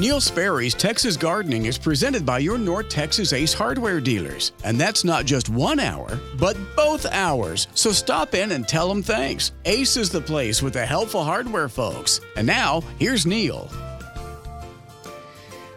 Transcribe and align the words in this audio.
Neil 0.00 0.20
Sperry's 0.20 0.74
Texas 0.74 1.16
Gardening 1.16 1.66
is 1.66 1.78
presented 1.78 2.26
by 2.26 2.40
your 2.40 2.58
North 2.58 2.88
Texas 2.88 3.32
Ace 3.32 3.52
hardware 3.52 4.00
dealers. 4.00 4.52
And 4.64 4.80
that's 4.80 5.04
not 5.04 5.26
just 5.26 5.48
one 5.48 5.78
hour, 5.78 6.18
but 6.38 6.56
both 6.74 7.06
hours. 7.06 7.68
So 7.74 7.92
stop 7.92 8.34
in 8.34 8.50
and 8.52 8.66
tell 8.66 8.88
them 8.88 9.02
thanks. 9.02 9.52
Ace 9.64 9.96
is 9.96 10.10
the 10.10 10.20
place 10.20 10.60
with 10.60 10.72
the 10.72 10.84
helpful 10.84 11.22
hardware 11.22 11.68
folks. 11.68 12.20
And 12.36 12.46
now, 12.46 12.80
here's 12.98 13.26
Neil. 13.26 13.70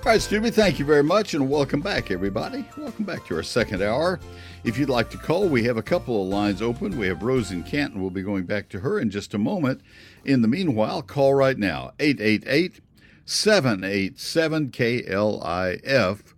All 0.06 0.12
right, 0.12 0.22
Stubby, 0.22 0.52
thank 0.52 0.78
you 0.78 0.86
very 0.86 1.04
much, 1.04 1.34
and 1.34 1.50
welcome 1.50 1.82
back, 1.82 2.12
everybody. 2.12 2.64
Welcome 2.78 3.06
back 3.06 3.26
to 3.26 3.36
our 3.36 3.44
second 3.44 3.82
hour. 3.82 4.20
If 4.64 4.78
you'd 4.78 4.90
like 4.90 5.10
to 5.12 5.18
call, 5.18 5.48
we 5.48 5.64
have 5.64 5.78
a 5.78 5.84
couple 5.84 6.22
of 6.22 6.28
lines 6.30 6.62
open. 6.62 6.98
We 6.98 7.08
have 7.08 7.24
Rose 7.24 7.52
in 7.52 7.64
Canton. 7.64 8.02
We'll 8.02 8.12
be 8.12 8.22
going 8.22 8.46
back 8.46 8.70
to 8.70 8.80
her 8.80 9.00
in 9.00 9.10
just 9.10 9.34
a 9.34 9.40
moment. 9.40 9.82
In 10.24 10.42
the 10.42 10.48
meanwhile, 10.48 11.02
call 11.02 11.34
right 11.34 11.58
now 11.58 11.94
888 12.00 12.82
787 13.26 14.72
KLIF 14.72 16.34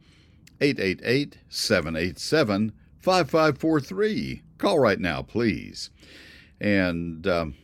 888 0.60 1.38
787 1.50 2.72
5543. 3.00 4.42
Call 4.58 4.80
right 4.80 5.00
now, 5.00 5.22
please. 5.22 5.92
And 6.60 7.28
um, 7.28 7.56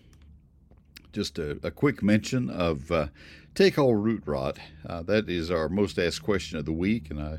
just 1.11 1.39
a, 1.39 1.57
a, 1.63 1.71
quick 1.71 2.03
mention 2.03 2.49
of. 2.49 2.91
Uh, 2.91 3.07
Take 3.55 3.77
all 3.77 3.93
root 3.93 4.23
rot. 4.25 4.57
Uh, 4.83 5.03
that 5.03 5.29
is 5.29 5.51
our 5.51 5.69
most 5.69 5.99
asked 5.99 6.23
question 6.23 6.57
of 6.57 6.65
the 6.65 6.73
week, 6.73 7.11
and 7.11 7.21
I 7.21 7.37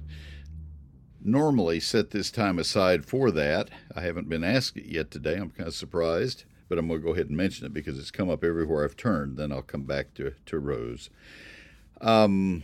normally 1.21 1.81
set 1.81 2.11
this 2.11 2.31
time 2.31 2.57
aside 2.57 3.05
for 3.05 3.33
that. 3.33 3.71
I 3.97 4.03
haven't 4.03 4.29
been 4.29 4.45
asked 4.45 4.77
it 4.77 4.87
yet 4.87 5.11
today. 5.11 5.35
I'm 5.35 5.51
kind 5.51 5.67
of 5.67 5.75
surprised, 5.75 6.45
but 6.69 6.79
I'm 6.79 6.87
going 6.87 7.01
to 7.01 7.07
go 7.07 7.15
ahead 7.15 7.29
and 7.29 7.37
mention 7.37 7.67
it 7.67 7.75
because 7.75 7.99
it's 7.99 8.13
come 8.13 8.31
up 8.31 8.45
everywhere 8.45 8.85
I've 8.85 8.97
turned. 8.97 9.37
Then 9.37 9.51
I'll 9.51 9.63
come 9.63 9.85
back 9.85 10.15
to, 10.15 10.35
to 10.47 10.59
Rose. 10.61 11.11
Um, 12.01 12.63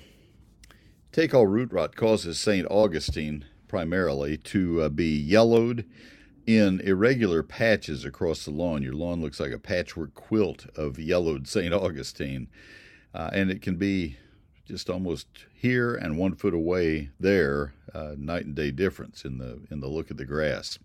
take 1.12 1.34
all 1.34 1.46
root 1.46 1.72
rot 1.72 1.96
causes 1.96 2.38
St. 2.38 2.66
Augustine 2.70 3.44
primarily 3.68 4.36
to 4.36 4.82
uh, 4.82 4.88
be 4.88 5.16
yellowed 5.16 5.84
in 6.46 6.80
irregular 6.80 7.42
patches 7.42 8.04
across 8.04 8.44
the 8.44 8.50
lawn. 8.50 8.82
Your 8.82 8.94
lawn 8.94 9.20
looks 9.20 9.38
like 9.38 9.52
a 9.52 9.58
patchwork 9.58 10.14
quilt 10.14 10.66
of 10.76 10.98
yellowed 10.98 11.46
St. 11.46 11.72
Augustine 11.72 12.48
uh, 13.14 13.30
and 13.32 13.50
it 13.50 13.62
can 13.62 13.76
be 13.76 14.16
just 14.66 14.88
almost 14.88 15.26
here 15.52 15.94
and 15.94 16.16
one 16.16 16.34
foot 16.34 16.54
away 16.54 17.10
there, 17.18 17.74
uh, 17.92 18.14
night 18.16 18.44
and 18.44 18.54
day 18.54 18.70
difference 18.70 19.24
in 19.24 19.38
the 19.38 19.60
in 19.70 19.80
the 19.80 19.88
look 19.88 20.10
of 20.10 20.16
the 20.16 20.24
grass. 20.24 20.78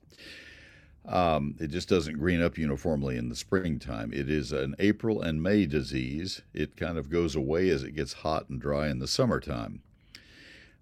Um, 1.07 1.55
it 1.59 1.67
just 1.67 1.87
doesn't 1.87 2.17
green 2.17 2.41
up 2.41 2.57
uniformly 2.57 3.15
in 3.17 3.29
the 3.29 3.35
springtime. 3.35 4.11
It 4.11 4.29
is 4.29 4.51
an 4.51 4.75
April 4.79 5.21
and 5.21 5.41
May 5.41 5.65
disease. 5.65 6.41
It 6.53 6.75
kind 6.75 6.97
of 6.97 7.09
goes 7.09 7.35
away 7.35 7.69
as 7.69 7.83
it 7.83 7.95
gets 7.95 8.13
hot 8.13 8.49
and 8.49 8.59
dry 8.59 8.87
in 8.87 8.99
the 8.99 9.07
summertime. 9.07 9.81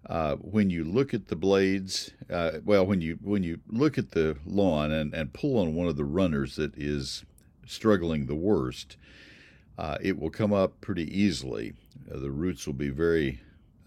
Uh, 0.06 0.36
when 0.36 0.70
you 0.70 0.84
look 0.84 1.14
at 1.14 1.28
the 1.28 1.36
blades, 1.36 2.10
uh, 2.30 2.52
well, 2.64 2.84
when 2.84 3.00
you 3.00 3.18
when 3.22 3.42
you 3.42 3.60
look 3.68 3.96
at 3.96 4.10
the 4.10 4.36
lawn 4.44 4.92
and, 4.92 5.14
and 5.14 5.32
pull 5.32 5.58
on 5.58 5.74
one 5.74 5.88
of 5.88 5.96
the 5.96 6.04
runners 6.04 6.56
that 6.56 6.76
is 6.76 7.24
struggling 7.66 8.26
the 8.26 8.34
worst, 8.34 8.96
uh, 9.78 9.98
it 10.00 10.18
will 10.18 10.30
come 10.30 10.52
up 10.52 10.80
pretty 10.80 11.04
easily. 11.18 11.72
Uh, 12.12 12.18
the 12.18 12.30
roots 12.30 12.66
will 12.66 12.74
be 12.74 12.90
very, 12.90 13.40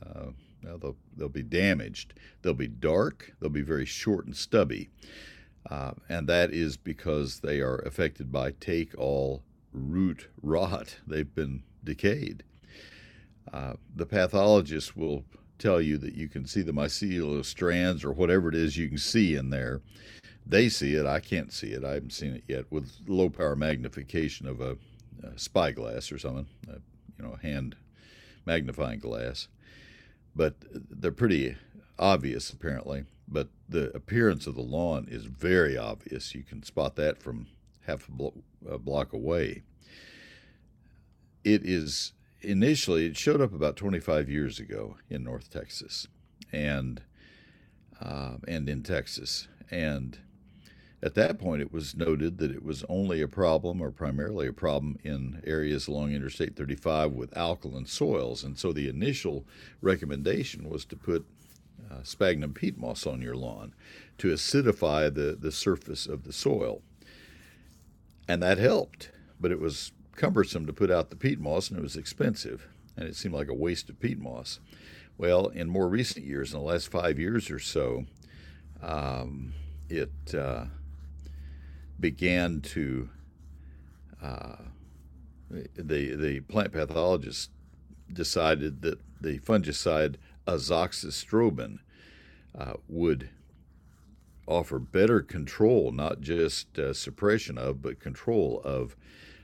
uh, 0.04 0.28
they'll, 0.64 0.96
they'll 1.16 1.30
be 1.30 1.44
damaged. 1.44 2.14
They'll 2.42 2.54
be 2.54 2.68
dark, 2.68 3.34
they'll 3.40 3.50
be 3.50 3.62
very 3.62 3.86
short 3.86 4.26
and 4.26 4.36
stubby. 4.36 4.90
Uh, 5.70 5.92
and 6.08 6.28
that 6.28 6.52
is 6.52 6.78
because 6.78 7.42
they 7.42 7.60
are 7.60 7.80
affected 7.80 8.32
by 8.32 8.52
take 8.52 8.98
all 8.98 9.44
root 9.74 10.30
rot. 10.42 10.98
They've 11.08 11.34
been 11.34 11.64
decayed. 11.84 12.44
Uh, 13.52 13.74
the 13.96 14.06
pathologist 14.06 14.96
will 14.96 15.24
tell 15.58 15.82
you 15.82 15.98
that 15.98 16.14
you 16.14 16.28
can 16.28 16.46
see 16.46 16.62
the 16.62 16.72
mycelial 16.72 17.44
strands 17.44 18.04
or 18.04 18.12
whatever 18.12 18.50
it 18.50 18.56
is 18.56 18.78
you 18.78 18.88
can 18.88 18.98
see 18.98 19.36
in 19.36 19.50
there. 19.50 19.82
They 20.46 20.70
see 20.70 20.94
it. 20.96 21.06
I 21.06 21.20
can't 21.20 21.52
see 21.52 21.72
it. 21.72 21.84
I 21.84 21.94
haven't 21.94 22.14
seen 22.14 22.34
it 22.34 22.44
yet 22.48 22.66
with 22.70 22.92
low 23.08 23.30
power 23.30 23.56
magnification 23.56 24.48
of 24.48 24.62
a 24.62 24.78
spyglass 25.36 26.12
or 26.12 26.20
something, 26.20 26.48
you 26.68 27.26
know, 27.26 27.34
a 27.34 27.46
hand 27.46 27.76
magnifying 28.46 29.00
glass. 29.00 29.48
But 30.36 30.56
they're 30.72 31.12
pretty 31.12 31.58
obvious 32.00 32.52
apparently. 32.52 33.06
But 33.28 33.50
the 33.68 33.96
appearance 33.96 34.48
of 34.48 34.56
the 34.56 34.62
lawn 34.62 35.08
is 35.10 35.26
very 35.26 35.78
obvious. 35.78 36.34
You 36.34 36.44
can 36.44 36.64
spot 36.64 36.96
that 36.96 37.22
from 37.22 37.48
half 37.86 38.08
a, 38.08 38.12
blo- 38.12 38.44
a 38.70 38.78
block 38.78 39.14
away. 39.14 39.64
It 41.44 41.66
is 41.66 42.14
initially 42.42 43.08
it 43.08 43.18
showed 43.18 43.42
up 43.42 43.54
about 43.54 43.76
25 43.76 44.30
years 44.30 44.60
ago 44.60 44.98
in 45.10 45.24
North 45.24 45.50
Texas, 45.50 46.08
and 46.52 47.02
uh, 48.02 48.38
and 48.48 48.70
in 48.70 48.84
Texas, 48.84 49.48
and 49.72 50.20
at 51.02 51.14
that 51.14 51.38
point, 51.38 51.62
it 51.62 51.72
was 51.72 51.96
noted 51.96 52.40
that 52.40 52.50
it 52.50 52.64
was 52.64 52.84
only 52.90 53.22
a 53.22 53.28
problem, 53.28 53.82
or 53.82 53.92
primarily 53.92 54.48
a 54.48 54.54
problem, 54.54 54.98
in 55.04 55.44
areas 55.46 55.88
along 55.88 56.12
Interstate 56.12 56.56
35 56.56 57.12
with 57.12 57.38
alkaline 57.38 57.86
soils. 57.86 58.44
And 58.44 58.58
so 58.58 58.74
the 58.74 58.90
initial 58.90 59.46
recommendation 59.82 60.68
was 60.68 60.86
to 60.86 60.96
put 60.96 61.26
uh, 61.90 62.04
sphagnum 62.04 62.54
peat 62.54 62.78
moss 62.78 63.06
on 63.06 63.22
your 63.22 63.36
lawn 63.36 63.74
to 64.18 64.34
acidify 64.34 65.14
the, 65.14 65.38
the 65.40 65.52
surface 65.52 66.06
of 66.08 66.24
the 66.24 66.34
soil. 66.34 66.82
And 68.28 68.42
that 68.44 68.58
helped, 68.58 69.12
but 69.40 69.52
it 69.52 69.60
was 69.60 69.92
cumbersome 70.16 70.66
to 70.66 70.74
put 70.74 70.92
out 70.92 71.10
the 71.10 71.16
peat 71.16 71.40
moss 71.40 71.70
and 71.70 71.80
it 71.80 71.84
was 71.84 71.96
expensive, 71.96 72.68
and 72.96 73.08
it 73.08 73.16
seemed 73.16 73.36
like 73.36 73.48
a 73.48 73.54
waste 73.54 73.90
of 73.90 74.00
peat 74.00 74.20
moss. 74.20 74.60
Well, 75.18 75.48
in 75.48 75.70
more 75.70 75.88
recent 75.88 76.26
years, 76.26 76.54
in 76.54 76.60
the 76.60 76.66
last 76.66 76.92
five 76.92 77.18
years 77.18 77.50
or 77.50 77.60
so, 77.60 78.06
um, 78.82 79.54
it 79.90 80.36
uh, 80.36 80.66
began 82.00 82.62
to 82.62 83.10
uh, 84.22 84.58
the 85.50 86.16
the 86.16 86.42
plant 86.42 86.74
pathologist 86.74 87.52
decided 88.12 88.82
that 88.82 89.00
the 89.22 89.40
fungicide 89.40 90.16
azoxystrobin 90.48 91.80
uh, 92.58 92.74
would 92.88 93.30
offer 94.48 94.80
better 94.80 95.22
control, 95.22 95.92
not 95.92 96.22
just 96.22 96.80
uh, 96.80 96.94
suppression 96.94 97.58
of, 97.58 97.82
but 97.82 98.00
control 98.00 98.62
of 98.64 98.96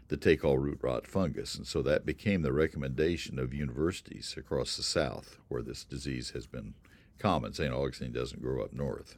the 0.08 0.18
take 0.18 0.46
all 0.46 0.58
root 0.58 0.80
rot 0.81 1.06
fungus. 1.08 1.56
And 1.56 1.68
so 1.68 1.81
that 1.81 2.06
became 2.06 2.42
the 2.42 2.53
recommendation 2.53 3.38
of 3.38 3.53
universities 3.53 4.36
across 4.38 4.78
the 4.78 4.84
South 4.84 5.38
where 5.47 5.62
this 5.62 5.84
disease 5.84 6.31
has 6.31 6.47
been 6.47 6.74
common. 7.19 7.53
St. 7.53 7.74
Augustine 7.74 8.12
doesn't 8.12 8.42
grow 8.42 8.63
up 8.63 8.74
north. 8.74 9.18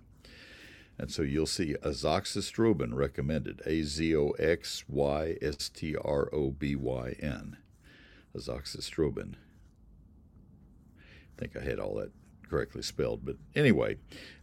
And 0.98 1.12
so 1.12 1.22
you'll 1.22 1.46
see 1.46 1.76
azoxystrobin 1.84 2.94
recommended, 2.94 3.62
A 3.66 3.84
Z 3.84 4.16
O 4.16 4.30
X 4.40 4.86
Y 4.88 5.36
S 5.42 5.70
T 5.70 5.96
R 5.96 6.30
O 6.34 6.52
B 6.52 6.76
Y 6.76 7.16
N. 7.20 7.58
Azoxystrobin. 8.36 9.36
Think 11.38 11.56
I 11.58 11.64
had 11.64 11.80
all 11.80 11.96
that 11.96 12.12
correctly 12.50 12.82
spelled. 12.82 13.26
But 13.26 13.36
anyway, 13.56 13.98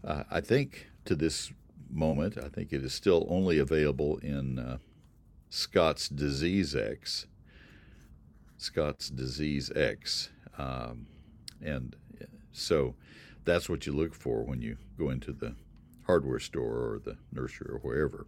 uh, 0.04 0.24
I 0.30 0.40
think 0.40 0.88
to 1.04 1.14
this 1.14 1.52
moment, 1.90 2.38
I 2.38 2.48
think 2.48 2.72
it 2.72 2.84
is 2.84 2.92
still 2.92 3.26
only 3.28 3.58
available 3.58 4.18
in 4.18 4.58
uh, 4.58 4.78
Scott's 5.50 6.08
DiseaseEx. 6.08 7.26
Scott's 8.56 9.10
DiseaseEx. 9.10 10.28
Um, 10.58 11.06
and 11.60 11.96
so 12.52 12.94
that's 13.44 13.68
what 13.68 13.86
you 13.86 13.92
look 13.92 14.14
for 14.14 14.42
when 14.44 14.62
you 14.62 14.76
go 14.98 15.10
into 15.10 15.32
the 15.32 15.54
hardware 16.06 16.38
store 16.38 16.92
or 16.92 17.00
the 17.04 17.16
nursery 17.32 17.68
or 17.70 17.78
wherever. 17.78 18.26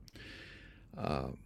Um, 0.97 1.39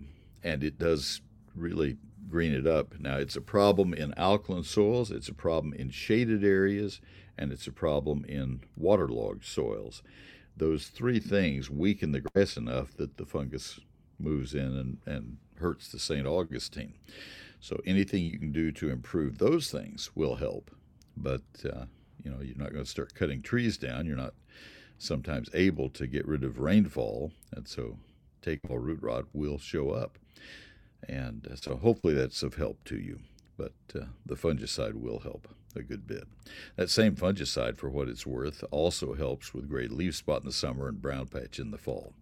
and 0.43 0.63
it 0.63 0.79
does 0.79 1.21
really 1.55 1.97
green 2.29 2.53
it 2.53 2.67
up. 2.67 2.99
Now, 2.99 3.17
it's 3.17 3.37
a 3.37 3.41
problem 3.41 3.95
in 3.95 4.13
alkaline 4.19 4.65
soils, 4.65 5.11
it's 5.11 5.29
a 5.29 5.35
problem 5.35 5.73
in 5.73 5.91
shaded 5.91 6.45
areas, 6.45 7.01
and 7.37 7.53
it's 7.53 7.67
a 7.67 7.73
problem 7.73 8.25
in 8.27 8.61
waterlogged 8.77 9.45
soils. 9.45 10.03
Those 10.57 10.89
three 10.89 11.21
things 11.21 11.71
weaken 11.71 12.13
the 12.13 12.21
grass 12.21 12.57
enough 12.57 12.97
that 12.97 13.17
the 13.17 13.25
fungus 13.25 13.81
moves 14.19 14.55
in 14.55 14.77
and, 14.77 14.99
and 15.07 15.37
hurts 15.57 15.91
the 15.91 15.99
St. 15.99 16.27
Augustine. 16.27 16.95
So 17.61 17.81
anything 17.87 18.25
you 18.25 18.39
can 18.39 18.53
do 18.53 18.73
to 18.73 18.91
improve 18.91 19.39
those 19.39 19.71
things 19.71 20.11
will 20.15 20.37
help. 20.37 20.71
But, 21.17 21.43
uh, 21.65 21.87
you 22.23 22.31
know, 22.31 22.41
you're 22.41 22.57
not 22.57 22.73
going 22.73 22.85
to 22.85 22.91
start 22.91 23.15
cutting 23.15 23.43
trees 23.43 23.79
down. 23.79 24.07
You're 24.07 24.17
not 24.17 24.35
sometimes 24.99 25.49
able 25.55 25.89
to 25.91 26.07
get 26.07 26.27
rid 26.27 26.45
of 26.45 26.59
rainfall, 26.59 27.33
and 27.53 27.67
so 27.67 27.99
take 28.43 28.61
all 28.69 28.79
root 28.79 29.01
rot 29.03 29.25
will 29.33 29.59
show 29.59 29.91
up. 29.91 30.19
And 31.07 31.47
uh, 31.51 31.57
so 31.57 31.77
hopefully 31.77 32.15
that's 32.15 32.43
of 32.43 32.55
help 32.57 32.83
to 32.85 32.97
you, 32.97 33.21
but 33.57 33.73
uh, 33.95 34.07
the 34.27 34.35
fungicide 34.37 34.95
will 34.95 35.21
help. 35.21 35.49
a 35.77 35.83
good 35.83 36.07
bit. 36.07 36.25
That 36.77 36.91
same 36.91 37.15
fungicide, 37.15 37.77
for 37.77 37.89
what 37.89 38.09
it's 38.09 38.27
worth, 38.27 38.65
also 38.71 39.15
helps 39.15 39.55
with 39.55 39.69
gray 39.69 39.87
leaf 39.87 40.17
spot 40.17 40.41
in 40.41 40.47
the 40.47 40.53
summer 40.53 40.89
and 40.89 41.01
brown 41.01 41.27
patch 41.27 41.59
in 41.59 41.71
the 41.71 41.79
fall. 41.79 42.15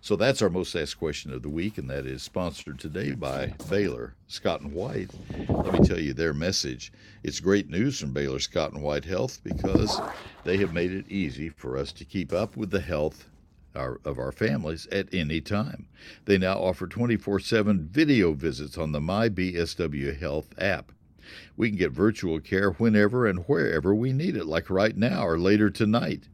So 0.00 0.16
that's 0.16 0.40
our 0.42 0.48
most 0.48 0.74
asked 0.76 0.98
question 0.98 1.32
of 1.32 1.42
the 1.42 1.48
week, 1.48 1.76
and 1.76 1.90
that 1.90 2.06
is 2.06 2.22
sponsored 2.22 2.78
today 2.78 3.12
by 3.12 3.54
Baylor 3.68 4.14
Scott 4.28 4.60
and 4.60 4.72
White. 4.72 5.10
Let 5.48 5.72
me 5.72 5.86
tell 5.86 5.98
you 5.98 6.12
their 6.14 6.32
message. 6.34 6.92
It's 7.22 7.40
great 7.40 7.68
news 7.68 7.98
from 7.98 8.12
Baylor 8.12 8.38
Scott 8.38 8.72
and 8.72 8.82
White 8.82 9.04
Health 9.04 9.40
because 9.42 10.00
they 10.44 10.56
have 10.58 10.72
made 10.72 10.92
it 10.92 11.10
easy 11.10 11.48
for 11.48 11.76
us 11.76 11.92
to 11.92 12.04
keep 12.04 12.32
up 12.32 12.56
with 12.56 12.70
the 12.70 12.80
health 12.80 13.29
our, 13.74 14.00
of 14.04 14.18
our 14.18 14.32
families 14.32 14.86
at 14.88 15.12
any 15.12 15.40
time. 15.40 15.86
They 16.24 16.38
now 16.38 16.58
offer 16.58 16.86
24 16.86 17.40
7 17.40 17.88
video 17.90 18.32
visits 18.32 18.76
on 18.76 18.92
the 18.92 19.00
MyBSW 19.00 20.18
Health 20.18 20.54
app. 20.58 20.92
We 21.56 21.68
can 21.68 21.78
get 21.78 21.92
virtual 21.92 22.40
care 22.40 22.72
whenever 22.72 23.26
and 23.26 23.40
wherever 23.40 23.94
we 23.94 24.12
need 24.12 24.36
it, 24.36 24.46
like 24.46 24.68
right 24.70 24.96
now 24.96 25.26
or 25.26 25.38
later 25.38 25.70
tonight. 25.70 26.28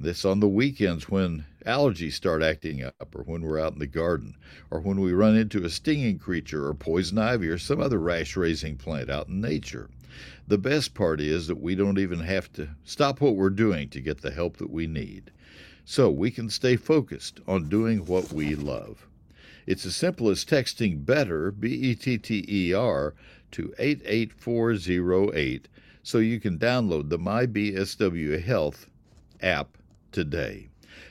This 0.00 0.24
on 0.24 0.38
the 0.38 0.48
weekends 0.48 1.08
when 1.08 1.44
allergies 1.66 2.12
start 2.12 2.40
acting 2.40 2.84
up, 2.84 3.14
or 3.16 3.24
when 3.24 3.42
we're 3.42 3.58
out 3.58 3.72
in 3.72 3.80
the 3.80 3.86
garden, 3.86 4.36
or 4.70 4.80
when 4.80 5.00
we 5.00 5.12
run 5.12 5.36
into 5.36 5.64
a 5.64 5.70
stinging 5.70 6.18
creature 6.18 6.66
or 6.66 6.74
poison 6.74 7.18
ivy 7.18 7.48
or 7.48 7.58
some 7.58 7.80
other 7.80 7.98
rash 7.98 8.36
raising 8.36 8.76
plant 8.76 9.10
out 9.10 9.26
in 9.26 9.40
nature. 9.40 9.90
The 10.46 10.56
best 10.56 10.94
part 10.94 11.20
is 11.20 11.48
that 11.48 11.60
we 11.60 11.74
don't 11.74 11.98
even 11.98 12.20
have 12.20 12.52
to 12.52 12.68
stop 12.84 13.20
what 13.20 13.34
we're 13.34 13.50
doing 13.50 13.88
to 13.88 14.00
get 14.00 14.22
the 14.22 14.30
help 14.30 14.56
that 14.58 14.70
we 14.70 14.86
need. 14.86 15.32
So 15.90 16.10
we 16.10 16.30
can 16.30 16.50
stay 16.50 16.76
focused 16.76 17.40
on 17.48 17.70
doing 17.70 18.04
what 18.04 18.30
we 18.30 18.54
love. 18.54 19.06
It's 19.66 19.86
as 19.86 19.96
simple 19.96 20.28
as 20.28 20.44
texting 20.44 21.06
BETTER, 21.06 21.50
B 21.50 21.68
E 21.72 21.94
T 21.94 22.18
T 22.18 22.44
E 22.46 22.74
R, 22.74 23.14
to 23.52 23.72
88408 23.78 25.66
so 26.02 26.18
you 26.18 26.40
can 26.40 26.58
download 26.58 27.08
the 27.08 27.18
MyBSW 27.18 28.44
Health 28.44 28.90
app 29.40 29.78
today. 30.12 30.68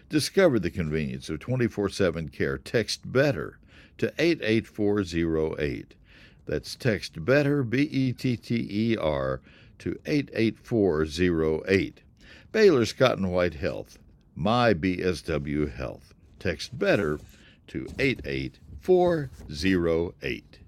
Discover 0.09 0.59
the 0.59 0.69
convenience 0.69 1.27
of 1.27 1.39
24 1.39 1.89
7 1.89 2.29
care. 2.29 2.59
Text 2.59 3.11
BETTER 3.11 3.57
to 3.97 4.13
88408. 4.19 5.95
That's 6.45 6.75
text 6.75 7.25
BETTER, 7.25 7.63
B 7.63 7.81
E 7.81 8.13
T 8.13 8.37
T 8.37 8.67
E 8.69 8.95
R, 8.95 9.41
to 9.79 9.99
88408. 10.05 12.01
Baylor 12.51 12.85
Scott 12.85 13.17
and 13.17 13.31
White 13.31 13.55
Health, 13.55 13.97
my 14.37 14.73
BSW 14.73 15.73
Health. 15.73 16.13
Text 16.39 16.77
BETTER 16.77 17.19
to 17.67 17.87
88408. 17.97 20.59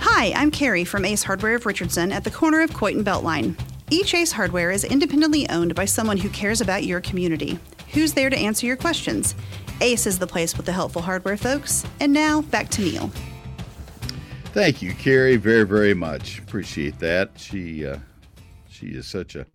Hi, 0.00 0.32
I'm 0.36 0.50
Carrie 0.50 0.84
from 0.84 1.06
Ace 1.06 1.22
Hardware 1.22 1.54
of 1.54 1.64
Richardson 1.64 2.12
at 2.12 2.24
the 2.24 2.30
corner 2.30 2.60
of 2.60 2.74
Coit 2.74 2.96
and 2.96 3.06
Beltline. 3.06 3.58
Each 3.88 4.12
Ace 4.14 4.32
Hardware 4.32 4.70
is 4.70 4.84
independently 4.84 5.48
owned 5.48 5.74
by 5.74 5.86
someone 5.86 6.18
who 6.18 6.28
cares 6.28 6.60
about 6.60 6.84
your 6.84 7.00
community. 7.00 7.58
Who's 7.92 8.12
there 8.12 8.28
to 8.28 8.36
answer 8.36 8.66
your 8.66 8.76
questions? 8.76 9.34
Ace 9.80 10.06
is 10.06 10.18
the 10.18 10.26
place 10.26 10.54
with 10.54 10.66
the 10.66 10.72
helpful 10.72 11.00
hardware 11.00 11.38
folks. 11.38 11.86
And 11.98 12.12
now, 12.12 12.42
back 12.42 12.68
to 12.70 12.82
Neil. 12.82 13.10
Thank 14.52 14.82
you, 14.82 14.92
Carrie, 14.92 15.36
very, 15.36 15.64
very 15.64 15.94
much. 15.94 16.40
Appreciate 16.40 16.98
that. 16.98 17.30
She, 17.36 17.86
uh, 17.86 17.96
she 18.68 18.88
is 18.88 19.06
such 19.06 19.36
a 19.36 19.46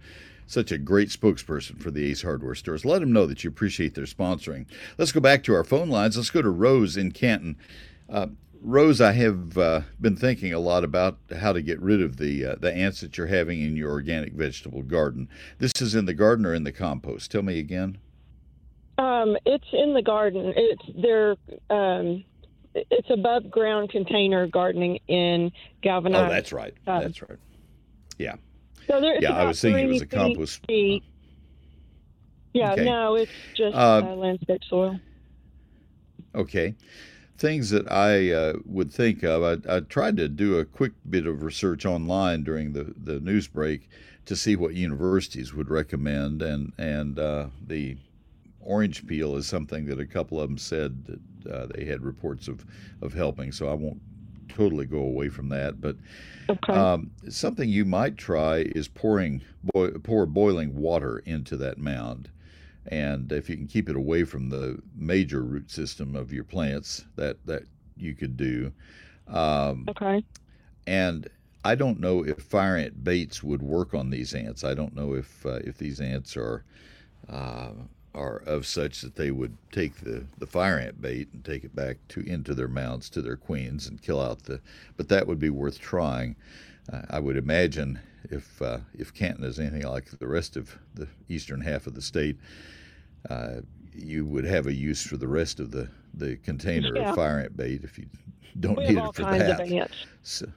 such 0.47 0.71
a 0.71 0.77
great 0.77 1.09
spokesperson 1.09 1.81
for 1.81 1.91
the 1.91 2.09
Ace 2.09 2.21
Hardware 2.21 2.55
stores. 2.55 2.85
Let 2.85 2.99
them 2.99 3.11
know 3.11 3.25
that 3.25 3.43
you 3.43 3.49
appreciate 3.49 3.95
their 3.95 4.05
sponsoring. 4.05 4.65
Let's 4.97 5.11
go 5.11 5.19
back 5.19 5.43
to 5.43 5.53
our 5.53 5.63
phone 5.63 5.89
lines. 5.89 6.17
Let's 6.17 6.29
go 6.29 6.41
to 6.41 6.49
Rose 6.49 6.97
in 6.97 7.11
Canton. 7.11 7.57
Uh, 8.09 8.27
Rose, 8.61 8.99
I 8.99 9.11
have 9.11 9.57
uh, 9.57 9.81
been 10.01 10.15
thinking 10.15 10.51
a 10.51 10.59
lot 10.59 10.83
about 10.83 11.17
how 11.39 11.53
to 11.53 11.61
get 11.61 11.79
rid 11.81 12.01
of 12.01 12.17
the 12.17 12.45
uh, 12.45 12.55
the 12.59 12.73
ants 12.73 13.01
that 13.01 13.17
you're 13.17 13.27
having 13.27 13.61
in 13.61 13.77
your 13.77 13.91
organic 13.91 14.33
vegetable 14.33 14.81
garden. 14.81 15.29
This 15.59 15.71
is 15.79 15.93
in 15.93 16.05
the 16.05 16.15
garden 16.15 16.45
or 16.45 16.53
in 16.53 16.63
the 16.63 16.71
compost? 16.71 17.31
Tell 17.31 17.43
me 17.43 17.59
again. 17.59 17.99
Um, 18.97 19.37
it's 19.45 19.67
in 19.71 19.93
the 19.93 20.01
garden. 20.01 20.53
It's 20.55 20.83
they're 20.95 21.35
um, 21.69 22.23
it's 22.73 23.09
above 23.09 23.51
ground 23.51 23.91
container 23.91 24.47
gardening 24.47 24.99
in 25.07 25.51
galvanized. 25.81 26.31
Oh, 26.31 26.33
that's 26.33 26.51
right. 26.51 26.73
That's 26.85 27.21
right. 27.21 27.37
Yeah. 28.17 28.35
So 28.89 29.01
there, 29.01 29.19
Yeah, 29.21 29.31
I 29.33 29.45
was 29.45 29.61
thinking 29.61 29.85
it 29.85 29.87
was 29.89 30.01
a 30.01 30.05
compost. 30.05 30.65
Feet. 30.67 31.03
Yeah, 32.53 32.71
Okay. 32.71 32.85
no, 32.85 33.15
it's 33.15 33.31
just 33.55 33.75
Uh, 33.75 34.01
uh, 34.01 34.15
landscape 34.15 34.61
soil. 34.69 34.99
Okay. 36.33 36.75
Things 37.37 37.69
that 37.71 37.91
I 37.91 38.31
uh, 38.31 38.53
would 38.65 38.91
think 38.93 39.23
of, 39.23 39.43
I, 39.43 39.77
I 39.77 39.79
tried 39.81 40.17
to 40.17 40.29
do 40.29 40.57
a 40.59 40.65
quick 40.65 40.93
bit 41.09 41.27
of 41.27 41.43
research 41.43 41.85
online 41.85 42.43
during 42.43 42.73
the, 42.73 42.93
the 42.97 43.19
news 43.19 43.47
break 43.47 43.89
to 44.25 44.35
see 44.35 44.55
what 44.55 44.73
universities 44.75 45.53
would 45.53 45.69
recommend, 45.69 46.41
and 46.41 46.73
and 46.79 47.19
uh, 47.19 47.47
the 47.67 47.97
orange 48.61 49.05
peel 49.07 49.35
is 49.35 49.47
something 49.47 49.85
that 49.85 49.99
a 49.99 50.05
couple 50.07 50.41
of 50.41 50.49
them 50.49 50.57
said 50.57 51.05
that 51.05 51.51
uh, 51.53 51.67
they 51.75 51.85
had 51.85 52.01
reports 52.03 52.47
of, 52.47 52.65
of 53.01 53.13
helping. 53.13 53.51
So 53.51 53.69
I 53.69 53.73
won't 53.73 54.01
totally 54.55 54.85
go 54.85 54.99
away 54.99 55.29
from 55.29 55.49
that, 55.49 55.79
but 55.81 55.97
Okay. 56.49 56.73
um, 56.73 57.11
something 57.29 57.67
you 57.69 57.85
might 57.85 58.17
try 58.17 58.59
is 58.75 58.87
pouring 58.87 59.41
boi- 59.73 59.91
pour 60.03 60.25
boiling 60.25 60.75
water 60.75 61.19
into 61.25 61.57
that 61.57 61.77
mound, 61.77 62.29
and 62.87 63.31
if 63.31 63.49
you 63.49 63.57
can 63.57 63.67
keep 63.67 63.89
it 63.89 63.95
away 63.95 64.23
from 64.23 64.49
the 64.49 64.79
major 64.95 65.41
root 65.43 65.69
system 65.69 66.15
of 66.15 66.31
your 66.31 66.43
plants, 66.43 67.05
that 67.15 67.37
that 67.45 67.63
you 67.97 68.13
could 68.13 68.37
do. 68.37 68.71
Um, 69.27 69.85
okay. 69.89 70.23
and 70.87 71.27
I 71.63 71.73
don't 71.75 71.99
know 71.99 72.23
if 72.23 72.37
fire 72.43 72.77
ant 72.77 73.03
baits 73.03 73.41
would 73.43 73.61
work 73.63 73.93
on 73.95 74.11
these 74.11 74.35
ants. 74.35 74.63
I 74.63 74.75
don't 74.75 74.95
know 74.95 75.13
if 75.15 75.45
uh, 75.45 75.59
if 75.63 75.77
these 75.79 75.99
ants 75.99 76.37
are 76.37 76.63
uh, 77.27 77.71
are 78.15 78.37
of 78.37 78.65
such 78.65 79.01
that 79.01 79.15
they 79.15 79.31
would 79.31 79.57
take 79.71 79.97
the, 79.97 80.25
the 80.39 80.47
fire 80.47 80.79
ant 80.79 81.01
bait 81.01 81.29
and 81.33 81.43
take 81.45 81.63
it 81.63 81.75
back 81.75 81.97
to 82.09 82.21
into 82.21 82.53
their 82.55 82.67
mounds 82.67 83.09
to 83.11 83.21
their 83.21 83.35
queens 83.37 83.87
and 83.87 84.01
kill 84.01 84.21
out 84.21 84.43
the. 84.43 84.61
But 84.97 85.09
that 85.09 85.27
would 85.27 85.39
be 85.39 85.49
worth 85.49 85.79
trying. 85.79 86.35
Uh, 86.91 87.01
I 87.09 87.19
would 87.19 87.37
imagine 87.37 87.99
if 88.29 88.61
uh, 88.61 88.79
if 88.97 89.13
Canton 89.13 89.43
is 89.43 89.59
anything 89.59 89.83
like 89.83 90.09
the 90.19 90.27
rest 90.27 90.57
of 90.57 90.77
the 90.95 91.07
eastern 91.29 91.61
half 91.61 91.87
of 91.87 91.95
the 91.95 92.01
state, 92.01 92.37
uh, 93.29 93.61
you 93.93 94.25
would 94.25 94.45
have 94.45 94.67
a 94.67 94.73
use 94.73 95.01
for 95.05 95.17
the 95.17 95.27
rest 95.27 95.59
of 95.59 95.71
the 95.71 95.89
the 96.13 96.37
container 96.37 96.95
Yeah. 96.95 97.09
of 97.09 97.15
fire 97.15 97.39
ant 97.39 97.57
bait 97.57 97.83
if 97.83 97.97
you 97.97 98.07
don't 98.59 98.77
We 98.77 98.83
need 98.83 98.97
it 98.97 99.13
for 99.13 99.25
that. 99.25 99.89
So, 100.23 100.47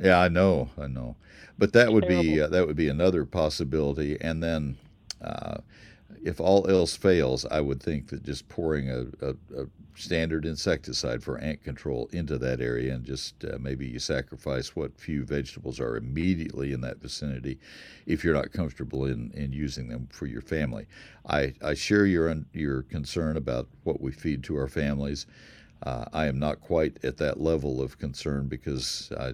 yeah, 0.00 0.18
I 0.20 0.28
know, 0.28 0.70
I 0.78 0.86
know, 0.86 1.16
but 1.58 1.72
that 1.72 1.92
would 1.92 2.06
be 2.06 2.40
Terrible. 2.40 2.42
uh, 2.42 2.48
that 2.48 2.66
would 2.66 2.76
be 2.76 2.88
another 2.88 3.24
possibility. 3.24 4.18
And 4.20 4.42
then, 4.42 4.76
uh, 5.22 5.58
if 6.24 6.40
all 6.40 6.68
else 6.70 6.96
fails, 6.96 7.44
I 7.46 7.60
would 7.60 7.82
think 7.82 8.08
that 8.08 8.22
just 8.22 8.48
pouring 8.48 8.90
a, 8.90 9.06
a, 9.26 9.30
a 9.62 9.66
standard 9.94 10.46
insecticide 10.46 11.22
for 11.22 11.38
ant 11.38 11.62
control 11.64 12.08
into 12.12 12.38
that 12.38 12.60
area, 12.60 12.94
and 12.94 13.04
just 13.04 13.44
uh, 13.44 13.58
maybe 13.58 13.86
you 13.86 13.98
sacrifice 13.98 14.74
what 14.76 14.98
few 14.98 15.24
vegetables 15.24 15.80
are 15.80 15.96
immediately 15.96 16.72
in 16.72 16.80
that 16.82 16.98
vicinity, 16.98 17.58
if 18.06 18.22
you're 18.22 18.34
not 18.34 18.52
comfortable 18.52 19.06
in, 19.06 19.30
in 19.34 19.52
using 19.52 19.88
them 19.88 20.08
for 20.12 20.26
your 20.26 20.40
family. 20.40 20.86
I, 21.26 21.54
I 21.62 21.74
share 21.74 22.06
your 22.06 22.34
your 22.52 22.82
concern 22.82 23.36
about 23.36 23.68
what 23.82 24.00
we 24.00 24.12
feed 24.12 24.42
to 24.44 24.56
our 24.56 24.68
families. 24.68 25.26
Uh, 25.82 26.04
I 26.12 26.26
am 26.26 26.38
not 26.38 26.60
quite 26.60 27.04
at 27.04 27.16
that 27.16 27.40
level 27.40 27.82
of 27.82 27.98
concern 27.98 28.46
because 28.46 29.10
I, 29.18 29.32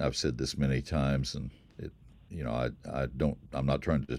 I've 0.00 0.16
said 0.16 0.38
this 0.38 0.56
many 0.56 0.80
times, 0.80 1.34
and 1.34 1.50
it, 1.78 1.92
you 2.30 2.42
know, 2.42 2.52
I, 2.52 2.70
I 2.90 3.06
don't, 3.18 3.36
I'm 3.52 3.66
not 3.66 3.82
trying 3.82 4.06
to 4.06 4.18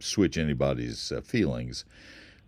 switch 0.00 0.36
anybody's 0.38 1.12
uh, 1.12 1.20
feelings, 1.20 1.84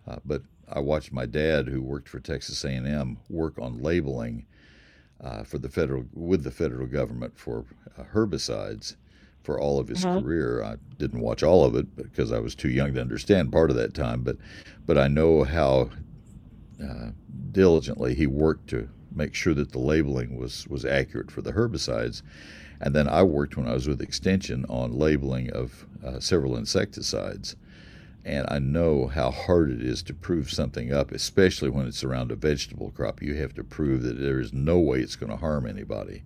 uh, 0.07 0.17
but 0.25 0.43
I 0.67 0.79
watched 0.79 1.11
my 1.11 1.25
dad, 1.25 1.67
who 1.67 1.81
worked 1.81 2.09
for 2.09 2.19
Texas 2.19 2.63
A&M, 2.63 3.17
work 3.29 3.57
on 3.59 3.81
labeling 3.81 4.45
uh, 5.21 5.43
for 5.43 5.57
the 5.57 5.69
federal 5.69 6.05
with 6.13 6.43
the 6.43 6.51
federal 6.51 6.87
government 6.87 7.37
for 7.37 7.65
uh, 7.97 8.03
herbicides 8.13 8.95
for 9.43 9.59
all 9.59 9.79
of 9.79 9.87
his 9.87 10.05
Uh-huh. 10.05 10.21
career. 10.21 10.63
I 10.63 10.75
didn't 10.97 11.21
watch 11.21 11.43
all 11.43 11.65
of 11.65 11.75
it 11.75 11.95
because 11.95 12.31
I 12.31 12.39
was 12.39 12.55
too 12.55 12.69
young 12.69 12.93
to 12.93 13.01
understand 13.01 13.51
part 13.51 13.69
of 13.69 13.75
that 13.77 13.93
time, 13.93 14.23
but 14.23 14.37
but 14.85 14.97
I 14.97 15.07
know 15.07 15.43
how 15.43 15.89
uh, 16.83 17.11
diligently 17.51 18.13
he 18.15 18.27
worked 18.27 18.67
to 18.69 18.89
make 19.13 19.33
sure 19.33 19.53
that 19.53 19.71
the 19.71 19.79
labeling 19.79 20.37
was 20.37 20.67
was 20.67 20.85
accurate 20.85 21.31
for 21.31 21.41
the 21.41 21.53
herbicides. 21.53 22.21
And 22.81 22.95
then 22.95 23.07
I 23.07 23.23
worked 23.23 23.57
when 23.57 23.67
I 23.67 23.73
was 23.73 23.87
with 23.87 24.01
Extension 24.01 24.65
on 24.69 24.97
labeling 24.97 25.51
of 25.51 25.85
uh, 26.05 26.19
several 26.19 26.55
insecticides. 26.55 27.55
And 28.25 28.45
I 28.49 28.59
know 28.59 29.07
how 29.07 29.31
hard 29.31 29.71
it 29.71 29.81
is 29.81 30.03
to 30.03 30.13
prove 30.13 30.51
something 30.51 30.93
up, 30.93 31.11
especially 31.11 31.69
when 31.69 31.87
it's 31.87 32.03
around 32.03 32.31
a 32.31 32.35
vegetable 32.35 32.91
crop. 32.91 33.21
You 33.21 33.35
have 33.35 33.53
to 33.55 33.63
prove 33.63 34.03
that 34.03 34.19
there 34.19 34.39
is 34.39 34.53
no 34.53 34.77
way 34.79 34.99
it's 34.99 35.15
going 35.15 35.31
to 35.31 35.37
harm 35.37 35.65
anybody. 35.65 36.23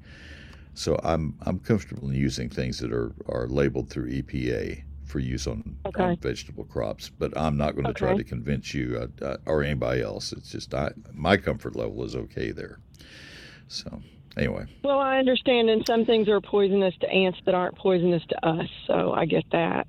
So 0.75 0.99
I'm 1.03 1.35
I'm 1.41 1.59
comfortable 1.59 2.09
in 2.09 2.15
using 2.15 2.49
things 2.49 2.79
that 2.79 2.91
are, 2.91 3.13
are 3.29 3.47
labeled 3.47 3.89
through 3.89 4.09
EPA 4.11 4.83
for 5.05 5.19
use 5.19 5.45
on, 5.45 5.77
Okay. 5.85 6.03
on 6.03 6.17
vegetable 6.17 6.63
crops. 6.65 7.09
But 7.09 7.37
I'm 7.37 7.57
not 7.57 7.75
going 7.75 7.85
to 7.85 7.93
try 7.93 8.15
to 8.15 8.23
convince 8.23 8.73
you 8.73 9.07
uh, 9.21 9.25
uh, 9.25 9.37
or 9.45 9.63
anybody 9.63 10.01
else. 10.01 10.33
It's 10.33 10.51
just 10.51 10.73
I, 10.73 10.91
my 11.13 11.37
comfort 11.37 11.75
level 11.75 12.03
is 12.03 12.15
okay 12.15 12.51
there. 12.51 12.79
So 13.67 14.01
anyway. 14.37 14.65
Well, 14.83 14.99
I 14.99 15.17
understand, 15.17 15.69
and 15.69 15.85
some 15.85 16.05
things 16.05 16.27
are 16.29 16.41
poisonous 16.41 16.95
to 17.01 17.09
ants 17.09 17.39
that 17.45 17.55
aren't 17.55 17.77
poisonous 17.77 18.23
to 18.29 18.47
us, 18.47 18.67
so 18.87 19.11
I 19.11 19.25
get 19.25 19.43
that. 19.51 19.87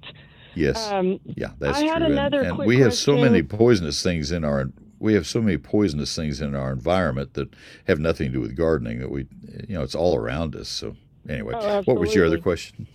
Yes. 0.54 0.88
Um, 0.90 1.20
yeah, 1.24 1.48
that's 1.58 1.78
I 1.78 1.84
had 1.84 1.98
true. 1.98 2.06
another 2.06 2.40
and 2.40 2.58
and 2.58 2.58
we 2.58 2.78
have 2.78 2.94
so 2.94 3.16
many 3.16 3.42
poisonous 3.42 4.02
things 4.02 4.30
in 4.30 4.44
our 4.44 4.70
we 5.00 5.14
have 5.14 5.26
so 5.26 5.42
many 5.42 5.58
poisonous 5.58 6.14
things 6.14 6.40
in 6.40 6.54
our 6.54 6.72
environment 6.72 7.34
that 7.34 7.52
have 7.88 7.98
nothing 7.98 8.28
to 8.28 8.32
do 8.34 8.40
with 8.40 8.56
gardening 8.56 9.00
that 9.00 9.10
we 9.10 9.26
you 9.68 9.74
know 9.74 9.82
it's 9.82 9.94
all 9.94 10.16
around 10.16 10.54
us. 10.54 10.68
So 10.68 10.96
anyway, 11.28 11.54
Oh, 11.56 11.82
what 11.84 11.98
was 11.98 12.14
your 12.14 12.26
other 12.26 12.38
question? 12.38 12.86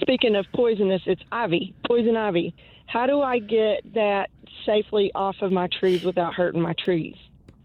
Speaking 0.00 0.36
of 0.36 0.46
poisonous, 0.54 1.02
it's 1.06 1.22
ivy, 1.30 1.74
poison 1.86 2.16
ivy. 2.16 2.54
How 2.86 3.06
do 3.06 3.22
I 3.22 3.38
get 3.38 3.94
that 3.94 4.30
safely 4.66 5.10
off 5.14 5.36
of 5.40 5.50
my 5.50 5.68
trees 5.68 6.04
without 6.04 6.34
hurting 6.34 6.60
my 6.60 6.74
trees 6.74 7.16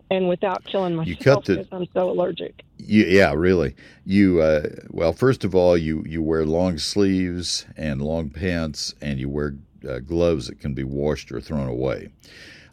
and 0.10 0.30
without 0.30 0.64
killing 0.66 0.96
myself 0.96 1.08
you 1.08 1.18
cut 1.18 1.46
the- 1.46 1.58
because 1.58 1.68
I'm 1.72 1.88
so 1.94 2.10
allergic? 2.10 2.64
You, 2.78 3.04
yeah, 3.06 3.34
really. 3.34 3.76
You 4.06 4.42
uh, 4.42 4.70
well, 4.90 5.14
first 5.14 5.44
of 5.44 5.56
all, 5.56 5.78
you 5.78 6.04
you 6.08 6.22
wear 6.22 6.46
long 6.46 6.78
sleeves 6.78 7.66
and 7.76 8.02
long 8.02 8.30
pants, 8.30 8.94
and 9.02 9.20
you 9.20 9.30
wear 9.30 9.56
uh, 9.88 10.00
gloves 10.00 10.48
that 10.48 10.60
can 10.60 10.74
be 10.74 10.84
washed 10.84 11.32
or 11.32 11.42
thrown 11.42 11.68
away. 11.68 12.10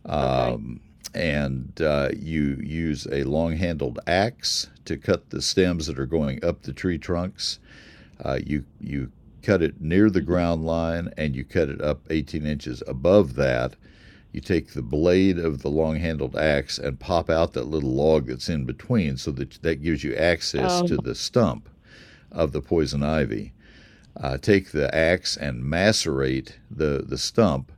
Um, 0.07 0.81
and 1.15 1.81
uh, 1.81 2.09
you 2.17 2.57
use 2.63 3.07
a 3.11 3.23
long-handled 3.23 4.01
axe 4.07 4.69
to 4.85 4.97
cut 4.97 5.31
the 5.31 5.41
stems 5.41 5.87
that 5.87 5.99
are 5.99 6.07
going 6.07 6.45
up 6.45 6.63
the 6.63 6.73
tree 6.73 6.99
trunks. 6.99 7.59
Uh, 8.25 8.39
you 8.45 8.65
you 8.81 9.11
cut 9.43 9.63
it 9.63 9.81
near 9.81 10.11
the 10.11 10.21
ground 10.21 10.65
line, 10.65 11.13
and 11.17 11.37
you 11.37 11.45
cut 11.45 11.69
it 11.69 11.81
up 11.81 12.01
18 12.11 12.47
inches 12.47 12.83
above 12.87 13.35
that. 13.35 13.77
You 14.35 14.41
take 14.41 14.73
the 14.73 14.83
blade 14.83 15.39
of 15.39 15.63
the 15.63 15.71
long-handled 15.71 16.35
axe 16.35 16.77
and 16.77 16.99
pop 16.99 17.31
out 17.31 17.53
that 17.53 17.69
little 17.69 17.93
log 17.95 18.27
that's 18.27 18.49
in 18.49 18.65
between, 18.65 19.17
so 19.17 19.31
that 19.31 19.63
that 19.63 19.81
gives 19.81 20.03
you 20.03 20.13
access 20.17 20.81
Oh. 20.83 20.87
to 20.89 20.97
the 20.97 21.15
stump 21.15 21.69
of 22.33 22.51
the 22.51 22.61
poison 22.61 23.05
ivy. 23.05 23.53
Uh, 24.17 24.37
take 24.37 24.73
the 24.73 24.93
axe 24.93 25.37
and 25.37 25.63
macerate 25.63 26.55
the 26.69 27.05
the 27.07 27.17
stump, 27.17 27.71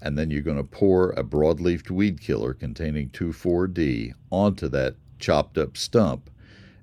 and 0.00 0.16
then 0.16 0.30
you're 0.30 0.40
going 0.40 0.56
to 0.56 0.62
pour 0.62 1.10
a 1.10 1.24
broadleafed 1.24 1.90
weed 1.90 2.20
killer 2.20 2.54
containing 2.54 3.08
2,4-D 3.10 4.14
onto 4.30 4.68
that 4.68 4.94
chopped 5.18 5.58
up 5.58 5.76
stump 5.76 6.30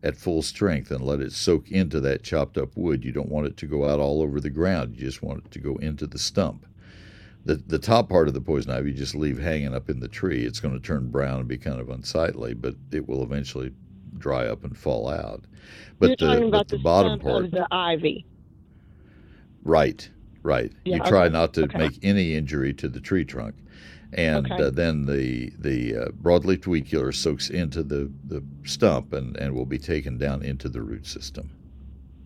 at 0.04 0.18
full 0.18 0.42
strength 0.42 0.92
and 0.92 1.06
let 1.06 1.22
it 1.22 1.32
soak 1.32 1.72
into 1.72 2.02
that 2.02 2.22
chopped 2.22 2.58
up 2.58 2.76
wood. 2.76 3.06
You 3.06 3.14
don't 3.14 3.30
want 3.30 3.48
it 3.48 3.56
to 3.58 3.66
go 3.66 3.88
out 3.90 4.02
all 4.02 4.22
over 4.22 4.42
the 4.42 4.50
ground. 4.50 4.96
You 4.98 5.06
just 5.06 5.24
want 5.24 5.46
it 5.46 5.52
to 5.52 5.60
go 5.60 5.76
into 5.78 6.06
the 6.06 6.20
stump. 6.20 6.66
The, 7.46 7.56
the 7.56 7.80
top 7.80 8.10
part 8.10 8.28
of 8.28 8.34
the 8.34 8.42
poison 8.42 8.72
ivy 8.72 8.92
you 8.92 8.98
just 8.98 9.16
leave 9.16 9.38
hanging 9.40 9.76
up 9.76 9.90
in 9.90 10.00
the 10.00 10.08
tree. 10.08 10.46
It's 10.46 10.60
going 10.60 10.74
to 10.74 10.80
turn 10.80 11.10
brown 11.10 11.40
and 11.40 11.48
be 11.48 11.58
kind 11.58 11.80
of 11.80 11.90
unsightly, 11.90 12.56
but 12.56 12.76
it 12.92 13.08
will 13.08 13.22
eventually 13.24 13.72
dry 14.18 14.48
up 14.48 14.64
and 14.64 14.76
fall 14.78 15.08
out. 15.10 15.46
But 16.00 16.08
You're 16.08 16.16
the, 16.18 16.26
talking 16.26 16.52
but 16.52 16.58
about 16.58 16.68
the 16.70 16.78
the 16.78 16.84
bottom 16.84 17.20
part, 17.20 17.46
of 17.46 17.52
the 17.52 17.68
ivy. 17.72 18.26
Right, 19.64 20.10
right. 20.44 20.72
Yeah, 20.86 20.98
you 20.98 21.04
try 21.04 21.28
not 21.30 21.54
to 21.56 21.64
okay. 21.64 21.78
make 21.78 22.00
any 22.04 22.36
injury 22.36 22.74
to 22.76 22.88
the 22.88 23.00
tree 23.00 23.26
trunk, 23.26 23.56
and 24.14 24.52
Okay. 24.52 24.64
uh, 24.64 24.70
then 24.70 25.06
the 25.06 25.52
the 25.60 25.96
uh, 25.96 26.08
broadleaf 26.22 26.68
weed 26.68 26.88
killer 26.88 27.12
soaks 27.12 27.50
into 27.50 27.84
the 27.84 28.12
the 28.26 28.44
stump 28.64 29.14
and 29.14 29.38
and 29.38 29.54
will 29.54 29.66
be 29.66 29.80
taken 29.80 30.18
down 30.18 30.44
into 30.44 30.70
the 30.70 30.82
root 30.82 31.06
system. 31.06 31.50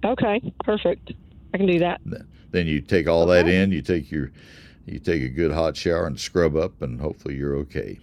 Okay, 0.05 0.41
perfect. 0.63 1.13
I 1.53 1.57
can 1.57 1.67
do 1.67 1.79
that. 1.79 2.01
Then 2.51 2.67
you 2.67 2.81
take 2.81 3.07
all 3.07 3.25
that 3.27 3.47
in. 3.47 3.71
You 3.71 3.81
take 3.81 4.11
your 4.11 4.31
you 4.91 5.00
take 5.00 5.22
a 5.22 5.29
good 5.29 5.51
hot 5.51 5.75
shower 5.77 6.05
and 6.08 6.19
scrub 6.19 6.55
up, 6.55 6.81
and 6.81 7.00
hopefully 7.00 7.36
you're 7.36 7.55
okay. 7.58 8.00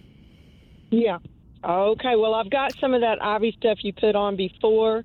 Yeah. 0.89 1.17
Okay. 1.63 2.15
Well, 2.15 2.33
I've 2.33 2.49
got 2.49 2.73
some 2.79 2.93
of 2.93 3.01
that 3.01 3.21
ivy 3.21 3.55
stuff 3.57 3.79
you 3.83 3.93
put 3.93 4.15
on 4.15 4.35
before, 4.35 5.03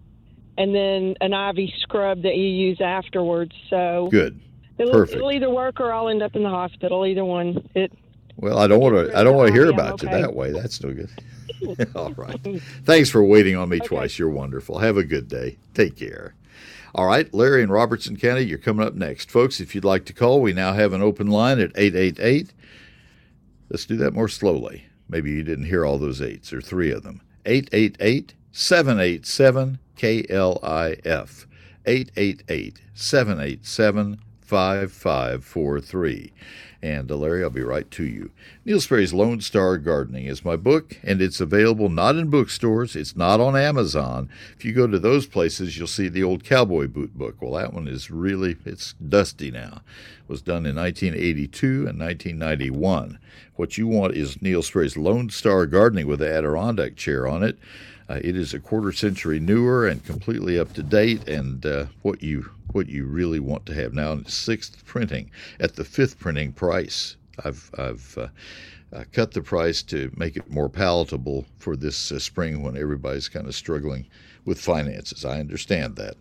and 0.58 0.74
then 0.74 1.14
an 1.20 1.32
ivy 1.32 1.72
scrub 1.80 2.22
that 2.22 2.36
you 2.36 2.44
use 2.44 2.80
afterwards. 2.80 3.52
So 3.70 4.08
Good. 4.10 4.40
it'll, 4.78 4.92
perfect. 4.92 5.16
it'll 5.16 5.32
either 5.32 5.50
work 5.50 5.80
or 5.80 5.92
I'll 5.92 6.08
end 6.08 6.22
up 6.22 6.36
in 6.36 6.42
the 6.42 6.50
hospital. 6.50 7.06
Either 7.06 7.24
one. 7.24 7.68
It. 7.74 7.92
Well, 8.36 8.58
I 8.58 8.66
don't 8.66 8.80
want 8.80 8.94
to. 8.94 9.16
I 9.16 9.24
don't 9.24 9.36
want 9.36 9.48
to 9.48 9.54
hear 9.54 9.70
about 9.70 10.02
you 10.02 10.08
that 10.08 10.34
way. 10.34 10.52
That's 10.52 10.82
no 10.82 10.92
good. 10.92 11.10
All 11.94 12.12
right. 12.12 12.40
Thanks 12.84 13.10
for 13.10 13.22
waiting 13.22 13.56
on 13.56 13.68
me 13.68 13.78
twice. 13.80 14.18
You're 14.18 14.30
wonderful. 14.30 14.78
Have 14.78 14.96
a 14.96 15.04
good 15.04 15.28
day. 15.28 15.58
Take 15.74 15.96
care. 15.96 16.34
All 16.94 17.06
right, 17.06 17.32
Larry 17.32 17.62
in 17.62 17.70
Robertson 17.70 18.18
County, 18.18 18.42
you're 18.42 18.58
coming 18.58 18.86
up 18.86 18.94
next. 18.94 19.30
Folks, 19.30 19.60
if 19.60 19.74
you'd 19.74 19.84
like 19.84 20.04
to 20.06 20.12
call, 20.12 20.42
we 20.42 20.52
now 20.52 20.74
have 20.74 20.92
an 20.92 21.00
open 21.00 21.28
line 21.28 21.58
at 21.58 21.72
888. 21.74 22.52
Let's 23.70 23.86
do 23.86 23.96
that 23.96 24.12
more 24.12 24.28
slowly. 24.28 24.84
Maybe 25.08 25.30
you 25.30 25.42
didn't 25.42 25.64
hear 25.66 25.86
all 25.86 25.96
those 25.96 26.20
eights 26.20 26.52
or 26.52 26.60
three 26.60 26.90
of 26.90 27.02
them. 27.02 27.22
888 27.46 28.34
787 28.52 29.78
KLIF. 29.96 31.46
888 31.86 32.80
787 32.94 34.20
5543. 34.52 36.30
And 36.82 37.10
uh, 37.10 37.16
Larry, 37.16 37.42
I'll 37.42 37.48
be 37.48 37.62
right 37.62 37.90
to 37.92 38.04
you. 38.04 38.32
Neil 38.66 38.80
Sperry's 38.80 39.14
Lone 39.14 39.40
Star 39.40 39.78
Gardening 39.78 40.26
is 40.26 40.44
my 40.44 40.56
book, 40.56 40.98
and 41.02 41.22
it's 41.22 41.40
available 41.40 41.88
not 41.88 42.16
in 42.16 42.28
bookstores. 42.28 42.94
It's 42.94 43.16
not 43.16 43.40
on 43.40 43.56
Amazon. 43.56 44.28
If 44.54 44.66
you 44.66 44.74
go 44.74 44.86
to 44.86 44.98
those 44.98 45.26
places, 45.26 45.78
you'll 45.78 45.86
see 45.86 46.08
the 46.08 46.22
old 46.22 46.44
cowboy 46.44 46.88
boot 46.88 47.16
book. 47.16 47.40
Well, 47.40 47.54
that 47.54 47.72
one 47.72 47.88
is 47.88 48.10
really 48.10 48.58
it's 48.66 48.92
dusty 48.94 49.50
now. 49.50 49.80
It 50.18 50.28
was 50.28 50.42
done 50.42 50.66
in 50.66 50.76
1982 50.76 51.86
and 51.88 51.98
1991. 51.98 53.18
What 53.54 53.78
you 53.78 53.86
want 53.86 54.14
is 54.14 54.42
Neil 54.42 54.62
Sperry's 54.62 54.98
Lone 54.98 55.30
Star 55.30 55.64
Gardening 55.64 56.06
with 56.06 56.18
the 56.18 56.30
Adirondack 56.30 56.96
chair 56.96 57.26
on 57.26 57.42
it. 57.42 57.58
Uh, 58.12 58.20
it 58.22 58.36
is 58.36 58.52
a 58.52 58.60
quarter 58.60 58.92
century 58.92 59.40
newer 59.40 59.86
and 59.86 60.04
completely 60.04 60.58
up 60.58 60.74
to 60.74 60.82
date, 60.82 61.26
and 61.26 61.64
uh, 61.64 61.86
what 62.02 62.22
you 62.22 62.50
what 62.72 62.86
you 62.86 63.06
really 63.06 63.40
want 63.40 63.64
to 63.64 63.72
have 63.72 63.94
now 63.94 64.12
in 64.12 64.20
its 64.20 64.34
sixth 64.34 64.84
printing 64.84 65.30
at 65.58 65.76
the 65.76 65.84
fifth 65.84 66.18
printing 66.18 66.52
price. 66.52 67.16
I've 67.42 67.70
I've 67.78 68.18
uh, 68.18 68.28
uh, 68.92 69.04
cut 69.12 69.32
the 69.32 69.40
price 69.40 69.82
to 69.84 70.12
make 70.14 70.36
it 70.36 70.50
more 70.50 70.68
palatable 70.68 71.46
for 71.56 71.74
this 71.74 72.12
uh, 72.12 72.18
spring 72.18 72.62
when 72.62 72.76
everybody's 72.76 73.30
kind 73.30 73.46
of 73.46 73.54
struggling 73.54 74.06
with 74.44 74.60
finances. 74.60 75.24
I 75.24 75.40
understand 75.40 75.96
that. 75.96 76.16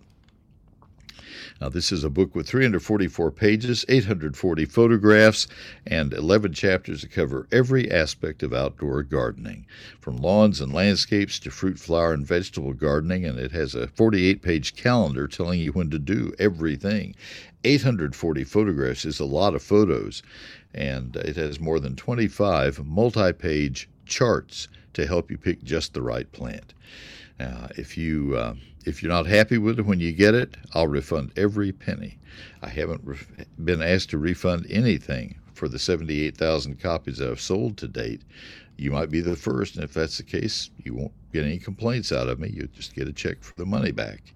Now, 1.60 1.70
this 1.70 1.92
is 1.92 2.04
a 2.04 2.10
book 2.10 2.36
with 2.36 2.48
344 2.48 3.32
pages, 3.32 3.86
840 3.88 4.66
photographs, 4.66 5.48
and 5.86 6.14
11 6.14 6.54
chapters 6.54 7.02
that 7.02 7.12
cover 7.12 7.48
every 7.52 7.90
aspect 7.92 8.44
of 8.44 8.54
outdoor 8.54 9.04
gardening, 9.04 9.66
from 10.00 10.18
lawns 10.18 10.62
and 10.62 10.74
landscapes 10.74 11.40
to 11.40 11.52
fruit, 11.52 11.80
flower, 11.80 12.14
and 12.14 12.26
vegetable 12.26 12.74
gardening. 12.74 13.26
And 13.26 13.40
it 13.40 13.52
has 13.52 13.76
a 13.76 13.88
48 13.88 14.42
page 14.42 14.76
calendar 14.76 15.28
telling 15.28 15.60
you 15.60 15.72
when 15.72 15.90
to 15.90 16.00
do 16.00 16.34
everything. 16.40 17.16
840 17.64 18.44
photographs 18.44 19.06
is 19.06 19.20
a 19.20 19.26
lot 19.26 19.54
of 19.54 19.62
photos, 19.62 20.24
and 20.74 21.16
it 21.16 21.36
has 21.36 21.60
more 21.60 21.80
than 21.80 21.96
25 21.96 22.86
multi 22.86 23.34
page 23.34 23.88
charts 24.06 24.68
to 24.94 25.08
help 25.08 25.32
you 25.32 25.38
pick 25.38 25.64
just 25.64 25.94
the 25.94 26.02
right 26.02 26.32
plant. 26.32 26.74
Uh, 27.40 27.68
if 27.78 27.98
you 27.98 28.36
uh, 28.36 28.54
if 28.86 29.02
you're 29.02 29.12
not 29.12 29.28
happy 29.28 29.58
with 29.58 29.80
it 29.80 29.86
when 29.86 30.00
you 30.00 30.12
get 30.12 30.34
it, 30.34 30.58
I'll 30.74 30.88
refund 30.88 31.32
every 31.36 31.72
penny. 31.72 32.18
I 32.62 32.70
haven't 32.70 33.02
re- 33.04 33.18
been 33.64 33.82
asked 33.82 34.10
to 34.12 34.18
refund 34.18 34.66
anything 34.70 35.36
for 35.54 35.68
the 35.68 35.80
78,000 35.80 36.80
copies 36.80 37.18
that 37.18 37.30
I've 37.30 37.42
sold 37.42 37.78
to 37.78 37.88
date. 37.88 38.24
You 38.78 38.92
might 38.92 39.12
be 39.12 39.22
the 39.22 39.36
first, 39.36 39.76
and 39.76 39.84
if 39.84 39.94
that's 39.94 40.18
the 40.18 40.24
case, 40.24 40.72
you 40.84 40.96
won't 40.96 41.12
get 41.32 41.46
any 41.46 41.60
complaints 41.60 42.12
out 42.12 42.30
of 42.30 42.40
me. 42.40 42.50
You'll 42.50 42.68
just 42.68 42.96
get 42.96 43.08
a 43.08 43.14
check 43.14 43.44
for 43.44 43.54
the 43.56 43.66
money 43.66 43.92
back. 43.92 44.34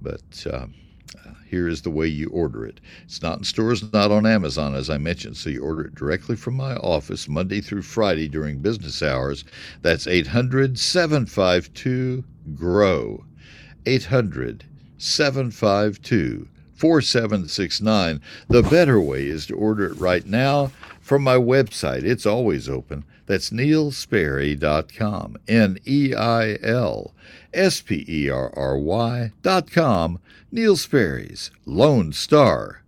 But 0.00 0.46
um, 0.50 0.72
uh, 1.14 1.34
here 1.46 1.68
is 1.68 1.82
the 1.82 1.90
way 1.90 2.06
you 2.06 2.28
order 2.30 2.64
it. 2.64 2.80
It's 3.04 3.20
not 3.20 3.38
in 3.38 3.44
stores, 3.44 3.92
not 3.92 4.10
on 4.10 4.24
Amazon, 4.24 4.74
as 4.74 4.88
I 4.88 4.96
mentioned, 4.96 5.36
so 5.36 5.50
you 5.50 5.62
order 5.62 5.84
it 5.84 5.94
directly 5.94 6.36
from 6.36 6.54
my 6.54 6.76
office 6.76 7.28
Monday 7.28 7.60
through 7.60 7.82
Friday 7.82 8.28
during 8.28 8.60
business 8.60 9.02
hours. 9.02 9.44
That's 9.82 10.06
800 10.06 10.78
752 10.78 12.24
GROW. 12.54 13.24
800 13.86 14.64
752 14.98 16.48
4769. 16.74 18.20
The 18.48 18.62
better 18.62 19.00
way 19.00 19.26
is 19.26 19.46
to 19.46 19.54
order 19.54 19.86
it 19.86 19.98
right 19.98 20.26
now 20.26 20.72
from 21.00 21.22
my 21.22 21.36
website. 21.36 22.02
It's 22.02 22.26
always 22.26 22.68
open. 22.68 23.04
That's 23.26 23.50
neilsperry.com. 23.50 25.36
N 25.46 25.78
E 25.86 26.14
I 26.14 26.58
L 26.62 27.14
S 27.54 27.80
P 27.80 28.04
E 28.08 28.28
R 28.28 28.52
R 28.56 28.76
Y 28.76 29.32
dot 29.42 29.70
com. 29.70 30.18
Neil 30.50 30.76
Sperry's 30.76 31.50
Lone 31.64 32.12
Star 32.12 32.81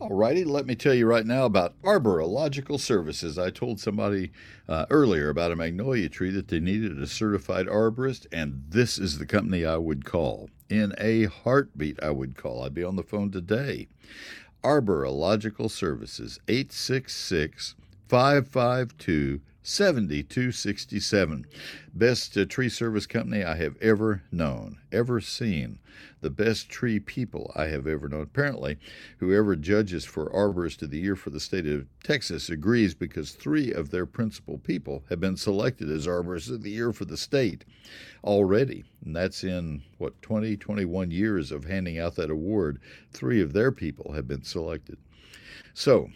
All 0.00 0.14
righty, 0.14 0.44
let 0.44 0.64
me 0.64 0.76
tell 0.76 0.94
you 0.94 1.06
right 1.06 1.26
now 1.26 1.44
about 1.44 1.74
Arborological 1.82 2.78
Services. 2.78 3.36
I 3.36 3.50
told 3.50 3.80
somebody 3.80 4.30
uh, 4.68 4.86
earlier 4.90 5.28
about 5.28 5.50
a 5.50 5.56
magnolia 5.56 6.08
tree 6.08 6.30
that 6.30 6.46
they 6.46 6.60
needed 6.60 7.02
a 7.02 7.06
certified 7.08 7.66
arborist, 7.66 8.26
and 8.30 8.62
this 8.68 8.96
is 8.98 9.18
the 9.18 9.26
company 9.26 9.64
I 9.64 9.76
would 9.76 10.04
call. 10.04 10.50
In 10.68 10.94
a 10.98 11.24
heartbeat, 11.24 12.00
I 12.00 12.10
would 12.10 12.36
call. 12.36 12.62
I'd 12.62 12.74
be 12.74 12.84
on 12.84 12.94
the 12.94 13.02
phone 13.02 13.32
today. 13.32 13.88
Arborological 14.62 15.68
Services, 15.68 16.38
866 16.46 17.74
552 18.08 19.40
7267. 19.68 21.46
Best 21.92 22.38
uh, 22.38 22.46
tree 22.46 22.70
service 22.70 23.06
company 23.06 23.44
I 23.44 23.54
have 23.56 23.76
ever 23.82 24.22
known, 24.32 24.78
ever 24.90 25.20
seen. 25.20 25.78
The 26.22 26.30
best 26.30 26.70
tree 26.70 26.98
people 26.98 27.52
I 27.54 27.66
have 27.66 27.86
ever 27.86 28.08
known. 28.08 28.22
Apparently, 28.22 28.78
whoever 29.18 29.54
judges 29.56 30.06
for 30.06 30.30
Arborist 30.30 30.80
of 30.80 30.90
the 30.90 30.98
Year 30.98 31.14
for 31.14 31.28
the 31.28 31.38
state 31.38 31.66
of 31.66 31.86
Texas 32.02 32.48
agrees 32.48 32.94
because 32.94 33.32
three 33.32 33.70
of 33.70 33.90
their 33.90 34.06
principal 34.06 34.56
people 34.56 35.04
have 35.10 35.20
been 35.20 35.36
selected 35.36 35.90
as 35.90 36.06
Arborists 36.06 36.50
of 36.50 36.62
the 36.62 36.70
Year 36.70 36.90
for 36.90 37.04
the 37.04 37.18
state 37.18 37.66
already. 38.24 38.84
And 39.04 39.14
that's 39.14 39.44
in, 39.44 39.82
what, 39.98 40.20
20, 40.22 40.56
21 40.56 41.10
years 41.10 41.52
of 41.52 41.64
handing 41.66 41.98
out 41.98 42.16
that 42.16 42.30
award. 42.30 42.80
Three 43.12 43.42
of 43.42 43.52
their 43.52 43.70
people 43.70 44.12
have 44.12 44.26
been 44.26 44.44
selected. 44.44 44.96
So, 45.74 46.08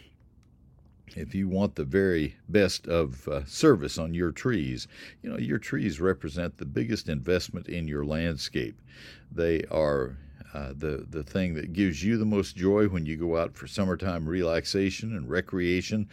if 1.17 1.35
you 1.35 1.49
want 1.49 1.75
the 1.75 1.85
very 1.85 2.37
best 2.49 2.87
of 2.87 3.27
uh, 3.29 3.45
service 3.45 3.99
on 3.99 4.15
your 4.15 4.33
trees, 4.33 4.89
you 5.23 5.31
know, 5.31 5.39
your 5.39 5.59
trees 5.59 6.01
represent 6.01 6.57
the 6.57 6.65
biggest 6.65 7.09
investment 7.09 7.69
in 7.69 7.89
your 7.89 8.05
landscape. 8.05 8.81
They 9.31 9.65
are 9.71 10.17
uh, 10.55 10.73
the 10.77 11.07
the 11.09 11.23
thing 11.23 11.55
that 11.55 11.73
gives 11.73 12.05
you 12.05 12.19
the 12.19 12.27
most 12.27 12.57
joy 12.57 12.87
when 12.87 13.07
you 13.07 13.17
go 13.17 13.37
out 13.37 13.57
for 13.57 13.67
summertime 13.67 14.29
relaxation 14.29 15.17
and 15.17 15.29
recreation. 15.29 16.09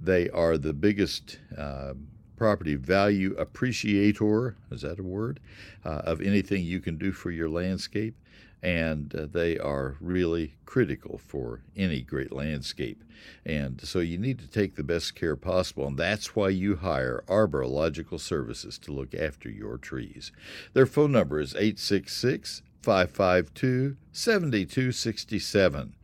They 0.00 0.30
are 0.30 0.56
the 0.56 0.72
biggest 0.72 1.38
uh, 1.56 1.94
property 2.36 2.74
value 2.74 3.34
appreciator. 3.36 4.56
Is 4.70 4.82
that 4.82 4.98
a 4.98 5.02
word? 5.02 5.40
Uh, 5.84 6.02
of 6.04 6.22
anything 6.22 6.64
you 6.64 6.80
can 6.80 6.96
do 6.96 7.12
for 7.12 7.30
your 7.30 7.50
landscape 7.50 8.16
and 8.62 9.14
uh, 9.14 9.26
they 9.30 9.58
are 9.58 9.96
really 10.00 10.54
critical 10.66 11.18
for 11.18 11.62
any 11.76 12.00
great 12.00 12.32
landscape. 12.32 13.02
And 13.44 13.80
so 13.80 13.98
you 13.98 14.18
need 14.18 14.38
to 14.38 14.46
take 14.46 14.76
the 14.76 14.84
best 14.84 15.14
care 15.14 15.36
possible, 15.36 15.86
and 15.86 15.98
that's 15.98 16.36
why 16.36 16.50
you 16.50 16.76
hire 16.76 17.24
Arborological 17.26 18.20
Services 18.20 18.78
to 18.78 18.92
look 18.92 19.14
after 19.14 19.50
your 19.50 19.78
trees. 19.78 20.32
Their 20.74 20.86
phone 20.86 21.12
number 21.12 21.40
is 21.40 21.54
866 21.54 22.62
552 22.82 23.96
7267. 24.12 25.94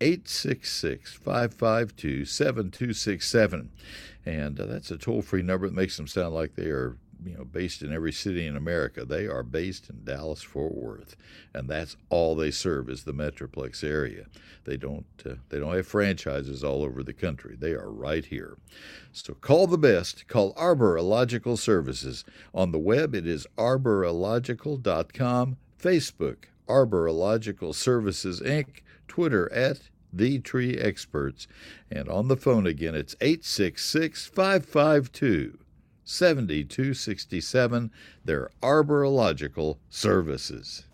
866 0.00 1.14
552 1.14 2.24
7267. 2.24 3.70
And 4.24 4.60
uh, 4.60 4.66
that's 4.66 4.90
a 4.90 4.98
toll 4.98 5.22
free 5.22 5.42
number 5.42 5.66
that 5.68 5.74
makes 5.74 5.96
them 5.96 6.08
sound 6.08 6.34
like 6.34 6.54
they 6.54 6.66
are 6.66 6.96
you 7.24 7.36
know 7.36 7.44
based 7.44 7.82
in 7.82 7.92
every 7.92 8.12
city 8.12 8.46
in 8.46 8.56
America. 8.56 9.04
They 9.04 9.26
are 9.26 9.42
based 9.42 9.90
in 9.90 10.04
Dallas 10.04 10.42
Fort 10.42 10.74
Worth, 10.74 11.16
and 11.54 11.68
that's 11.68 11.96
all 12.08 12.34
they 12.34 12.50
serve 12.50 12.88
is 12.88 13.04
the 13.04 13.14
metroplex 13.14 13.84
area. 13.84 14.26
They 14.64 14.76
don't 14.76 15.06
uh, 15.24 15.34
they 15.48 15.58
don't 15.58 15.74
have 15.74 15.86
franchises 15.86 16.64
all 16.64 16.82
over 16.82 17.02
the 17.02 17.12
country. 17.12 17.56
They 17.58 17.72
are 17.72 17.90
right 17.90 18.24
here. 18.24 18.56
So 19.12 19.34
call 19.34 19.66
the 19.66 19.78
best. 19.78 20.28
Call 20.28 20.54
Arborological 20.54 21.58
Services 21.58 22.24
on 22.54 22.72
the 22.72 22.78
web. 22.78 23.14
It 23.14 23.26
is 23.26 23.46
arborological.com. 23.56 25.56
Facebook 25.80 26.36
Arborological 26.68 27.74
Services 27.74 28.40
Inc. 28.40 28.80
Twitter 29.06 29.52
at 29.52 29.90
the 30.12 30.40
Tree 30.40 30.76
Experts. 30.76 31.46
And 31.90 32.08
on 32.08 32.28
the 32.28 32.36
phone 32.36 32.66
again, 32.66 32.94
it's 32.94 33.14
866 33.20 34.26
552 34.26 35.58
7267, 36.06 37.90
their 38.24 38.50
arborological 38.62 39.76
services. 39.90 40.84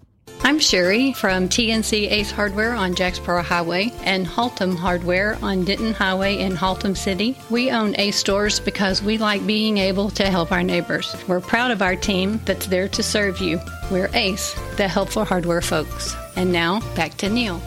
I'm 0.44 0.58
Sherry 0.58 1.12
from 1.12 1.48
TNC 1.48 2.10
Ace 2.10 2.30
Hardware 2.32 2.72
on 2.72 2.96
Jacksboro 2.96 3.42
Highway 3.42 3.92
and 4.02 4.26
Haltom 4.26 4.76
Hardware 4.76 5.38
on 5.40 5.64
Denton 5.64 5.94
Highway 5.94 6.38
in 6.38 6.52
Haltom 6.52 6.96
City. 6.96 7.36
We 7.48 7.70
own 7.70 7.94
Ace 7.96 8.16
stores 8.16 8.58
because 8.58 9.02
we 9.02 9.18
like 9.18 9.46
being 9.46 9.78
able 9.78 10.10
to 10.10 10.24
help 10.30 10.50
our 10.50 10.64
neighbors. 10.64 11.14
We're 11.28 11.40
proud 11.40 11.70
of 11.70 11.80
our 11.80 11.94
team 11.94 12.40
that's 12.44 12.66
there 12.66 12.88
to 12.88 13.02
serve 13.04 13.38
you. 13.38 13.60
We're 13.90 14.10
Ace, 14.14 14.54
the 14.76 14.88
helpful 14.88 15.24
hardware 15.24 15.60
folks. 15.60 16.16
And 16.34 16.50
now, 16.50 16.80
back 16.96 17.16
to 17.18 17.28
Neil. 17.28 17.62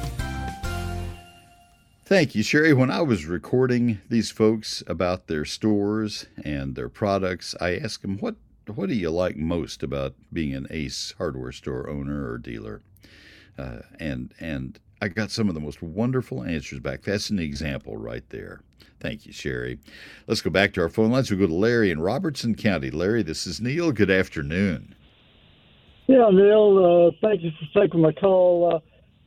Thank 2.15 2.33
you, 2.33 2.43
Sherry. 2.43 2.71
When 2.71 2.89
I 2.89 3.01
was 3.01 3.25
recording 3.25 3.99
these 4.07 4.31
folks 4.31 4.81
about 4.87 5.27
their 5.27 5.43
stores 5.43 6.27
and 6.41 6.73
their 6.73 6.87
products, 6.87 7.55
I 7.59 7.75
asked 7.75 8.03
them, 8.03 8.17
what, 8.19 8.35
what 8.73 8.87
do 8.87 8.95
you 8.95 9.09
like 9.09 9.35
most 9.35 9.83
about 9.83 10.13
being 10.31 10.53
an 10.53 10.65
Ace 10.69 11.13
hardware 11.17 11.51
store 11.51 11.89
owner 11.89 12.31
or 12.31 12.37
dealer? 12.37 12.81
Uh, 13.57 13.79
and, 13.99 14.33
and 14.39 14.79
I 15.01 15.09
got 15.09 15.29
some 15.29 15.49
of 15.49 15.55
the 15.55 15.59
most 15.59 15.81
wonderful 15.81 16.41
answers 16.41 16.79
back. 16.79 17.01
That's 17.01 17.29
an 17.31 17.39
example 17.39 17.97
right 17.97 18.23
there. 18.29 18.61
Thank 19.01 19.25
you, 19.25 19.33
Sherry. 19.33 19.77
Let's 20.25 20.39
go 20.39 20.49
back 20.49 20.71
to 20.75 20.81
our 20.83 20.89
phone 20.89 21.11
lines. 21.11 21.29
We'll 21.29 21.41
go 21.41 21.47
to 21.47 21.53
Larry 21.53 21.91
in 21.91 21.99
Robertson 21.99 22.55
County. 22.55 22.91
Larry, 22.91 23.23
this 23.23 23.45
is 23.45 23.59
Neil. 23.59 23.91
Good 23.91 24.09
afternoon. 24.09 24.95
Yeah, 26.07 26.29
Neil, 26.31 27.11
uh, 27.11 27.11
thank 27.21 27.41
you 27.41 27.51
for 27.59 27.81
taking 27.81 27.99
my 27.99 28.13
call. 28.13 28.75
Uh, 28.75 28.79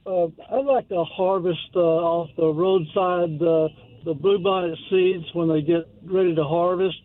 uh, 0.08 0.28
I 0.50 0.60
like 0.60 0.88
to 0.88 1.04
harvest 1.04 1.70
uh, 1.76 1.80
off 1.80 2.30
the 2.36 2.48
roadside 2.48 3.42
uh, 3.42 3.68
the 4.04 4.14
bluebonnet 4.14 4.76
seeds 4.88 5.24
when 5.34 5.48
they 5.48 5.60
get 5.60 5.88
ready 6.04 6.34
to 6.34 6.44
harvest. 6.44 7.00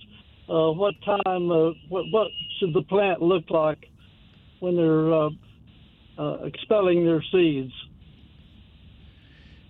Uh, 0.48 0.72
what 0.72 0.94
time? 1.06 1.52
Uh, 1.52 1.72
what, 1.90 2.06
what 2.12 2.28
should 2.60 2.74
the 2.74 2.84
plant 2.84 3.22
look 3.22 3.50
like 3.50 3.86
when 4.60 4.76
they're 4.76 5.14
uh, 5.14 5.30
uh, 6.18 6.46
expelling 6.46 7.06
their 7.06 7.24
seeds? 7.32 7.74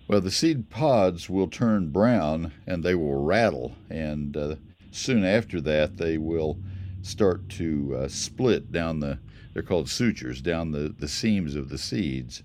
Well, 0.06 0.20
the 0.20 0.30
seed 0.30 0.70
pods 0.70 1.30
will 1.30 1.48
turn 1.48 1.90
brown 1.90 2.52
and 2.66 2.84
they 2.84 2.94
will 2.94 3.22
rattle, 3.22 3.74
and 3.88 4.36
uh, 4.36 4.54
soon 4.90 5.24
after 5.24 5.60
that 5.62 5.96
they 5.96 6.18
will 6.18 6.58
start 7.02 7.48
to 7.50 7.96
uh, 7.96 8.08
split 8.08 8.70
down 8.70 9.00
the. 9.00 9.18
They're 9.54 9.62
called 9.62 9.88
sutures 9.88 10.40
down 10.40 10.72
the, 10.72 10.92
the 10.98 11.06
seams 11.06 11.54
of 11.54 11.68
the 11.68 11.78
seeds 11.78 12.42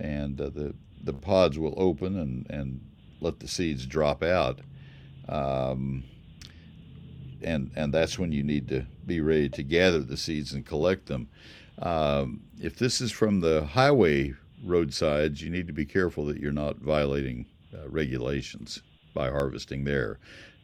and 0.00 0.40
uh, 0.40 0.50
the 0.50 0.74
the 1.04 1.12
pods 1.12 1.58
will 1.58 1.74
open 1.76 2.18
and 2.18 2.46
and 2.50 2.80
let 3.20 3.40
the 3.40 3.48
seeds 3.48 3.86
drop 3.86 4.22
out. 4.22 4.60
Um, 5.28 6.04
and 7.42 7.70
and 7.76 7.92
that's 7.92 8.18
when 8.18 8.32
you 8.32 8.42
need 8.42 8.68
to 8.68 8.84
be 9.06 9.20
ready 9.20 9.48
to 9.50 9.62
gather 9.62 10.00
the 10.00 10.16
seeds 10.16 10.52
and 10.52 10.64
collect 10.64 11.06
them. 11.06 11.28
Um, 11.80 12.42
if 12.60 12.76
this 12.76 13.00
is 13.00 13.10
from 13.10 13.40
the 13.40 13.64
highway 13.64 14.34
roadsides, 14.64 15.42
you 15.42 15.50
need 15.50 15.66
to 15.66 15.72
be 15.72 15.84
careful 15.84 16.26
that 16.26 16.38
you're 16.38 16.52
not 16.52 16.76
violating 16.76 17.46
uh, 17.74 17.88
regulations 17.88 18.82
by 19.14 19.30
harvesting 19.30 19.84
there. 19.84 20.18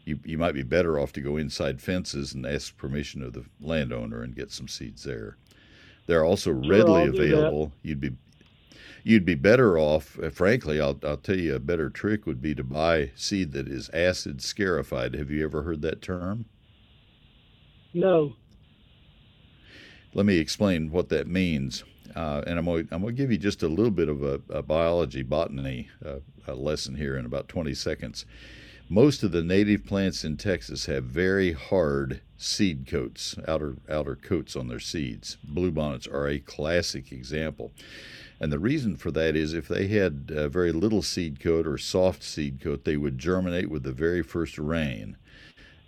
You, 0.05 0.19
you 0.25 0.39
might 0.39 0.55
be 0.55 0.63
better 0.63 0.99
off 0.99 1.13
to 1.15 1.21
go 1.21 1.37
inside 1.37 1.83
fences 1.83 2.33
and 2.33 2.47
ask 2.47 2.77
permission 2.77 3.23
of 3.23 3.33
the 3.35 3.45
landowner 3.61 4.23
and 4.23 4.35
get 4.35 4.51
some 4.51 4.69
seeds 4.69 5.03
there. 5.05 5.37
They're 6.07 6.25
also 6.25 6.53
readily 6.53 7.05
available. 7.05 7.73
You'd 7.83 8.01
be 8.01 8.17
you'd 9.05 9.25
be 9.25 9.35
better 9.35 9.79
off, 9.79 10.19
uh, 10.23 10.31
frankly, 10.31 10.81
I'll, 10.81 10.99
I'll 11.05 11.17
tell 11.17 11.39
you 11.39 11.55
a 11.55 11.61
better 11.61 11.91
trick 11.91 12.27
would 12.27 12.43
be 12.43 12.55
to 12.55 12.65
buy 12.65 13.11
seed 13.15 13.53
that 13.53 13.69
is 13.69 13.91
acid 13.91 14.43
scarified. 14.43 15.15
Have 15.15 15.31
you 15.31 15.45
ever 15.45 15.63
heard 15.63 15.83
that 15.83 16.03
term? 16.03 16.47
No. 17.95 18.35
Let 20.15 20.27
me 20.27 20.39
explain 20.39 20.91
what 20.91 21.09
that 21.11 21.27
means. 21.27 21.85
Uh, 22.15 22.43
and 22.47 22.59
I'm 22.59 22.65
going, 22.65 22.89
I'm 22.91 23.03
going 23.03 23.15
to 23.15 23.23
give 23.23 23.31
you 23.31 23.39
just 23.39 23.63
a 23.63 23.69
little 23.69 23.91
bit 23.91 24.09
of 24.09 24.23
a, 24.23 24.41
a 24.51 24.63
biology, 24.63 25.23
botany 25.23 25.89
uh, 26.05 26.17
a 26.47 26.55
lesson 26.55 26.97
here 26.97 27.17
in 27.17 27.27
about 27.27 27.49
20 27.49 27.75
seconds. 27.75 28.25
most 28.89 29.23
of 29.23 29.33
the 29.33 29.43
native 29.43 29.85
plants 29.85 30.25
in 30.25 30.37
Texas 30.37 30.87
have 30.87 31.05
very 31.05 31.53
hard 31.53 32.23
seed 32.39 32.87
coats, 32.87 33.37
outer 33.47 33.77
outer 33.91 34.17
coats 34.17 34.57
on 34.57 34.69
their 34.69 34.81
seeds. 34.81 35.37
Bluebonnets 35.47 36.11
are 36.13 36.29
a 36.29 36.39
classic 36.39 37.13
example. 37.13 37.73
And 38.41 38.53
the 38.53 38.59
reason 38.59 38.97
for 38.97 39.11
that 39.11 39.35
is 39.35 39.53
if 39.53 39.67
they 39.67 39.89
had 39.89 40.33
uh, 40.35 40.49
very 40.49 40.71
little 40.73 41.03
seed 41.03 41.41
coat 41.41 41.67
or 41.67 41.77
soft 41.77 42.23
seed 42.23 42.61
coat, 42.61 42.85
they 42.85 42.97
would 42.97 43.19
germinate 43.19 43.69
with 43.69 43.83
the 43.83 43.93
very 43.93 44.23
first 44.23 44.59
rain 44.59 45.17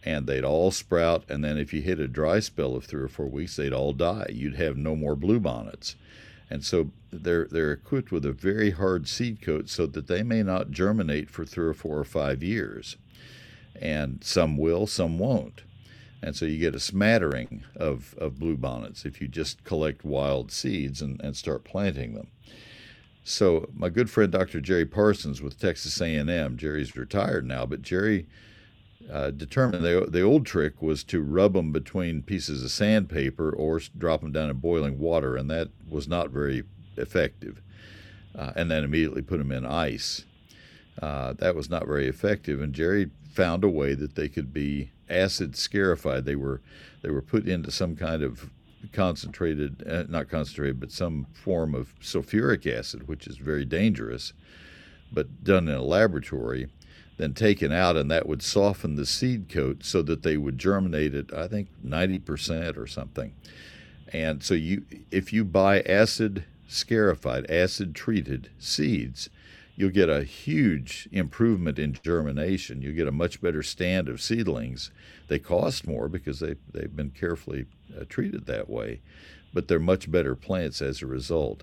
and 0.03 0.27
they'd 0.27 0.45
all 0.45 0.71
sprout. 0.71 1.25
And 1.29 1.45
then 1.45 1.59
if 1.59 1.73
you 1.73 1.83
hit 1.83 2.01
a 2.01 2.09
dry 2.09 2.41
spell 2.41 2.75
of 2.75 2.85
three 2.85 3.03
or 3.03 3.09
four 3.09 3.27
weeks, 3.27 3.57
they'd 3.57 3.73
all 3.73 3.93
die. 3.93 4.27
You'd 4.31 4.57
have 4.57 4.77
no 4.77 4.97
more 4.97 5.17
bluebonnets. 5.17 5.95
And 6.49 6.65
so 6.65 6.91
they're, 7.13 7.47
they're 7.47 7.73
equipped 7.73 8.11
with 8.11 8.25
a 8.25 8.33
very 8.33 8.71
hard 8.71 9.07
seed 9.07 9.41
coat 9.41 9.69
so 9.69 9.87
that 9.87 10.09
they 10.09 10.23
may 10.23 10.43
not 10.43 10.71
germinate 10.71 11.31
for 11.31 11.45
three 11.45 11.67
or 11.67 11.75
four 11.75 11.99
or 11.99 12.05
five 12.05 12.43
years. 12.43 12.97
And 13.81 14.23
some 14.25 14.57
will, 14.57 14.87
some 14.87 15.19
won't. 15.19 15.63
And 16.23 16.37
so 16.37 16.45
you 16.45 16.59
get 16.59 16.75
a 16.75 16.81
smattering 16.81 17.65
of, 17.77 18.15
of 18.19 18.35
bluebonnets 18.35 19.07
if 19.07 19.21
you 19.21 19.29
just 19.29 19.65
collect 19.65 20.05
wild 20.05 20.51
seeds 20.51 21.01
and, 21.01 21.21
and 21.23 21.37
start 21.37 21.65
planting 21.65 22.15
them. 22.15 22.29
So 23.23 23.69
my 23.75 23.89
good 23.89 24.11
friend 24.11 24.33
Dr. 24.33 24.61
Jerry 24.61 24.87
Parsons 24.87 25.43
with 25.43 25.59
Texas 25.59 26.01
A&M, 26.01 26.57
Jerry's 26.57 26.97
retired 26.97 27.47
now, 27.47 27.67
but 27.67 27.83
Jerry 27.83 28.27
uh, 29.11 29.31
determined 29.31 29.85
the, 29.85 30.07
the 30.09 30.23
old 30.23 30.47
trick 30.47 30.81
was 30.83 31.05
to 31.05 31.23
rub 31.23 31.55
them 31.55 31.73
between 31.73 32.23
pieces 32.23 32.65
of 32.65 32.71
sandpaper 32.71 33.51
or 33.51 33.81
drop 33.97 34.21
them 34.21 34.33
down 34.33 34.51
in 34.51 34.57
boiling 34.57 34.99
water, 34.99 35.37
and 35.37 35.51
that 35.51 35.69
was 35.89 36.07
not 36.09 36.31
very 36.31 36.65
effective. 36.97 37.61
Uh, 38.35 38.53
and 38.55 38.71
then 38.71 38.85
immediately 38.85 39.23
put 39.23 39.39
them 39.39 39.51
in 39.51 39.67
ice. 39.67 40.25
Uh, 41.03 41.33
that 41.33 41.57
was 41.57 41.69
not 41.69 41.87
very 41.87 42.07
effective, 42.07 42.61
and 42.61 42.73
Jerry 42.73 43.11
found 43.33 43.65
a 43.65 43.69
way 43.69 43.95
that 43.95 44.15
they 44.15 44.29
could 44.29 44.53
be 44.53 44.93
acid 45.09 45.57
scarified. 45.57 46.25
They 46.25 46.37
were 46.37 46.61
they 47.03 47.11
were 47.11 47.23
put 47.23 47.49
into 47.49 47.73
some 47.73 47.97
kind 47.97 48.23
of 48.23 48.51
concentrated, 48.93 49.85
uh, 49.89 50.05
not 50.09 50.29
concentrated, 50.29 50.81
but 50.81 50.93
some 50.93 51.27
form 51.33 51.75
of 51.75 51.99
sulfuric 52.01 52.67
acid, 52.67 53.09
which 53.09 53.27
is 53.27 53.37
very 53.37 53.65
dangerous, 53.65 54.33
but 55.13 55.45
done 55.45 55.69
in 55.69 55.75
a 55.75 55.83
laboratory 55.83 56.69
then 57.21 57.35
taken 57.35 57.71
out, 57.71 57.99
and 57.99 58.11
that 58.11 58.27
would 58.27 58.41
soften 58.41 58.97
the 58.97 59.05
seed 59.05 59.47
coat 59.51 59.85
so 59.85 60.01
that 60.01 60.23
they 60.23 60.39
would 60.39 60.57
germinate 60.57 61.15
at 61.15 61.33
I 61.35 61.49
think 61.49 61.69
90% 61.87 62.79
or 62.79 62.87
something. 62.87 63.35
And 64.11 64.43
so 64.43 64.55
you, 64.55 64.85
if 65.11 65.31
you 65.31 65.45
buy 65.45 65.83
acid 65.83 66.45
scarified, 66.67 67.49
acid 67.51 67.95
treated 67.95 68.49
seeds, 68.59 69.29
you'll 69.81 69.89
get 69.89 70.11
a 70.11 70.25
huge 70.25 71.09
improvement 71.11 71.79
in 71.79 71.99
germination. 72.05 72.83
You 72.83 72.93
get 72.93 73.09
a 73.09 73.13
much 73.13 73.41
better 73.41 73.63
stand 73.63 74.11
of 74.11 74.21
seedlings. 74.21 74.91
They 75.29 75.39
cost 75.39 75.87
more 75.87 76.07
because 76.07 76.41
they 76.41 76.57
they've 76.71 76.95
been 76.95 77.13
carefully 77.13 77.65
uh, 77.99 78.05
treated 78.07 78.45
that 78.45 78.69
way, 78.69 79.01
but 79.55 79.69
they're 79.69 79.79
much 79.79 80.11
better 80.11 80.35
plants 80.35 80.83
as 80.83 81.01
a 81.01 81.07
result. 81.07 81.63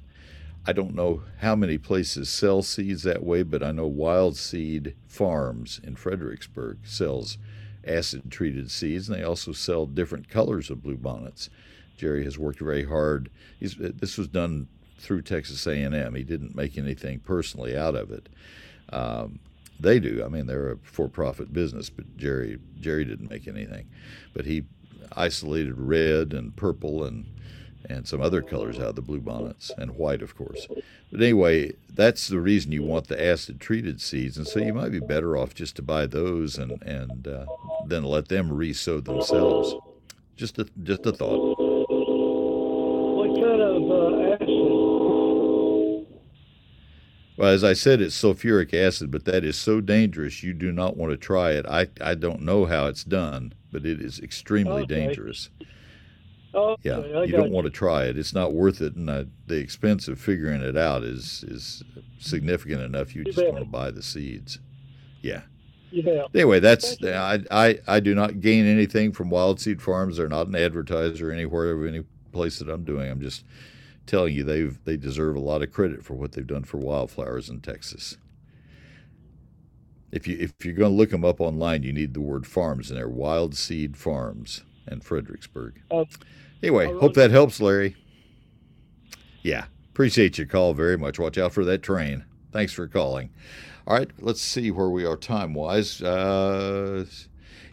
I 0.65 0.73
don't 0.73 0.95
know 0.95 1.21
how 1.41 1.55
many 1.55 1.77
places 1.77 2.27
sell 2.27 2.63
seeds 2.63 3.03
that 3.03 3.23
way, 3.23 3.43
but 3.43 3.61
I 3.61 3.71
know 3.71 3.85
Wild 3.85 4.35
Seed 4.35 4.95
Farms 5.05 5.79
in 5.83 5.95
Fredericksburg 5.95 6.79
sells 6.85 7.37
acid 7.85 8.31
treated 8.31 8.71
seeds, 8.71 9.07
and 9.07 9.19
they 9.19 9.23
also 9.23 9.51
sell 9.51 9.85
different 9.85 10.27
colors 10.27 10.71
of 10.71 10.79
bluebonnets. 10.79 11.49
Jerry 11.97 12.23
has 12.23 12.39
worked 12.39 12.59
very 12.59 12.85
hard. 12.85 13.29
He's, 13.59 13.75
this 13.77 14.17
was 14.17 14.27
done 14.27 14.67
through 14.97 15.21
Texas 15.21 15.65
A&M. 15.67 16.15
He 16.15 16.23
didn't 16.23 16.55
make 16.55 16.77
anything 16.77 17.19
personally 17.19 17.77
out 17.77 17.95
of 17.95 18.11
it. 18.11 18.29
Um, 18.89 19.39
they 19.79 19.99
do. 19.99 20.23
I 20.25 20.27
mean, 20.27 20.47
they're 20.47 20.71
a 20.71 20.77
for-profit 20.77 21.53
business, 21.53 21.89
but 21.89 22.17
Jerry 22.17 22.59
Jerry 22.79 23.05
didn't 23.05 23.29
make 23.29 23.47
anything. 23.47 23.87
But 24.33 24.45
he 24.45 24.63
isolated 25.15 25.77
red 25.77 26.33
and 26.33 26.55
purple 26.55 27.03
and 27.03 27.25
and 27.89 28.05
some 28.07 28.21
other 28.21 28.41
colors 28.41 28.77
out 28.77 28.87
of 28.87 28.95
the 28.95 29.01
bluebonnets, 29.01 29.71
and 29.77 29.95
white, 29.95 30.21
of 30.21 30.35
course. 30.35 30.67
But 31.09 31.21
anyway, 31.21 31.71
that's 31.93 32.27
the 32.27 32.39
reason 32.39 32.73
you 32.73 32.83
want 32.83 33.07
the 33.07 33.23
acid 33.23 33.61
treated 33.61 34.01
seeds, 34.01 34.37
and 34.37 34.45
so 34.45 34.59
you 34.59 34.73
might 34.73 34.91
be 34.91 34.99
better 34.99 35.37
off 35.37 35.53
just 35.53 35.77
to 35.77 35.81
buy 35.81 36.05
those 36.05 36.57
and 36.57 36.81
and 36.83 37.27
uh, 37.27 37.45
then 37.85 38.03
let 38.03 38.27
them 38.27 38.51
re-sow 38.51 38.99
themselves. 38.99 39.75
Just 40.35 40.59
a 40.59 40.65
just 40.83 41.05
a 41.05 41.11
thought. 41.13 41.57
What 43.17 43.35
kind 43.35 43.61
of 43.61 44.41
uh? 44.41 44.46
Well, 47.37 47.49
as 47.51 47.63
I 47.63 47.73
said, 47.73 48.01
it's 48.01 48.19
sulfuric 48.19 48.73
acid, 48.73 49.11
but 49.11 49.25
that 49.25 49.43
is 49.43 49.55
so 49.55 49.79
dangerous 49.79 50.41
you 50.41 50.53
do 50.53 50.71
not 50.71 50.97
want 50.97 51.11
to 51.11 51.17
try 51.17 51.51
it. 51.51 51.65
I, 51.67 51.87
I 52.01 52.15
don't 52.15 52.41
know 52.41 52.65
how 52.65 52.87
it's 52.87 53.03
done, 53.03 53.53
but 53.71 53.85
it 53.85 54.01
is 54.01 54.19
extremely 54.19 54.81
Okay. 54.81 54.95
dangerous. 55.05 55.49
Okay, 56.55 56.89
Yeah, 56.89 56.97
I 56.97 57.23
you 57.25 57.33
don't 57.33 57.51
want 57.51 57.65
to 57.65 57.71
try 57.71 58.05
it. 58.05 58.17
It's 58.17 58.33
not 58.33 58.53
worth 58.53 58.81
it, 58.81 58.95
and 58.95 59.07
uh, 59.09 59.25
the 59.45 59.57
expense 59.57 60.07
of 60.07 60.19
figuring 60.19 60.61
it 60.61 60.75
out 60.75 61.03
is 61.03 61.43
is 61.47 61.83
significant 62.17 62.81
enough. 62.81 63.13
You 63.15 63.19
You 63.19 63.25
just 63.25 63.37
bet. 63.37 63.51
want 63.53 63.63
to 63.65 63.69
buy 63.69 63.91
the 63.91 64.01
seeds. 64.01 64.57
Yeah. 65.21 65.41
Yeah. 65.91 66.23
Anyway, 66.33 66.59
that's 66.59 66.97
I, 67.03 67.43
I 67.51 67.79
I 67.87 67.99
do 67.99 68.15
not 68.15 68.39
gain 68.41 68.65
anything 68.65 69.11
from 69.11 69.29
Wild 69.29 69.59
Seed 69.59 69.81
Farms. 69.81 70.17
They're 70.17 70.27
not 70.27 70.47
an 70.47 70.55
advertiser 70.55 71.31
anywhere 71.31 71.71
of 71.71 71.85
any 71.85 72.03
place 72.31 72.57
that 72.59 72.69
I'm 72.69 72.83
doing. 72.83 73.09
I'm 73.11 73.21
just 73.21 73.45
telling 74.07 74.33
you 74.33 74.43
they've 74.43 74.83
they 74.85 74.97
deserve 74.97 75.35
a 75.35 75.39
lot 75.39 75.61
of 75.61 75.71
credit 75.71 76.03
for 76.03 76.13
what 76.15 76.31
they've 76.31 76.47
done 76.47 76.63
for 76.63 76.77
wildflowers 76.77 77.49
in 77.49 77.61
Texas. 77.61 78.17
If 80.11 80.27
you 80.27 80.37
if 80.39 80.53
you're 80.63 80.73
going 80.73 80.91
to 80.91 80.97
look 80.97 81.09
them 81.11 81.25
up 81.25 81.39
online, 81.41 81.83
you 81.83 81.93
need 81.93 82.13
the 82.13 82.21
word 82.21 82.47
farms 82.47 82.89
in 82.89 82.95
there. 82.95 83.09
Wild 83.09 83.55
Seed 83.55 83.97
Farms 83.97 84.63
and 84.87 85.03
Fredericksburg. 85.03 85.81
Uh, 85.91 86.05
Anyway, 86.63 86.91
hope 86.99 87.13
that 87.13 87.29
helps, 87.29 87.61
Larry. 87.61 87.95
Yeah, 89.43 89.65
appreciate 89.91 90.37
your 90.37 90.47
call 90.47 90.73
very 90.73 90.97
much. 90.97 91.19
Watch 91.19 91.37
out 91.37 91.53
for 91.53 91.63
that 91.65 91.83
train. 91.83 92.25
Thanks 92.51 92.73
for 92.73 92.87
calling. 92.87 93.29
All 93.85 93.95
right, 93.95 94.09
let's 94.19 94.41
see 94.41 94.71
where 94.71 94.89
we 94.89 95.05
are 95.05 95.15
time 95.15 95.53
wise. 95.53 96.01
Uh, 96.01 97.05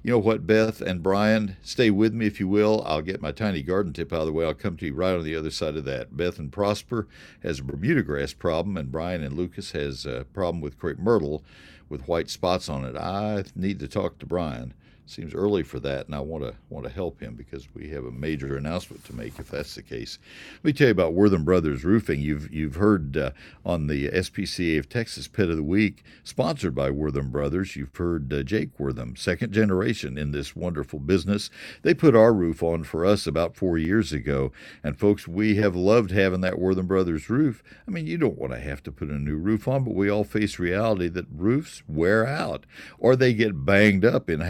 you 0.05 0.11
know 0.11 0.19
what, 0.19 0.47
Beth 0.47 0.83
and 0.83 1.03
Brian, 1.03 1.57
stay 1.63 1.91
with 1.91 2.13
me 2.13 2.27
if 2.27 2.39
you 2.39 2.47
will. 2.47 2.83
I'll 2.85 3.01
get 3.01 3.23
my 3.23 3.33
tiny 3.33 3.63
garden 3.63 3.95
tip 3.95 4.13
out 4.13 4.21
of 4.21 4.27
the 4.27 4.33
way. 4.35 4.45
I'll 4.45 4.53
come 4.53 4.77
to 4.77 4.85
you 4.87 4.93
right 4.93 5.15
on 5.15 5.25
the 5.25 5.35
other 5.35 5.51
side 5.51 5.77
of 5.77 5.87
that. 5.87 6.15
Beth 6.15 6.39
and 6.39 6.53
Prosper 6.53 7.09
has 7.43 7.61
a 7.61 7.65
Bermuda 7.65 8.03
grass 8.03 8.35
problem, 8.35 8.77
and 8.77 8.93
Brian 8.93 9.25
and 9.25 9.35
Lucas 9.35 9.73
has 9.73 10.05
a 10.05 10.27
problem 10.35 10.61
with 10.61 10.79
crepe 10.79 10.99
myrtle 10.99 11.43
with 11.89 12.07
white 12.07 12.29
spots 12.29 12.69
on 12.69 12.85
it. 12.85 12.97
I 12.99 13.45
need 13.57 13.79
to 13.79 13.89
talk 13.89 14.19
to 14.19 14.27
Brian. 14.27 14.75
Seems 15.07 15.35
early 15.35 15.63
for 15.63 15.79
that, 15.81 16.07
and 16.07 16.15
I 16.15 16.21
want 16.21 16.45
to 16.45 16.55
want 16.71 16.87
to 16.87 16.93
help 16.93 17.21
him 17.21 17.35
because 17.35 17.69
we 17.75 17.91
have 17.91 18.07
a 18.07 18.11
major 18.11 18.57
announcement 18.57 19.05
to 19.05 19.15
make 19.15 19.39
if 19.39 19.51
that's 19.51 19.75
the 19.75 19.83
case. 19.83 20.19
Let 20.55 20.65
me 20.65 20.73
tell 20.73 20.87
you 20.87 20.93
about 20.93 21.13
Wortham 21.13 21.45
Brothers 21.45 21.85
Roofing. 21.85 22.21
You've 22.23 22.51
you've 22.51 22.77
heard 22.77 23.15
uh, 23.15 23.31
on 23.67 23.87
the 23.87 24.09
SPCA 24.09 24.79
of 24.79 24.89
Texas 24.89 25.29
Pit 25.29 25.51
of 25.51 25.57
the 25.57 25.63
Week, 25.63 26.03
sponsored 26.23 26.75
by 26.75 26.91
Wortham 26.91 27.31
Brothers. 27.31 27.77
You've 27.77 27.95
heard 27.95 28.33
uh, 28.33 28.43
Jake 28.45 28.81
Wortham, 28.81 29.15
second 29.15 29.53
generation 29.53 30.17
in 30.17 30.31
this 30.31 30.57
wonderful 30.57 31.01
business. 31.01 31.51
They 31.83 31.93
put 31.93 32.17
our 32.17 32.33
roof 32.33 32.63
on 32.63 32.83
for 32.85 33.05
us 33.05 33.27
about 33.27 33.57
four 33.57 33.77
years 33.77 34.11
ago, 34.11 34.53
and 34.83 34.99
folks, 34.99 35.29
we 35.29 35.57
have 35.57 35.77
loved 35.77 36.13
having 36.13 36.41
that 36.41 36.59
Wortham 36.59 36.87
Brothers 36.87 37.29
roof. 37.29 37.63
I 37.87 37.91
mean, 37.91 38.07
you 38.07 38.17
don't 38.17 38.39
want 38.39 38.55
to 38.55 38.61
have 38.61 38.83
to 38.85 38.93
put 38.93 39.11
a 39.11 39.19
new 39.19 39.37
roof 39.37 39.69
on, 39.69 39.85
but 39.85 39.95
we 39.95 40.11
all 40.11 40.25
face 40.25 40.59
reality 40.59 41.09
that 41.09 41.27
roofs 41.31 41.83
wear 41.87 42.27
out 42.27 42.65
or 42.99 43.17
they 43.17 43.35
get 43.35 43.67
banged 43.67 44.07
up 44.07 44.31
in 44.31 44.41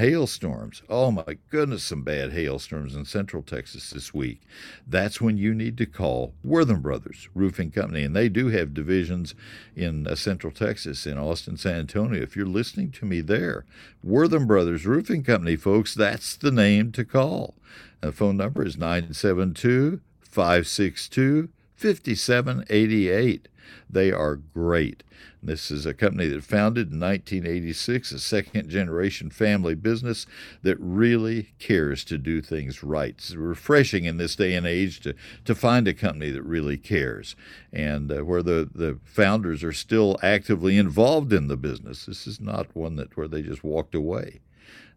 hailstorms. 0.45 0.83
Oh 0.91 1.11
my 1.11 1.39
goodness, 1.51 1.85
some 1.85 2.03
bad 2.03 2.33
hailstorms 2.33 2.95
in 2.95 3.05
central 3.07 3.43
Texas 3.43 3.91
this 3.91 4.13
week. 4.13 4.43
That's 4.87 5.21
when 5.21 5.39
you 5.39 5.55
need 5.55 5.79
to 5.79 5.87
call 5.87 6.35
Wortham 6.45 6.83
Brothers 6.83 7.29
Roofing 7.35 7.71
Company, 7.71 8.03
and 8.03 8.15
they 8.15 8.29
do 8.29 8.49
have 8.49 8.75
divisions 8.75 9.35
in 9.75 10.07
uh, 10.07 10.15
central 10.15 10.53
Texas, 10.53 11.07
in 11.07 11.17
Austin, 11.17 11.57
San 11.57 11.77
Antonio. 11.77 12.21
If 12.23 12.37
you're 12.37 12.47
listening 12.47 12.91
to 12.93 13.07
me 13.07 13.23
there, 13.23 13.65
Wortham 14.03 14.47
Brothers 14.47 14.85
Roofing 14.85 15.23
Company, 15.23 15.57
folks, 15.57 15.95
that's 15.95 16.37
the 16.37 16.51
name 16.51 16.93
to 16.93 17.05
call. 17.05 17.55
The 18.03 18.13
phone 18.13 18.37
number 18.37 18.65
is 18.67 18.77
972 18.77 20.01
562 20.21 21.49
5788. 21.77 23.49
They 23.89 24.13
are 24.13 24.37
great. 24.37 25.03
This 25.43 25.71
is 25.71 25.85
a 25.85 25.93
company 25.93 26.27
that 26.29 26.43
founded 26.43 26.91
in 26.91 27.01
1986, 27.01 28.13
a 28.13 28.19
second 28.19 28.71
generation 28.71 29.29
family 29.29 29.75
business 29.75 30.27
that 30.63 30.79
really 30.81 31.55
cares 31.59 32.03
to 32.05 32.17
do 32.17 32.41
things 32.41 32.83
right. 32.83 33.11
It's 33.11 33.35
refreshing 33.35 34.07
in 34.07 34.17
this 34.17 34.37
day 34.37 34.55
and 34.55 34.67
age 34.67 35.01
to, 35.01 35.15
to 35.45 35.55
find 35.55 35.87
a 35.87 35.93
company 35.93 36.31
that 36.31 36.43
really 36.43 36.79
cares 36.79 37.37
and 37.73 38.11
uh, 38.11 38.25
where 38.25 38.43
the, 38.43 38.71
the 38.75 38.99
founders 39.05 39.63
are 39.63 39.73
still 39.73 40.17
actively 40.23 40.79
involved 40.79 41.33
in 41.33 41.49
the 41.49 41.59
business. 41.59 42.07
This 42.07 42.27
is 42.27 42.41
not 42.41 42.75
one 42.75 42.97
that 42.97 43.15
where 43.15 43.29
they 43.29 43.43
just 43.43 43.63
walked 43.63 43.95
away. 43.95 44.41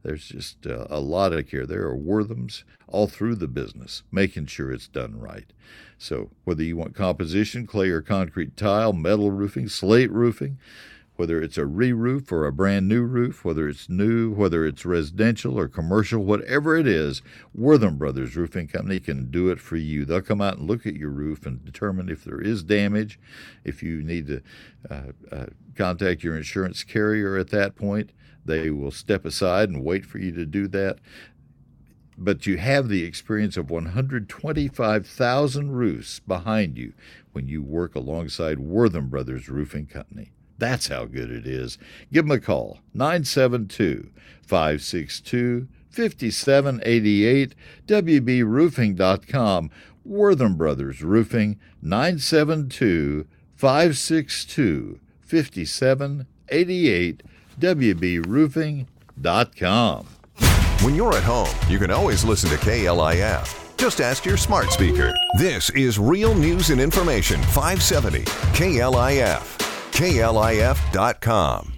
There's 0.04 0.30
just 0.30 0.66
uh, 0.66 0.88
a 0.90 1.02
lot 1.02 1.34
of 1.34 1.50
care. 1.50 1.66
There 1.66 1.88
are 1.88 1.98
Worthams 1.98 2.64
all 2.88 3.08
through 3.08 3.36
the 3.36 3.48
business, 3.50 4.04
making 4.14 4.46
sure 4.46 4.72
it's 4.72 4.88
done 4.88 5.20
right. 5.20 5.52
So 5.98 6.30
whether 6.44 6.64
you 6.64 6.78
want 6.78 6.96
composition, 6.96 7.66
clay 7.66 7.90
or 7.90 8.02
concrete 8.02 8.56
tile, 8.56 8.94
metal 8.94 9.32
roofing, 9.32 9.68
slate 9.68 10.12
roofing, 10.12 10.58
whether 11.18 11.42
it's 11.42 11.58
a 11.58 11.66
re 11.66 11.92
roof 11.92 12.32
or 12.32 12.46
a 12.46 12.54
brand 12.54 12.88
new 12.88 13.02
roof, 13.02 13.44
whether 13.44 13.68
it's 13.68 13.90
new, 13.90 14.32
whether 14.32 14.66
it's 14.66 14.86
residential 14.86 15.58
or 15.58 15.68
commercial, 15.68 16.24
whatever 16.24 16.78
it 16.78 16.88
is, 16.88 17.24
Wortham 17.56 17.98
Brothers 17.98 18.36
Roofing 18.36 18.68
Company 18.68 19.00
can 19.00 19.32
do 19.32 19.50
it 19.50 19.60
for 19.60 19.78
you. 19.78 20.06
They'll 20.06 20.22
come 20.22 20.42
out 20.42 20.60
and 20.60 20.68
look 20.68 20.86
at 20.86 20.94
your 20.94 21.10
roof 21.10 21.46
and 21.46 21.66
determine 21.66 22.08
if 22.08 22.24
there 22.24 22.40
is 22.40 22.64
damage, 22.64 23.20
if 23.64 23.82
you 23.82 24.04
need 24.04 24.28
to 24.28 24.42
uh, 24.90 25.12
uh, 25.32 25.46
contact 25.76 26.24
your 26.24 26.38
insurance 26.38 26.84
carrier 26.84 27.36
at 27.36 27.50
that 27.50 27.76
point. 27.76 28.12
They 28.46 28.70
will 28.70 28.92
step 28.92 29.26
aside 29.26 29.70
and 29.70 29.84
wait 29.84 30.06
for 30.06 30.20
you 30.20 30.32
to 30.34 30.46
do 30.46 30.68
that 30.70 31.00
but 32.18 32.48
you 32.48 32.58
have 32.58 32.90
the 32.90 33.04
experience 33.04 33.58
of 33.58 33.70
125,000 33.70 35.72
roofs 35.72 36.20
behind 36.22 36.78
you 36.78 36.94
when 37.32 37.48
you 37.48 37.62
work 37.62 37.94
alongside 37.96 38.60
Wortham 38.60 39.10
Brothers 39.10 39.50
Roofing 39.50 39.86
Company. 39.86 40.32
That's 40.58 40.88
how 40.88 41.06
good 41.06 41.30
it 41.30 41.46
is. 41.46 41.78
Give 42.12 42.26
them 42.26 42.38
a 42.38 42.40
call, 42.40 42.80
972 42.94 44.10
562 44.42 45.68
5788, 45.92 47.54
WBRoofing.com, 47.86 49.70
Wortham 50.04 50.56
Brothers 50.56 51.04
Roofing, 51.04 51.60
972 51.82 53.28
562 53.56 55.00
5788, 55.22 57.24
WBRoofing.com. 57.60 60.08
When 60.84 60.94
you're 60.94 61.16
at 61.16 61.24
home, 61.24 61.50
you 61.68 61.80
can 61.80 61.90
always 61.90 62.24
listen 62.24 62.52
to 62.52 62.56
KLIF. 62.58 63.78
Just 63.78 64.00
ask 64.00 64.26
your 64.26 64.38
smart 64.38 64.70
speaker. 64.72 65.12
This 65.40 65.72
is 65.72 65.98
Real 65.98 66.36
News 66.36 66.70
and 66.70 66.80
Information 66.80 67.42
570 67.42 68.24
KLIF. 68.54 69.58
KLIF.com. 69.92 71.77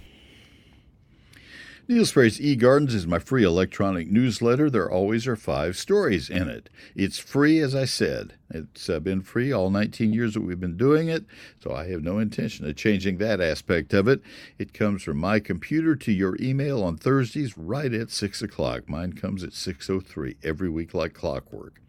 Neil 1.90 2.06
Sperry's 2.06 2.38
eGardens 2.38 2.94
is 2.94 3.04
my 3.04 3.18
free 3.18 3.42
electronic 3.42 4.08
newsletter. 4.08 4.70
There 4.70 4.88
always 4.88 5.26
are 5.26 5.34
five 5.34 5.76
stories 5.76 6.30
in 6.30 6.48
it. 6.48 6.70
It's 6.94 7.18
free, 7.18 7.58
as 7.58 7.74
I 7.74 7.84
said. 7.84 8.34
It's 8.48 8.88
uh, 8.88 9.00
been 9.00 9.22
free 9.22 9.50
all 9.50 9.70
19 9.70 10.12
years 10.12 10.34
that 10.34 10.42
we've 10.42 10.60
been 10.60 10.76
doing 10.76 11.08
it, 11.08 11.24
so 11.58 11.74
I 11.74 11.88
have 11.88 12.04
no 12.04 12.20
intention 12.20 12.64
of 12.64 12.76
changing 12.76 13.18
that 13.18 13.40
aspect 13.40 13.92
of 13.92 14.06
it. 14.06 14.22
It 14.56 14.72
comes 14.72 15.02
from 15.02 15.16
my 15.16 15.40
computer 15.40 15.96
to 15.96 16.12
your 16.12 16.36
email 16.40 16.84
on 16.84 16.96
Thursdays 16.96 17.58
right 17.58 17.92
at 17.92 18.12
6 18.12 18.40
o'clock. 18.40 18.88
Mine 18.88 19.14
comes 19.14 19.42
at 19.42 19.50
6.03 19.50 20.36
every 20.44 20.68
week 20.68 20.94
like 20.94 21.12
clockwork. 21.12 21.80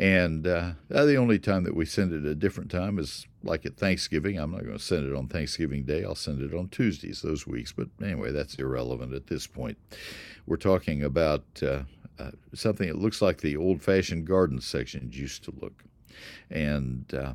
And 0.00 0.46
uh, 0.46 0.72
the 0.88 1.16
only 1.16 1.38
time 1.38 1.64
that 1.64 1.76
we 1.76 1.84
send 1.84 2.14
it 2.14 2.24
a 2.24 2.34
different 2.34 2.70
time 2.70 2.98
is 2.98 3.26
like 3.42 3.66
at 3.66 3.76
Thanksgiving. 3.76 4.38
I'm 4.38 4.50
not 4.50 4.64
going 4.64 4.78
to 4.78 4.82
send 4.82 5.06
it 5.06 5.14
on 5.14 5.28
Thanksgiving 5.28 5.84
Day. 5.84 6.04
I'll 6.04 6.14
send 6.14 6.40
it 6.40 6.56
on 6.56 6.68
Tuesdays 6.68 7.20
those 7.20 7.46
weeks. 7.46 7.72
But 7.72 7.88
anyway, 8.02 8.32
that's 8.32 8.54
irrelevant 8.54 9.12
at 9.12 9.26
this 9.26 9.46
point. 9.46 9.76
We're 10.46 10.56
talking 10.56 11.04
about 11.04 11.44
uh, 11.62 11.82
uh, 12.18 12.30
something 12.54 12.88
that 12.88 12.96
looks 12.96 13.20
like 13.20 13.42
the 13.42 13.58
old 13.58 13.82
fashioned 13.82 14.26
garden 14.26 14.62
sections 14.62 15.18
used 15.18 15.44
to 15.44 15.54
look. 15.60 15.84
And 16.50 17.12
uh, 17.12 17.34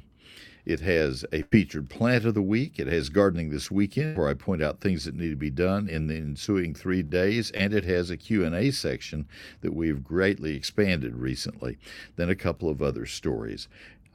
it 0.66 0.80
has 0.80 1.26
a 1.32 1.44
featured 1.44 1.90
plant 1.90 2.26
of 2.26 2.34
the 2.34 2.42
week. 2.42 2.80
It 2.80 2.88
has 2.88 3.10
gardening 3.10 3.50
this 3.50 3.70
weekend, 3.70 4.18
where 4.18 4.28
I 4.28 4.34
point 4.34 4.64
out 4.64 4.82
things 4.82 5.06
that 5.06 5.16
need 5.16 5.30
to 5.30 5.36
be 5.36 5.52
done 5.52 5.88
in 5.88 6.08
the 6.08 6.16
ensuing 6.16 6.74
three 6.74 7.04
days, 7.04 7.52
and 7.52 7.74
it 7.74 7.86
has 7.86 8.10
a 8.10 8.18
Q&A 8.18 8.72
section 8.72 9.28
that 9.62 9.76
we've 9.76 10.04
greatly 10.04 10.56
expanded 10.56 11.16
recently. 11.16 11.78
Then 12.16 12.30
a 12.30 12.36
couple 12.36 12.70
of 12.70 12.82
other 12.82 13.06
stories. 13.06 13.68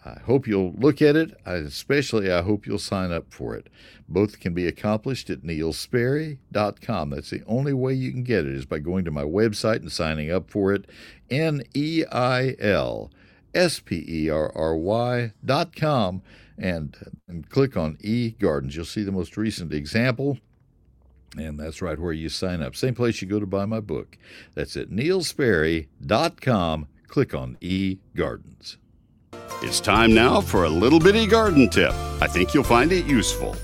I 0.04 0.18
hope 0.20 0.46
you'll 0.46 0.72
look 0.72 1.02
at 1.02 1.14
it. 1.14 1.38
I 1.44 1.54
especially, 1.54 2.32
I 2.32 2.42
hope 2.42 2.66
you'll 2.66 2.78
sign 2.78 3.12
up 3.12 3.32
for 3.32 3.54
it. 3.54 3.68
Both 4.08 4.40
can 4.40 4.54
be 4.54 4.66
accomplished 4.66 5.28
at 5.28 5.42
neilsperry.com. 5.42 7.10
That's 7.10 7.30
the 7.30 7.42
only 7.46 7.74
way 7.74 7.92
you 7.92 8.10
can 8.10 8.24
get 8.24 8.46
it 8.46 8.54
is 8.54 8.64
by 8.64 8.78
going 8.78 9.04
to 9.04 9.10
my 9.10 9.24
website 9.24 9.76
and 9.76 9.92
signing 9.92 10.30
up 10.30 10.50
for 10.50 10.72
it. 10.72 10.86
N 11.28 11.62
E 11.74 12.04
I 12.10 12.56
L 12.58 13.10
S 13.54 13.80
P 13.80 14.04
E 14.08 14.30
R 14.30 14.50
R 14.54 14.74
Y 14.74 15.32
dot 15.44 15.76
com 15.76 16.22
and, 16.61 16.96
and 17.27 17.49
click 17.49 17.77
on 17.77 17.96
e 18.01 18.31
gardens. 18.31 18.77
You'll 18.77 18.85
see 18.85 19.03
the 19.03 19.11
most 19.12 19.37
recent 19.37 19.73
example. 19.73 20.38
And 21.37 21.59
that's 21.59 21.81
right 21.81 21.99
where 21.99 22.12
you 22.12 22.29
sign 22.29 22.61
up. 22.62 22.77
Same 22.77 22.94
place 22.94 23.23
you 23.23 23.29
go 23.29 23.40
to 23.40 23.46
buy 23.46 23.64
my 23.64 23.81
book. 23.81 24.18
That's 24.55 24.77
at 24.77 24.90
neilsperry.com. 24.90 26.88
Click 27.07 27.35
on 27.35 27.57
e 27.61 27.99
gardens. 28.14 28.77
It's 29.62 29.81
time 29.81 30.14
now 30.14 30.40
for 30.40 30.64
a 30.64 30.68
little 30.68 30.99
bitty 30.99 31.27
garden 31.27 31.68
tip. 31.68 31.92
I 32.20 32.27
think 32.27 32.55
you'll 32.55 32.64
find 32.64 32.92
it 32.92 33.07
useful. 33.07 33.57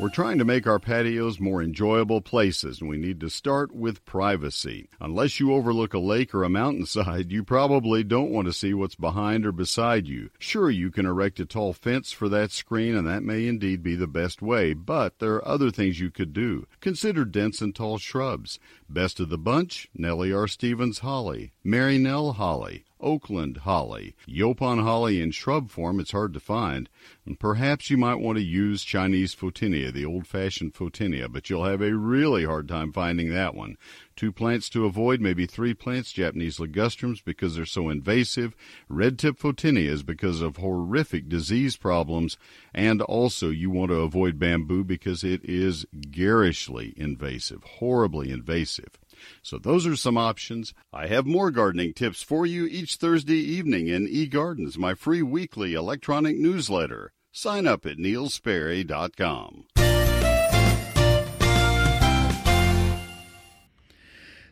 We're 0.00 0.08
trying 0.08 0.38
to 0.38 0.46
make 0.46 0.66
our 0.66 0.78
patios 0.78 1.38
more 1.38 1.62
enjoyable 1.62 2.22
places, 2.22 2.80
and 2.80 2.88
we 2.88 2.96
need 2.96 3.20
to 3.20 3.28
start 3.28 3.74
with 3.74 4.06
privacy. 4.06 4.88
Unless 4.98 5.38
you 5.38 5.52
overlook 5.52 5.92
a 5.92 5.98
lake 5.98 6.34
or 6.34 6.42
a 6.42 6.48
mountainside, 6.48 7.30
you 7.30 7.44
probably 7.44 8.02
don't 8.02 8.30
want 8.30 8.46
to 8.46 8.54
see 8.54 8.72
what's 8.72 8.94
behind 8.94 9.44
or 9.44 9.52
beside 9.52 10.08
you. 10.08 10.30
Sure, 10.38 10.70
you 10.70 10.90
can 10.90 11.04
erect 11.04 11.38
a 11.38 11.44
tall 11.44 11.74
fence 11.74 12.12
for 12.12 12.30
that 12.30 12.50
screen, 12.50 12.96
and 12.96 13.06
that 13.06 13.22
may 13.22 13.46
indeed 13.46 13.82
be 13.82 13.94
the 13.94 14.06
best 14.06 14.40
way, 14.40 14.72
but 14.72 15.18
there 15.18 15.34
are 15.34 15.46
other 15.46 15.70
things 15.70 16.00
you 16.00 16.10
could 16.10 16.32
do. 16.32 16.66
Consider 16.80 17.26
dense 17.26 17.60
and 17.60 17.74
tall 17.74 17.98
shrubs. 17.98 18.58
Best 18.88 19.20
of 19.20 19.28
the 19.28 19.36
bunch, 19.36 19.90
Nellie 19.94 20.32
R. 20.32 20.48
Stevens 20.48 21.00
holly, 21.00 21.52
Mary 21.62 21.98
Nell 21.98 22.32
holly, 22.32 22.86
Oakland 23.00 23.58
holly. 23.58 24.14
Yaupon 24.28 24.82
holly 24.82 25.20
in 25.20 25.30
shrub 25.30 25.70
form 25.70 26.00
it's 26.00 26.12
hard 26.12 26.32
to 26.34 26.40
find, 26.40 26.88
and 27.26 27.38
perhaps 27.38 27.90
you 27.90 27.96
might 27.96 28.16
want 28.16 28.38
to 28.38 28.44
use 28.44 28.84
Chinese 28.84 29.34
photinia, 29.34 29.92
the 29.92 30.04
old-fashioned 30.04 30.74
photinia, 30.74 31.28
but 31.28 31.48
you'll 31.48 31.64
have 31.64 31.80
a 31.80 31.94
really 31.94 32.44
hard 32.44 32.68
time 32.68 32.92
finding 32.92 33.30
that 33.30 33.54
one. 33.54 33.76
Two 34.16 34.32
plants 34.32 34.68
to 34.68 34.84
avoid, 34.84 35.20
maybe 35.20 35.46
three 35.46 35.72
plants, 35.72 36.12
Japanese 36.12 36.58
ligustrums 36.58 37.24
because 37.24 37.56
they're 37.56 37.64
so 37.64 37.88
invasive, 37.88 38.54
red 38.88 39.18
tip 39.18 39.38
photinias 39.38 40.04
because 40.04 40.42
of 40.42 40.58
horrific 40.58 41.28
disease 41.28 41.76
problems, 41.76 42.36
and 42.74 43.00
also 43.02 43.48
you 43.48 43.70
want 43.70 43.90
to 43.90 43.96
avoid 43.96 44.38
bamboo 44.38 44.84
because 44.84 45.24
it 45.24 45.40
is 45.44 45.86
garishly 46.10 46.92
invasive, 46.96 47.62
horribly 47.62 48.30
invasive. 48.30 48.98
So 49.42 49.58
those 49.58 49.86
are 49.86 49.96
some 49.96 50.16
options. 50.16 50.74
I 50.92 51.06
have 51.06 51.26
more 51.26 51.50
gardening 51.50 51.94
tips 51.94 52.22
for 52.22 52.46
you 52.46 52.66
each 52.66 52.96
Thursday 52.96 53.38
evening 53.38 53.88
in 53.88 54.06
eGardens, 54.06 54.78
my 54.78 54.94
free 54.94 55.22
weekly 55.22 55.74
electronic 55.74 56.36
newsletter. 56.36 57.12
Sign 57.32 57.66
up 57.66 57.86
at 57.86 57.96
neilsperry.com. 57.96 59.64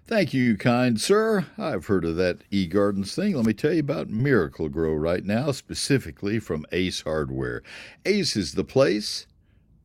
Thank 0.09 0.33
you, 0.33 0.57
kind 0.57 0.98
sir. 0.98 1.44
I've 1.59 1.85
heard 1.85 2.07
of 2.07 2.16
that 2.16 2.48
eGardens 2.50 3.14
thing. 3.14 3.37
Let 3.37 3.44
me 3.44 3.52
tell 3.52 3.74
you 3.74 3.81
about 3.81 4.09
Miracle-Gro 4.09 4.94
right 4.94 5.22
now, 5.22 5.52
specifically 5.52 6.38
from 6.38 6.64
Ace 6.72 7.02
Hardware. 7.02 7.62
Ace 8.07 8.35
is 8.35 8.54
the 8.54 8.64
place 8.64 9.26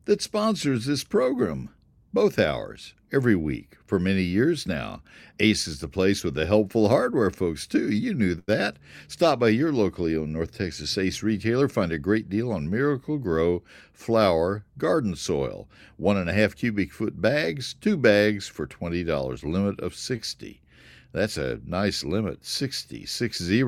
that 0.06 0.22
sponsors 0.22 0.86
this 0.86 1.04
program, 1.04 1.68
both 2.14 2.38
hours 2.38 2.94
every 3.14 3.36
week 3.36 3.76
for 3.86 4.00
many 4.00 4.22
years 4.22 4.66
now. 4.66 5.00
Ace 5.38 5.68
is 5.68 5.78
the 5.78 5.86
place 5.86 6.24
with 6.24 6.34
the 6.34 6.46
helpful 6.46 6.88
hardware 6.88 7.30
folks, 7.30 7.64
too. 7.64 7.88
You 7.92 8.12
knew 8.12 8.42
that. 8.46 8.76
Stop 9.06 9.38
by 9.38 9.50
your 9.50 9.72
locally 9.72 10.16
owned 10.16 10.32
North 10.32 10.58
Texas 10.58 10.98
Ace 10.98 11.22
retailer, 11.22 11.68
find 11.68 11.92
a 11.92 11.98
great 11.98 12.28
deal 12.28 12.50
on 12.50 12.68
Miracle-Gro 12.68 13.62
flower 13.92 14.64
garden 14.78 15.14
soil. 15.14 15.68
One 15.96 16.16
and 16.16 16.28
a 16.28 16.32
half 16.32 16.56
cubic 16.56 16.92
foot 16.92 17.20
bags, 17.20 17.76
two 17.80 17.96
bags 17.96 18.48
for 18.48 18.66
$20, 18.66 19.44
limit 19.44 19.78
of 19.78 19.94
60. 19.94 20.60
That's 21.12 21.36
a 21.36 21.60
nice 21.64 22.02
limit, 22.02 22.44
60, 22.44 23.06
60 23.06 23.62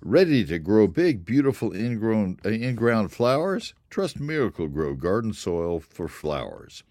ready 0.00 0.44
to 0.44 0.58
grow 0.58 0.86
big, 0.86 1.24
beautiful 1.24 1.74
ingrown, 1.74 2.38
uh, 2.44 2.50
in-ground 2.50 3.12
flowers? 3.12 3.74
Trust 3.90 4.20
Miracle-Gro 4.20 4.94
garden 4.94 5.32
soil 5.32 5.80
for 5.80 6.06
flowers. 6.06 6.82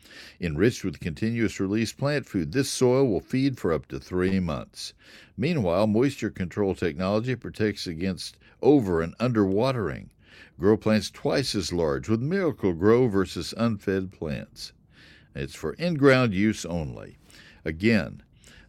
Enriched 0.41 0.83
with 0.83 0.99
continuous 0.99 1.59
release 1.59 1.93
plant 1.93 2.25
food, 2.25 2.51
this 2.51 2.69
soil 2.69 3.07
will 3.07 3.19
feed 3.19 3.57
for 3.57 3.71
up 3.71 3.87
to 3.87 3.99
three 3.99 4.39
months. 4.39 4.93
Meanwhile, 5.37 5.87
moisture 5.87 6.31
control 6.31 6.73
technology 6.73 7.35
protects 7.35 7.87
against 7.87 8.37
over 8.61 9.01
and 9.01 9.17
underwatering. 9.17 10.09
Grow 10.59 10.75
plants 10.75 11.11
twice 11.11 11.53
as 11.53 11.71
large 11.71 12.09
with 12.09 12.21
Miracle-Gro 12.21 13.07
versus 13.07 13.53
unfed 13.57 14.11
plants. 14.11 14.73
It's 15.35 15.53
for 15.55 15.73
in-ground 15.73 16.33
use 16.33 16.65
only. 16.65 17.17
Again, 17.63 18.23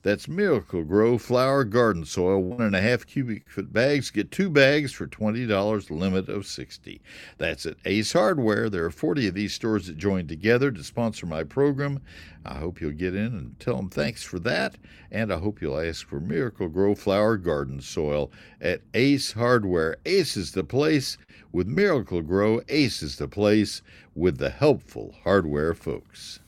That's 0.07 0.29
Miracle-Gro 0.29 1.19
Flower 1.19 1.64
Garden 1.64 2.05
Soil, 2.05 2.40
one 2.40 2.62
and 2.62 2.77
a 2.77 2.81
half 2.81 3.09
cubic 3.09 3.51
foot 3.51 3.73
bags. 3.73 4.09
Get 4.11 4.31
two 4.31 4.49
bags 4.49 4.92
for 4.92 5.09
$20, 5.09 5.90
limit 5.90 6.29
of 6.29 6.47
60 6.47 7.03
That's 7.38 7.66
at 7.66 7.75
Ace 7.85 8.12
Hardware. 8.12 8.71
There 8.71 8.85
are 8.85 8.90
40 8.92 9.27
of 9.27 9.35
these 9.35 9.53
stores 9.53 9.88
that 9.88 9.99
joined 9.99 10.29
together 10.29 10.71
to 10.71 10.85
sponsor 10.85 11.27
my 11.27 11.42
program. 11.42 12.01
I 12.45 12.55
hope 12.55 12.81
you'll 12.81 12.92
get 12.92 13.16
in 13.16 13.35
and 13.35 13.59
tell 13.59 13.75
them 13.75 13.90
thanks 13.90 14.23
for 14.23 14.38
that. 14.38 14.77
And 15.11 15.33
I 15.33 15.38
hope 15.38 15.61
you'll 15.61 15.81
ask 15.81 16.07
for 16.07 16.21
Miracle-Gro 16.21 16.95
Flower 16.95 17.37
Garden 17.37 17.81
Soil 17.81 18.31
at 18.61 18.83
Ace 18.95 19.33
Hardware. 19.33 19.97
Ace 20.07 20.37
is 20.37 20.53
the 20.53 20.62
place 20.62 21.19
with 21.51 21.66
Miracle-Gro. 21.66 22.61
Ace 22.69 23.03
is 23.03 23.16
the 23.16 23.27
place 23.27 23.83
with 24.14 24.38
the 24.38 24.51
helpful 24.51 25.16
hardware 25.25 25.75
folks. 25.75 26.38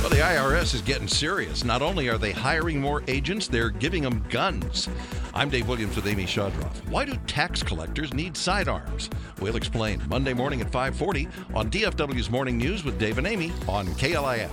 Well, 0.00 0.08
the 0.08 0.16
IRS 0.16 0.72
is 0.74 0.80
getting 0.80 1.06
serious. 1.06 1.62
Not 1.62 1.82
only 1.82 2.08
are 2.08 2.16
they 2.16 2.32
hiring 2.32 2.80
more 2.80 3.02
agents, 3.06 3.48
they're 3.48 3.68
giving 3.68 4.02
them 4.02 4.24
guns. 4.30 4.88
I'm 5.34 5.50
Dave 5.50 5.68
Williams 5.68 5.94
with 5.94 6.06
Amy 6.06 6.24
Chodroff. 6.24 6.74
Why 6.88 7.04
do 7.04 7.16
tax 7.26 7.62
collectors 7.62 8.14
need 8.14 8.34
sidearms? 8.34 9.10
We'll 9.42 9.56
explain 9.56 10.02
Monday 10.08 10.32
morning 10.32 10.62
at 10.62 10.72
5:40 10.72 11.28
on 11.54 11.70
DFW's 11.70 12.30
Morning 12.30 12.56
News 12.56 12.82
with 12.82 12.98
Dave 12.98 13.18
and 13.18 13.26
Amy 13.26 13.52
on 13.68 13.88
KLIF. 13.88 14.50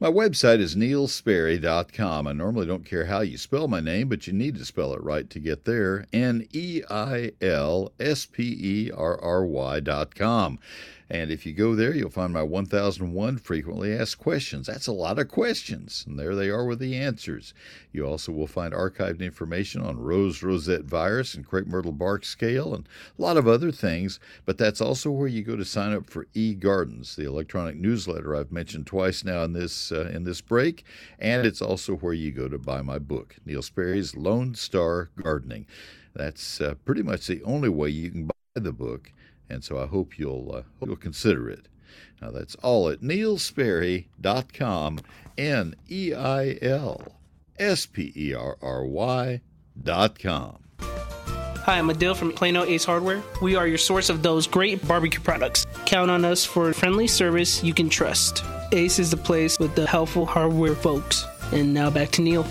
My 0.00 0.08
website 0.08 0.60
is 0.60 0.74
neilsperry.com. 0.74 2.26
I 2.26 2.32
normally 2.32 2.64
don't 2.64 2.86
care 2.86 3.04
how 3.04 3.20
you 3.20 3.36
spell 3.36 3.68
my 3.68 3.80
name, 3.80 4.08
but 4.08 4.26
you 4.26 4.32
need 4.32 4.56
to 4.56 4.64
spell 4.64 4.94
it 4.94 5.02
right 5.02 5.28
to 5.28 5.38
get 5.38 5.66
there. 5.66 6.06
N 6.10 6.48
E 6.54 6.80
I 6.88 7.32
L 7.42 7.92
S 8.00 8.24
P 8.24 8.42
E 8.44 8.90
R 8.90 9.20
R 9.20 9.44
Y.com. 9.44 10.58
And 11.10 11.32
if 11.32 11.44
you 11.44 11.52
go 11.52 11.74
there, 11.74 11.92
you'll 11.92 12.08
find 12.08 12.32
my 12.32 12.44
1001 12.44 13.38
frequently 13.38 13.92
asked 13.92 14.18
questions. 14.18 14.68
That's 14.68 14.86
a 14.86 14.92
lot 14.92 15.18
of 15.18 15.26
questions, 15.26 16.04
and 16.06 16.16
there 16.16 16.36
they 16.36 16.48
are 16.50 16.64
with 16.64 16.78
the 16.78 16.94
answers. 16.94 17.52
You 17.90 18.06
also 18.06 18.30
will 18.30 18.46
find 18.46 18.72
archived 18.72 19.18
information 19.18 19.82
on 19.82 19.98
rose 19.98 20.40
rosette 20.40 20.84
virus 20.84 21.34
and 21.34 21.44
crepe 21.44 21.66
myrtle 21.66 21.90
bark 21.90 22.24
scale 22.24 22.72
and 22.76 22.88
a 23.18 23.22
lot 23.22 23.36
of 23.36 23.48
other 23.48 23.72
things, 23.72 24.20
but 24.44 24.56
that's 24.56 24.80
also 24.80 25.10
where 25.10 25.26
you 25.26 25.42
go 25.42 25.56
to 25.56 25.64
sign 25.64 25.92
up 25.92 26.08
for 26.08 26.26
eGardens, 26.26 27.16
the 27.16 27.26
electronic 27.26 27.74
newsletter 27.74 28.36
I've 28.36 28.52
mentioned 28.52 28.86
twice 28.86 29.24
now 29.24 29.42
in 29.42 29.52
this 29.52 29.90
uh, 29.90 30.08
in 30.14 30.22
this 30.22 30.40
break, 30.40 30.84
and 31.18 31.44
it's 31.44 31.60
also 31.60 31.96
where 31.96 32.14
you 32.14 32.30
go 32.30 32.48
to 32.48 32.58
buy 32.58 32.82
my 32.82 33.00
book, 33.00 33.34
Neil 33.44 33.62
Sperry's 33.62 34.14
Lone 34.14 34.54
Star 34.54 35.10
Gardening. 35.20 35.66
That's 36.14 36.60
uh, 36.60 36.74
pretty 36.84 37.02
much 37.02 37.26
the 37.26 37.42
only 37.42 37.68
way 37.68 37.88
you 37.88 38.12
can 38.12 38.26
buy 38.26 38.34
the 38.54 38.72
book 38.72 39.12
and 39.50 39.64
so 39.64 39.78
I 39.78 39.86
hope 39.86 40.18
you'll 40.18 40.50
uh, 40.52 40.62
hope 40.78 40.88
you'll 40.88 40.96
consider 40.96 41.50
it. 41.50 41.66
Now 42.22 42.30
that's 42.30 42.54
all 42.56 42.88
at 42.88 43.00
neilsperry.com, 43.00 45.00
N 45.36 45.74
E 45.90 46.14
I 46.14 46.58
L 46.62 47.12
S 47.58 47.86
P 47.86 48.12
E 48.16 48.34
R 48.34 48.56
R 48.62 48.84
Y 48.84 49.40
dot 49.82 50.18
com. 50.18 50.58
Hi, 51.64 51.78
I'm 51.78 51.88
Adil 51.88 52.16
from 52.16 52.32
Plano 52.32 52.64
Ace 52.64 52.84
Hardware. 52.84 53.22
We 53.42 53.54
are 53.54 53.66
your 53.66 53.78
source 53.78 54.08
of 54.08 54.22
those 54.22 54.46
great 54.46 54.86
barbecue 54.88 55.20
products. 55.20 55.66
Count 55.84 56.10
on 56.10 56.24
us 56.24 56.44
for 56.44 56.72
friendly 56.72 57.06
service 57.06 57.62
you 57.62 57.74
can 57.74 57.90
trust. 57.90 58.42
Ace 58.72 58.98
is 58.98 59.10
the 59.10 59.16
place 59.16 59.58
with 59.58 59.74
the 59.74 59.86
helpful 59.86 60.24
hardware 60.24 60.74
folks. 60.74 61.26
And 61.52 61.74
now 61.74 61.90
back 61.90 62.10
to 62.12 62.22
Neil. 62.22 62.46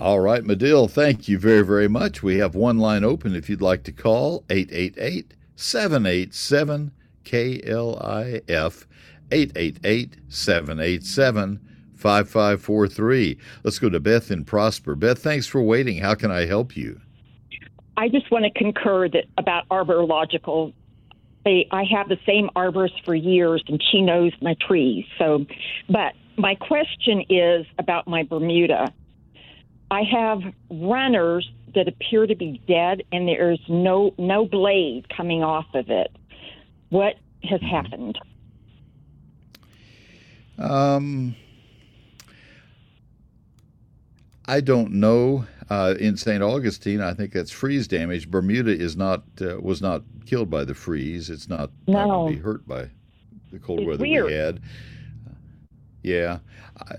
All 0.00 0.20
right, 0.20 0.44
Medill, 0.44 0.86
thank 0.86 1.26
you 1.26 1.40
very, 1.40 1.64
very 1.64 1.88
much. 1.88 2.22
We 2.22 2.38
have 2.38 2.54
one 2.54 2.78
line 2.78 3.02
open 3.02 3.34
if 3.34 3.50
you'd 3.50 3.60
like 3.60 3.82
to 3.82 3.92
call 3.92 4.44
888 4.48 5.34
787 5.56 6.92
KLIF 7.24 8.86
888 9.32 10.16
787 10.28 11.60
5543. 11.96 13.38
Let's 13.64 13.80
go 13.80 13.88
to 13.88 13.98
Beth 13.98 14.30
in 14.30 14.44
Prosper. 14.44 14.94
Beth, 14.94 15.18
thanks 15.18 15.48
for 15.48 15.60
waiting. 15.60 15.98
How 15.98 16.14
can 16.14 16.30
I 16.30 16.46
help 16.46 16.76
you? 16.76 17.00
I 17.96 18.08
just 18.08 18.30
want 18.30 18.44
to 18.44 18.52
concur 18.52 19.08
that 19.08 19.24
about 19.36 19.68
arborilogical. 19.68 20.74
I 21.44 21.84
have 21.90 22.08
the 22.08 22.18
same 22.24 22.50
arborist 22.54 23.04
for 23.04 23.16
years, 23.16 23.64
and 23.66 23.82
she 23.90 24.00
knows 24.02 24.32
my 24.40 24.54
trees. 24.60 25.06
So, 25.18 25.44
but 25.88 26.12
my 26.36 26.54
question 26.54 27.24
is 27.28 27.66
about 27.78 28.06
my 28.06 28.22
Bermuda. 28.22 28.92
I 29.90 30.02
have 30.02 30.40
runners 30.70 31.50
that 31.74 31.88
appear 31.88 32.26
to 32.26 32.34
be 32.34 32.60
dead, 32.66 33.02
and 33.12 33.28
there's 33.28 33.60
no 33.68 34.14
no 34.18 34.44
blade 34.44 35.06
coming 35.14 35.42
off 35.42 35.66
of 35.74 35.88
it. 35.88 36.14
What 36.90 37.14
has 37.44 37.60
happened? 37.60 38.18
Um, 40.58 41.36
I 44.46 44.60
don't 44.60 44.92
know. 44.92 45.46
Uh, 45.70 45.94
in 46.00 46.16
St. 46.16 46.42
Augustine, 46.42 47.02
I 47.02 47.12
think 47.12 47.32
that's 47.32 47.50
freeze 47.50 47.86
damage. 47.86 48.30
Bermuda 48.30 48.70
is 48.70 48.96
not 48.96 49.22
uh, 49.42 49.60
was 49.60 49.82
not 49.82 50.02
killed 50.24 50.48
by 50.48 50.64
the 50.64 50.74
freeze. 50.74 51.28
It's 51.28 51.46
not, 51.46 51.70
no. 51.86 51.92
not 51.92 52.06
going 52.06 52.32
to 52.32 52.36
be 52.38 52.42
hurt 52.42 52.66
by 52.66 52.88
the 53.52 53.58
cold 53.58 53.80
it's 53.80 53.88
weather 53.88 54.02
weird. 54.02 54.26
we 54.26 54.32
had. 54.32 54.60
Yeah, 56.02 56.38
I, 56.80 56.94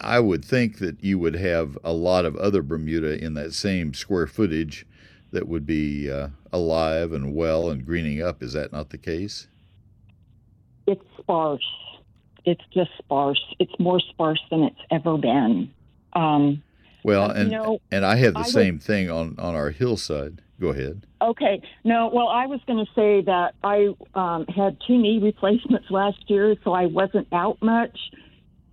I, 0.00 0.20
would 0.20 0.44
think 0.44 0.78
that 0.78 1.02
you 1.02 1.18
would 1.18 1.34
have 1.34 1.76
a 1.82 1.92
lot 1.92 2.24
of 2.24 2.36
other 2.36 2.62
Bermuda 2.62 3.22
in 3.22 3.34
that 3.34 3.52
same 3.52 3.94
square 3.94 4.26
footage 4.26 4.86
that 5.32 5.48
would 5.48 5.66
be 5.66 6.10
uh, 6.10 6.28
alive 6.52 7.12
and 7.12 7.34
well 7.34 7.68
and 7.68 7.84
greening 7.84 8.22
up. 8.22 8.42
Is 8.42 8.52
that 8.52 8.72
not 8.72 8.90
the 8.90 8.98
case? 8.98 9.48
It's 10.86 11.04
sparse. 11.18 11.68
It's 12.44 12.62
just 12.72 12.90
sparse. 12.98 13.42
It's 13.58 13.74
more 13.78 14.00
sparse 14.00 14.40
than 14.50 14.62
it's 14.62 14.80
ever 14.90 15.18
been. 15.18 15.72
Um, 16.12 16.62
well, 17.02 17.30
and 17.30 17.50
you 17.50 17.58
know, 17.58 17.80
and 17.90 18.04
I 18.04 18.16
have 18.16 18.34
the 18.34 18.40
I 18.40 18.44
same 18.44 18.74
would, 18.74 18.82
thing 18.82 19.10
on 19.10 19.36
on 19.38 19.54
our 19.54 19.70
hillside. 19.70 20.40
Go 20.60 20.68
ahead. 20.68 21.06
Okay. 21.20 21.60
No, 21.82 22.10
well, 22.12 22.28
I 22.28 22.46
was 22.46 22.60
going 22.66 22.84
to 22.84 22.90
say 22.94 23.20
that 23.22 23.54
I 23.64 23.94
um, 24.14 24.46
had 24.46 24.78
two 24.86 24.96
knee 24.96 25.18
replacements 25.18 25.90
last 25.90 26.18
year, 26.28 26.54
so 26.62 26.72
I 26.72 26.86
wasn't 26.86 27.26
out 27.32 27.58
much. 27.60 27.98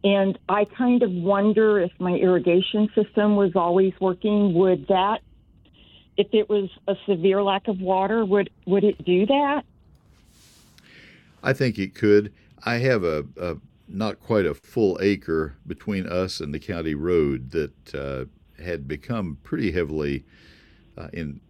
And 0.04 0.38
I 0.50 0.66
kind 0.66 1.04
of 1.04 1.12
wonder 1.12 1.80
if 1.80 1.92
my 2.00 2.14
irrigation 2.14 2.90
system 2.96 3.36
was 3.36 3.56
always 3.56 3.94
working. 4.00 4.54
Would 4.56 4.88
that, 4.88 5.20
if 6.18 6.28
it 6.34 6.50
was 6.50 6.70
a 6.88 6.96
severe 7.06 7.44
lack 7.44 7.68
of 7.68 7.80
water, 7.80 8.26
would 8.26 8.50
would 8.66 8.84
it 8.84 9.04
do 9.06 9.26
that? 9.28 9.64
I 11.44 11.54
think 11.54 11.78
it 11.78 11.94
could. 11.94 12.34
I 12.64 12.76
have 12.76 13.04
a, 13.04 13.26
a 13.40 13.56
not 13.88 14.20
quite 14.20 14.46
a 14.46 14.54
full 14.54 14.98
acre 15.02 15.56
between 15.68 16.08
us 16.08 16.40
and 16.40 16.54
the 16.54 16.60
county 16.60 16.96
road 16.96 17.52
that 17.52 17.96
uh, 17.96 18.26
had 18.64 18.88
become 18.88 19.38
pretty 19.44 19.72
heavily 19.72 20.24
uh, 20.98 21.10
in 21.14 21.42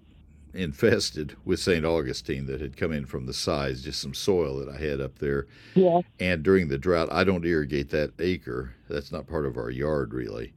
infested 0.54 1.36
with 1.46 1.60
St. 1.60 1.86
Augustine 1.86 2.46
that 2.48 2.62
had 2.62 2.78
come 2.78 2.92
in 2.92 3.06
from 3.06 3.26
the 3.26 3.34
sides, 3.34 3.84
just 3.84 4.02
some 4.02 4.14
soil 4.14 4.58
that 4.58 4.70
I 4.70 4.78
had 4.78 5.00
up 5.02 5.20
there. 5.20 5.48
Yeah. 5.76 6.02
And 6.20 6.44
during 6.44 6.68
the 6.68 6.78
drought, 6.78 7.10
I 7.12 7.24
don't 7.24 7.46
irrigate 7.46 7.90
that 7.92 8.14
acre. 8.20 8.76
That's 8.90 9.12
not 9.12 9.28
part 9.28 9.46
of 9.46 9.58
our 9.58 9.70
yard, 9.70 10.14
really. 10.14 10.54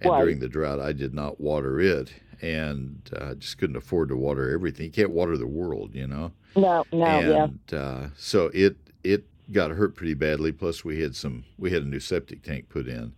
And 0.00 0.10
right. 0.10 0.20
during 0.20 0.40
the 0.40 0.48
drought, 0.48 0.80
I 0.80 0.92
did 0.92 1.14
not 1.14 1.40
water 1.40 1.80
it, 1.80 2.12
and 2.40 3.00
I 3.14 3.24
uh, 3.24 3.34
just 3.34 3.58
couldn't 3.58 3.76
afford 3.76 4.08
to 4.08 4.16
water 4.16 4.52
everything. 4.52 4.86
You 4.86 4.92
can't 4.92 5.10
water 5.10 5.36
the 5.36 5.46
world, 5.46 5.94
you 5.94 6.06
know. 6.06 6.32
No, 6.56 6.84
no, 6.92 7.04
and, 7.04 7.58
yeah. 7.70 7.78
Uh, 7.78 8.08
so 8.16 8.50
it 8.52 8.76
it 9.04 9.24
got 9.52 9.70
hurt 9.70 9.94
pretty 9.94 10.14
badly. 10.14 10.52
Plus, 10.52 10.84
we 10.84 11.00
had 11.00 11.14
some 11.14 11.44
we 11.56 11.70
had 11.70 11.82
a 11.82 11.88
new 11.88 12.00
septic 12.00 12.42
tank 12.42 12.68
put 12.68 12.88
in, 12.88 13.14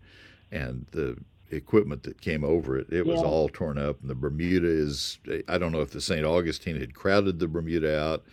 and 0.53 0.87
the 0.91 1.17
equipment 1.55 2.03
that 2.05 2.21
came 2.21 2.45
over 2.45 2.77
it. 2.79 2.93
It 2.93 3.07
was 3.07 3.21
Yeah. 3.21 3.27
all 3.27 3.49
torn 3.49 3.79
up, 3.79 4.01
and 4.01 4.11
the 4.11 4.14
Bermuda 4.14 4.67
is. 4.69 5.19
I 5.49 5.59
don't 5.59 5.73
know 5.73 5.81
if 5.81 5.90
the 5.90 6.01
St. 6.01 6.25
Augustine 6.25 6.77
had 6.79 6.95
crowded 6.95 7.38
the 7.38 7.49
Bermuda 7.49 7.99
out, 7.99 8.25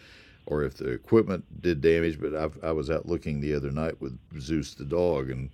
or 0.46 0.64
if 0.64 0.76
the 0.76 0.90
equipment 0.90 1.62
did 1.62 1.82
damage. 1.82 2.20
But 2.20 2.36
I've, 2.36 2.62
I 2.64 2.72
was 2.72 2.90
out 2.90 3.08
looking 3.08 3.40
the 3.42 3.54
other 3.54 3.72
night 3.72 4.00
with 4.02 4.18
Zeus 4.40 4.74
the 4.74 4.86
dog, 4.86 5.30
and 5.30 5.50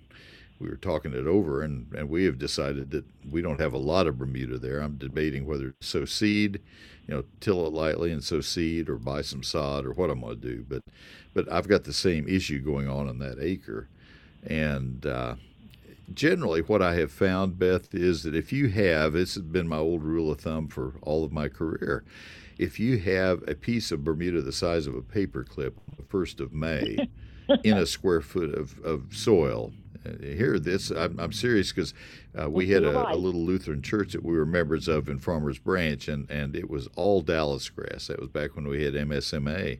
we 0.60 0.68
were 0.68 0.76
talking 0.76 1.12
it 1.12 1.26
over, 1.26 1.62
and, 1.62 1.86
and 1.94 2.08
we 2.08 2.24
have 2.24 2.38
decided 2.38 2.90
that 2.90 3.04
we 3.30 3.40
don't 3.40 3.60
have 3.60 3.74
a 3.74 3.78
lot 3.78 4.06
of 4.08 4.18
Bermuda 4.18 4.58
there. 4.58 4.80
I'm 4.80 4.96
debating 4.96 5.46
whether 5.46 5.70
to 5.70 5.86
sow 5.86 6.04
seed, 6.04 6.60
you 7.06 7.14
know, 7.14 7.24
till 7.40 7.64
it 7.66 7.72
lightly 7.72 8.10
and 8.10 8.24
sow 8.24 8.40
seed, 8.40 8.88
or 8.88 8.96
buy 8.96 9.22
some 9.22 9.44
sod, 9.44 9.86
or 9.86 9.92
what 9.92 10.10
I'm 10.10 10.20
going 10.20 10.40
to 10.40 10.48
do. 10.48 10.64
But 10.68 10.82
but 11.34 11.50
I've 11.52 11.68
got 11.68 11.84
the 11.84 11.92
same 11.92 12.26
issue 12.28 12.60
going 12.60 12.88
on 12.88 13.08
in 13.08 13.18
that 13.20 13.38
acre, 13.40 13.88
and. 14.46 15.04
Uh, 15.06 15.36
generally 16.12 16.60
what 16.60 16.82
I 16.82 16.94
have 16.94 17.12
found, 17.12 17.58
Beth, 17.58 17.94
is 17.94 18.22
that 18.22 18.34
if 18.34 18.52
you 18.52 18.68
have, 18.68 19.12
this 19.12 19.34
has 19.34 19.42
been 19.42 19.68
my 19.68 19.78
old 19.78 20.02
rule 20.02 20.30
of 20.30 20.40
thumb 20.40 20.68
for 20.68 20.94
all 21.02 21.24
of 21.24 21.32
my 21.32 21.48
career, 21.48 22.04
if 22.58 22.80
you 22.80 22.98
have 22.98 23.42
a 23.46 23.54
piece 23.54 23.92
of 23.92 24.04
Bermuda 24.04 24.42
the 24.42 24.52
size 24.52 24.86
of 24.86 24.94
a 24.94 25.02
paperclip 25.02 25.76
on 25.76 25.96
the 25.96 26.02
1st 26.02 26.40
of 26.40 26.52
May 26.52 27.08
in 27.64 27.76
a 27.76 27.86
square 27.86 28.20
foot 28.20 28.54
of, 28.54 28.78
of 28.80 29.14
soil, 29.14 29.72
uh, 30.04 30.10
here 30.20 30.58
this, 30.58 30.90
I'm, 30.90 31.18
I'm 31.18 31.32
serious 31.32 31.72
because 31.72 31.94
uh, 32.40 32.48
we 32.48 32.68
had 32.68 32.84
a, 32.84 33.12
a 33.12 33.16
little 33.16 33.44
Lutheran 33.44 33.82
church 33.82 34.12
that 34.12 34.24
we 34.24 34.36
were 34.36 34.46
members 34.46 34.88
of 34.88 35.08
in 35.08 35.18
Farmers 35.18 35.58
Branch, 35.58 36.06
and, 36.08 36.30
and 36.30 36.56
it 36.56 36.68
was 36.68 36.88
all 36.96 37.20
Dallas 37.20 37.68
grass. 37.68 38.08
That 38.08 38.20
was 38.20 38.28
back 38.28 38.56
when 38.56 38.66
we 38.68 38.84
had 38.84 38.94
MSMA. 38.94 39.78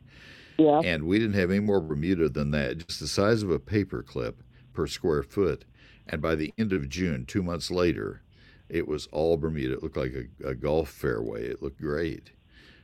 Yeah. 0.57 0.81
And 0.81 1.05
we 1.05 1.21
didn't 1.21 1.39
have 1.39 1.51
any 1.51 1.61
more 1.61 1.81
Bermuda 1.81 2.29
than 2.29 2.51
that, 2.51 2.87
just 2.87 3.01
the 3.01 3.07
size 3.07 3.43
of 3.43 3.51
a 3.51 3.61
paperclip 3.61 4.35
per 4.73 4.87
square 4.87 5.23
foot. 5.23 5.65
And 6.09 6.23
by 6.23 6.35
the 6.35 6.53
end 6.59 6.73
of 6.73 6.89
June, 6.89 7.27
two 7.27 7.43
months 7.43 7.71
later, 7.71 8.23
it 8.69 8.87
was 8.87 9.07
all 9.13 9.37
Bermuda. 9.37 9.75
It 9.75 9.83
looked 9.83 9.97
like 9.97 10.15
a, 10.15 10.49
a 10.49 10.55
golf 10.55 10.91
fairway. 10.91 11.47
It 11.47 11.63
looked 11.63 11.81
great. 11.81 12.31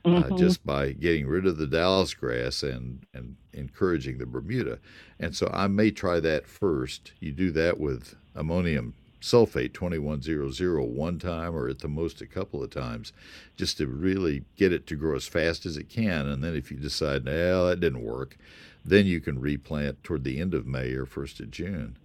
Mm-hmm. 0.04 0.34
Uh, 0.34 0.36
just 0.36 0.64
by 0.66 0.92
getting 0.92 1.26
rid 1.26 1.46
of 1.46 1.56
the 1.56 1.66
Dallas 1.66 2.12
grass 2.12 2.62
and, 2.62 3.06
and 3.14 3.36
encouraging 3.54 4.18
the 4.18 4.26
Bermuda. 4.26 4.78
And 5.18 5.34
so 5.34 5.50
I 5.52 5.66
may 5.66 5.90
try 5.90 6.20
that 6.20 6.46
first. 6.46 7.12
You 7.20 7.32
do 7.32 7.50
that 7.52 7.80
with 7.80 8.14
ammonium 8.34 8.94
sulfate 9.24 9.72
2100 9.72 10.82
one 10.82 11.18
time 11.18 11.56
or 11.56 11.68
at 11.68 11.78
the 11.78 11.88
most 11.88 12.20
a 12.20 12.26
couple 12.26 12.62
of 12.62 12.68
times 12.68 13.14
just 13.56 13.78
to 13.78 13.86
really 13.86 14.44
get 14.56 14.70
it 14.70 14.86
to 14.86 14.96
grow 14.96 15.16
as 15.16 15.26
fast 15.26 15.64
as 15.64 15.78
it 15.78 15.88
can. 15.88 16.26
And 16.26 16.44
then 16.44 16.54
if 16.54 16.70
you 16.70 16.76
decide, 16.76 17.24
well, 17.24 17.68
that 17.68 17.80
didn't 17.80 18.04
work, 18.04 18.36
then 18.84 19.06
you 19.06 19.22
can 19.22 19.40
replant 19.40 20.04
toward 20.04 20.24
the 20.24 20.38
end 20.38 20.52
of 20.52 20.66
May 20.66 20.92
or 20.92 21.06
1st 21.06 21.40
of 21.40 21.50
June. 21.50 21.96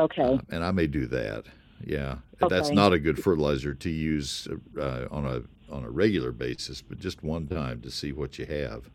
Okay. 0.00 0.22
Uh, 0.22 0.38
and 0.50 0.64
I 0.64 0.70
may 0.70 0.86
do 0.86 1.06
that. 1.06 1.44
Yeah. 1.84 2.16
That's 2.48 2.70
not 2.70 2.92
a 2.92 2.98
good 2.98 3.22
fertilizer 3.22 3.74
to 3.74 3.90
use 3.90 4.48
uh, 4.78 5.06
on 5.10 5.26
a 5.26 5.42
on 5.72 5.84
a 5.84 5.90
regular 5.90 6.32
basis, 6.32 6.82
but 6.82 6.98
just 6.98 7.22
one 7.22 7.46
time 7.46 7.80
to 7.82 7.90
see 7.90 8.12
what 8.12 8.38
you 8.38 8.46
have. 8.46 8.90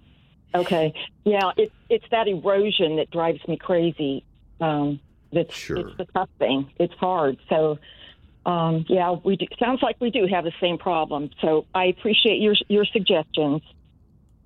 Okay. 0.53 0.93
Yeah, 1.23 1.51
it's 1.57 1.73
it's 1.89 2.05
that 2.11 2.27
erosion 2.27 2.97
that 2.97 3.11
drives 3.11 3.45
me 3.47 3.57
crazy. 3.57 4.23
Um, 4.61 4.99
that's 5.31 5.53
Sure. 5.53 5.77
it's 5.77 5.97
the 5.97 6.05
tough 6.05 6.29
thing. 6.39 6.71
It's 6.79 6.93
hard. 6.95 7.37
So, 7.49 7.77
um, 8.45 8.85
yeah, 8.87 9.15
we 9.23 9.35
do, 9.35 9.45
sounds 9.59 9.81
like 9.81 9.97
we 9.99 10.11
do 10.11 10.27
have 10.27 10.43
the 10.45 10.53
same 10.61 10.77
problem. 10.77 11.29
So 11.41 11.65
I 11.75 11.85
appreciate 11.85 12.41
your 12.41 12.55
your 12.67 12.85
suggestions. 12.85 13.61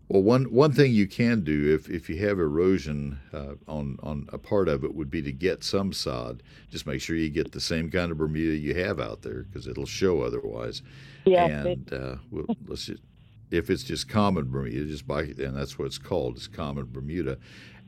Well, 0.09 0.23
one 0.23 0.45
one 0.45 0.71
thing 0.71 0.91
you 0.91 1.07
can 1.07 1.43
do 1.43 1.73
if, 1.73 1.87
if 1.87 2.09
you 2.09 2.17
have 2.17 2.39
erosion 2.39 3.19
uh, 3.31 3.53
on 3.67 3.97
on 4.01 4.27
a 4.33 4.39
part 4.39 4.67
of 4.67 4.83
it 4.83 4.95
would 4.95 5.11
be 5.11 5.21
to 5.21 5.31
get 5.31 5.63
some 5.63 5.93
sod. 5.93 6.41
Just 6.71 6.87
make 6.87 6.99
sure 6.99 7.15
you 7.15 7.29
get 7.29 7.51
the 7.51 7.61
same 7.61 7.91
kind 7.91 8.11
of 8.11 8.17
Bermuda 8.17 8.57
you 8.57 8.73
have 8.73 8.99
out 8.99 9.21
there 9.21 9.43
because 9.43 9.67
it'll 9.67 9.85
show 9.85 10.21
otherwise. 10.21 10.81
Yes, 11.25 11.51
and 11.51 11.93
uh, 11.93 12.15
well, 12.31 12.47
let's 12.67 12.87
just 12.87 13.03
if 13.51 13.69
it's 13.69 13.83
just 13.83 14.09
common 14.09 14.49
Bermuda, 14.49 14.85
just 14.85 15.07
buy 15.07 15.21
it, 15.21 15.37
and 15.37 15.55
that's 15.55 15.77
what 15.77 15.85
it's 15.85 15.99
called. 15.99 16.37
It's 16.37 16.47
common 16.47 16.87
Bermuda, 16.91 17.37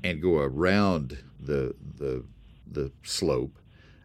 and 0.03 0.21
go 0.21 0.37
around 0.37 1.17
the 1.39 1.73
the 1.97 2.23
the 2.71 2.91
slope, 3.01 3.57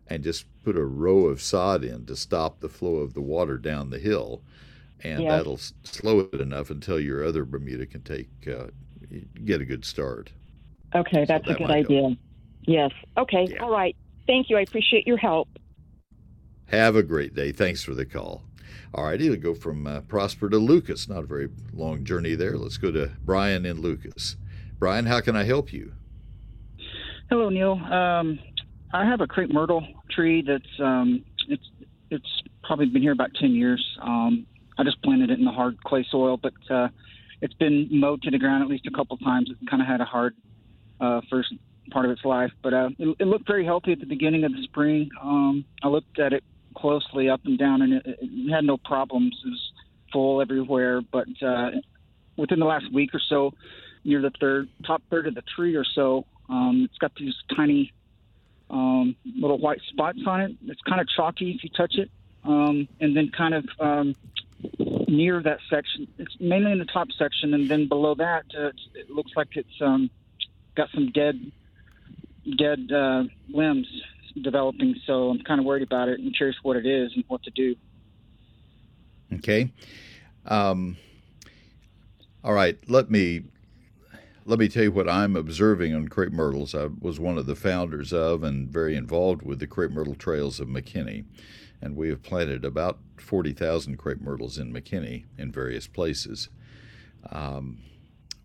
and 0.06 0.24
just 0.24 0.46
put 0.64 0.78
a 0.78 0.84
row 0.84 1.26
of 1.26 1.42
sod 1.42 1.84
in 1.84 2.06
to 2.06 2.16
stop 2.16 2.60
the 2.60 2.68
flow 2.70 2.96
of 2.96 3.12
the 3.12 3.20
water 3.20 3.58
down 3.58 3.90
the 3.90 3.98
hill, 3.98 4.40
and 5.04 5.22
Yes. 5.22 5.30
that'll 5.32 5.58
slow 5.84 6.20
it 6.32 6.40
enough 6.40 6.70
until 6.70 6.98
your 7.00 7.24
other 7.24 7.44
Bermuda 7.44 7.86
can 7.86 8.02
take 8.02 8.28
uh, 8.48 8.66
get 9.44 9.60
a 9.60 9.64
good 9.64 9.84
start. 9.84 10.32
Okay, 10.94 11.24
that's 11.26 11.46
that 11.46 11.54
a 11.54 11.58
good 11.58 11.68
might 11.68 11.88
help. 11.88 11.90
idea. 11.90 12.16
Yes. 12.62 12.90
Okay. 13.16 13.56
All 13.60 13.70
right. 13.70 13.94
Thank 14.26 14.50
you. 14.50 14.56
I 14.56 14.62
appreciate 14.62 15.06
your 15.06 15.18
help. 15.18 15.48
Have 16.66 16.96
a 16.96 17.02
great 17.02 17.34
day. 17.34 17.52
Thanks 17.52 17.82
for 17.84 17.94
the 17.94 18.04
call. 18.04 18.42
All 18.94 19.04
righty, 19.04 19.28
we'll 19.28 19.38
go 19.38 19.54
from 19.54 19.86
uh, 19.86 20.00
Prosper 20.02 20.48
to 20.48 20.56
Lucas. 20.58 21.08
Not 21.08 21.22
a 21.24 21.26
very 21.26 21.48
long 21.72 22.04
journey 22.04 22.34
there. 22.34 22.56
Let's 22.56 22.76
go 22.78 22.90
to 22.90 23.12
Brian 23.24 23.64
and 23.66 23.78
Lucas. 23.80 24.36
Brian, 24.78 25.06
how 25.06 25.20
can 25.20 25.36
I 25.36 25.44
help 25.44 25.72
you? 25.72 25.92
Hello, 27.28 27.48
Neil. 27.50 27.72
Um, 27.72 28.38
I 28.92 29.04
have 29.04 29.20
a 29.20 29.26
crepe 29.26 29.52
myrtle 29.52 29.86
tree 30.10 30.42
that's 30.46 30.80
um, 30.80 31.24
it's 31.48 31.68
it's 32.10 32.42
probably 32.62 32.86
been 32.86 33.02
here 33.02 33.12
about 33.12 33.30
ten 33.40 33.50
years. 33.52 33.84
Um, 34.00 34.46
I 34.78 34.84
just 34.84 35.02
planted 35.02 35.30
it 35.30 35.38
in 35.38 35.44
the 35.44 35.52
hard 35.52 35.82
clay 35.82 36.06
soil, 36.10 36.36
but 36.36 36.54
uh, 36.70 36.88
it's 37.40 37.54
been 37.54 37.88
mowed 37.90 38.22
to 38.22 38.30
the 38.30 38.38
ground 38.38 38.62
at 38.62 38.68
least 38.68 38.86
a 38.86 38.90
couple 38.90 39.16
times. 39.18 39.50
It 39.50 39.68
kind 39.68 39.82
of 39.82 39.88
had 39.88 40.00
a 40.00 40.04
hard 40.04 40.34
uh, 41.00 41.20
first 41.30 41.52
part 41.90 42.04
of 42.04 42.10
its 42.10 42.24
life, 42.24 42.50
but 42.62 42.74
uh, 42.74 42.88
it, 42.98 43.16
it 43.20 43.26
looked 43.26 43.46
very 43.46 43.64
healthy 43.64 43.92
at 43.92 44.00
the 44.00 44.06
beginning 44.06 44.44
of 44.44 44.52
the 44.52 44.62
spring. 44.64 45.10
Um, 45.20 45.64
I 45.82 45.88
looked 45.88 46.18
at 46.18 46.32
it 46.32 46.44
closely 46.76 47.28
up 47.28 47.40
and 47.44 47.58
down, 47.58 47.82
and 47.82 47.94
it, 47.94 48.02
it 48.06 48.50
had 48.50 48.64
no 48.64 48.76
problems. 48.76 49.40
It 49.44 49.48
was 49.48 49.72
full 50.12 50.40
everywhere, 50.40 51.00
but 51.00 51.28
uh, 51.42 51.70
within 52.36 52.58
the 52.58 52.66
last 52.66 52.92
week 52.92 53.14
or 53.14 53.20
so, 53.20 53.52
near 54.04 54.20
the 54.20 54.30
third 54.40 54.68
top 54.86 55.02
third 55.10 55.26
of 55.26 55.34
the 55.34 55.42
tree 55.56 55.74
or 55.74 55.84
so, 55.84 56.26
um, 56.48 56.86
it's 56.88 56.98
got 56.98 57.14
these 57.16 57.34
tiny 57.54 57.92
um, 58.70 59.16
little 59.24 59.58
white 59.58 59.80
spots 59.88 60.18
on 60.26 60.40
it. 60.40 60.52
It's 60.66 60.80
kind 60.82 61.00
of 61.00 61.08
chalky 61.08 61.52
if 61.52 61.64
you 61.64 61.70
touch 61.70 61.94
it, 61.96 62.10
um, 62.44 62.88
and 63.00 63.16
then 63.16 63.30
kind 63.36 63.54
of 63.54 63.64
um, 63.80 64.14
near 65.08 65.42
that 65.42 65.58
section, 65.70 66.08
it's 66.18 66.36
mainly 66.40 66.72
in 66.72 66.78
the 66.78 66.84
top 66.84 67.08
section, 67.18 67.54
and 67.54 67.68
then 67.68 67.88
below 67.88 68.14
that, 68.14 68.44
uh, 68.58 68.70
it 68.94 69.10
looks 69.10 69.32
like 69.36 69.48
it's 69.52 69.80
um, 69.80 70.10
got 70.74 70.88
some 70.90 71.10
dead 71.12 71.52
dead 72.58 72.90
uh, 72.92 73.24
limbs 73.48 73.88
developing. 74.40 74.94
So 75.06 75.30
I'm 75.30 75.40
kind 75.40 75.60
of 75.60 75.66
worried 75.66 75.82
about 75.82 76.08
it. 76.08 76.20
I'm 76.20 76.32
curious 76.32 76.56
what 76.62 76.76
it 76.76 76.86
is 76.86 77.12
and 77.14 77.24
what 77.28 77.42
to 77.44 77.50
do. 77.50 77.74
Okay. 79.34 79.72
Um, 80.44 80.96
all 82.44 82.52
right. 82.52 82.78
Let 82.88 83.10
me 83.10 83.44
let 84.44 84.60
me 84.60 84.68
tell 84.68 84.84
you 84.84 84.92
what 84.92 85.08
I'm 85.08 85.34
observing 85.34 85.94
on 85.94 86.08
crepe 86.08 86.32
myrtles. 86.32 86.74
I 86.74 86.88
was 87.00 87.18
one 87.18 87.36
of 87.36 87.46
the 87.46 87.56
founders 87.56 88.12
of 88.12 88.44
and 88.44 88.68
very 88.68 88.94
involved 88.94 89.42
with 89.42 89.58
the 89.58 89.66
crepe 89.66 89.90
myrtle 89.90 90.14
trails 90.14 90.60
of 90.60 90.68
McKinney, 90.68 91.24
and 91.80 91.96
we 91.96 92.08
have 92.08 92.22
planted 92.22 92.64
about 92.64 92.98
forty 93.18 93.52
thousand 93.52 93.96
crepe 93.96 94.20
myrtles 94.20 94.58
in 94.58 94.72
McKinney 94.72 95.24
in 95.38 95.52
various 95.52 95.86
places. 95.86 96.48
Um, 97.30 97.78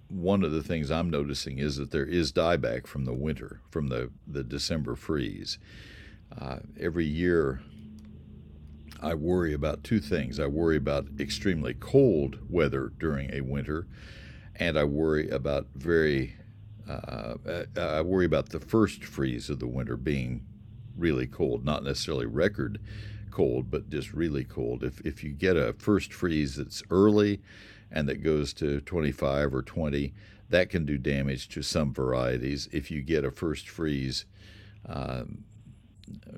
one 0.07 0.43
of 0.43 0.51
the 0.51 0.63
things 0.63 0.91
I'm 0.91 1.09
noticing 1.09 1.57
is 1.57 1.77
that 1.77 1.91
there 1.91 2.05
is 2.05 2.33
dieback 2.33 2.85
from 2.85 3.05
the 3.05 3.13
winter, 3.13 3.61
from 3.69 3.87
the, 3.87 4.11
the 4.27 4.43
December 4.43 4.95
freeze. 4.95 5.57
Uh, 6.37 6.59
every 6.79 7.05
year, 7.05 7.61
I 9.01 9.13
worry 9.13 9.53
about 9.53 9.83
two 9.83 9.99
things. 9.99 10.39
I 10.39 10.47
worry 10.47 10.75
about 10.75 11.07
extremely 11.19 11.73
cold 11.73 12.39
weather 12.49 12.91
during 12.99 13.33
a 13.33 13.41
winter, 13.41 13.87
and 14.55 14.77
I 14.77 14.83
worry 14.83 15.29
about 15.29 15.67
very, 15.75 16.35
uh, 16.89 17.35
I 17.77 18.01
worry 18.01 18.25
about 18.25 18.49
the 18.49 18.59
first 18.59 19.05
freeze 19.05 19.49
of 19.49 19.59
the 19.59 19.67
winter 19.67 19.95
being 19.95 20.45
really 20.97 21.27
cold, 21.27 21.63
not 21.63 21.83
necessarily 21.83 22.25
record 22.25 22.79
cold, 23.31 23.71
but 23.71 23.89
just 23.89 24.13
really 24.13 24.43
cold. 24.43 24.83
If 24.83 25.01
if 25.01 25.23
you 25.23 25.31
get 25.31 25.57
a 25.57 25.73
first 25.73 26.13
freeze 26.13 26.55
that's 26.55 26.83
early 26.89 27.41
and 27.91 28.07
that 28.07 28.23
goes 28.23 28.53
to 28.53 28.79
25 28.81 29.53
or 29.53 29.61
20, 29.61 30.13
that 30.49 30.69
can 30.69 30.85
do 30.85 30.97
damage 30.97 31.49
to 31.49 31.61
some 31.61 31.93
varieties. 31.93 32.69
If 32.71 32.91
you 32.91 33.01
get 33.01 33.25
a 33.25 33.31
first 33.31 33.67
freeze, 33.67 34.25
um, 34.87 35.43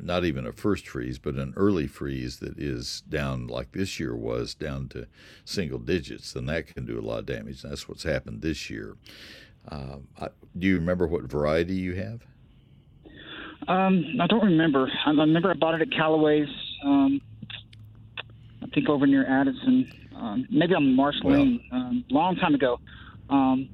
not 0.01 0.25
even 0.25 0.45
a 0.45 0.51
first 0.51 0.87
freeze, 0.87 1.19
but 1.19 1.35
an 1.35 1.53
early 1.55 1.87
freeze 1.87 2.39
that 2.39 2.57
is 2.57 3.01
down 3.09 3.47
like 3.47 3.71
this 3.71 3.99
year 3.99 4.15
was 4.15 4.53
down 4.53 4.87
to 4.89 5.07
single 5.45 5.79
digits, 5.79 6.33
then 6.33 6.45
that 6.47 6.67
can 6.67 6.85
do 6.85 6.99
a 6.99 7.01
lot 7.01 7.19
of 7.19 7.25
damage. 7.25 7.61
That's 7.61 7.87
what's 7.87 8.03
happened 8.03 8.41
this 8.41 8.69
year. 8.69 8.95
Um, 9.69 10.07
I, 10.19 10.29
do 10.57 10.67
you 10.67 10.75
remember 10.75 11.07
what 11.07 11.23
variety 11.23 11.75
you 11.75 11.95
have? 11.95 12.25
Um, 13.67 14.17
I 14.19 14.27
don't 14.27 14.43
remember. 14.43 14.91
I 15.05 15.09
I 15.09 15.13
remember 15.13 15.49
I 15.49 15.53
bought 15.53 15.75
it 15.75 15.81
at 15.81 15.91
Callaway's. 15.91 16.49
Um, 16.83 17.21
I 18.61 18.67
think 18.73 18.89
over 18.89 19.05
near 19.07 19.25
Addison. 19.27 19.91
Um, 20.15 20.47
maybe 20.49 20.73
on 20.73 20.95
Marsh 20.95 21.15
Well- 21.23 21.39
Lane. 21.39 21.61
Um, 21.71 22.05
long 22.09 22.35
time 22.35 22.55
ago. 22.55 22.79
Um, 23.29 23.69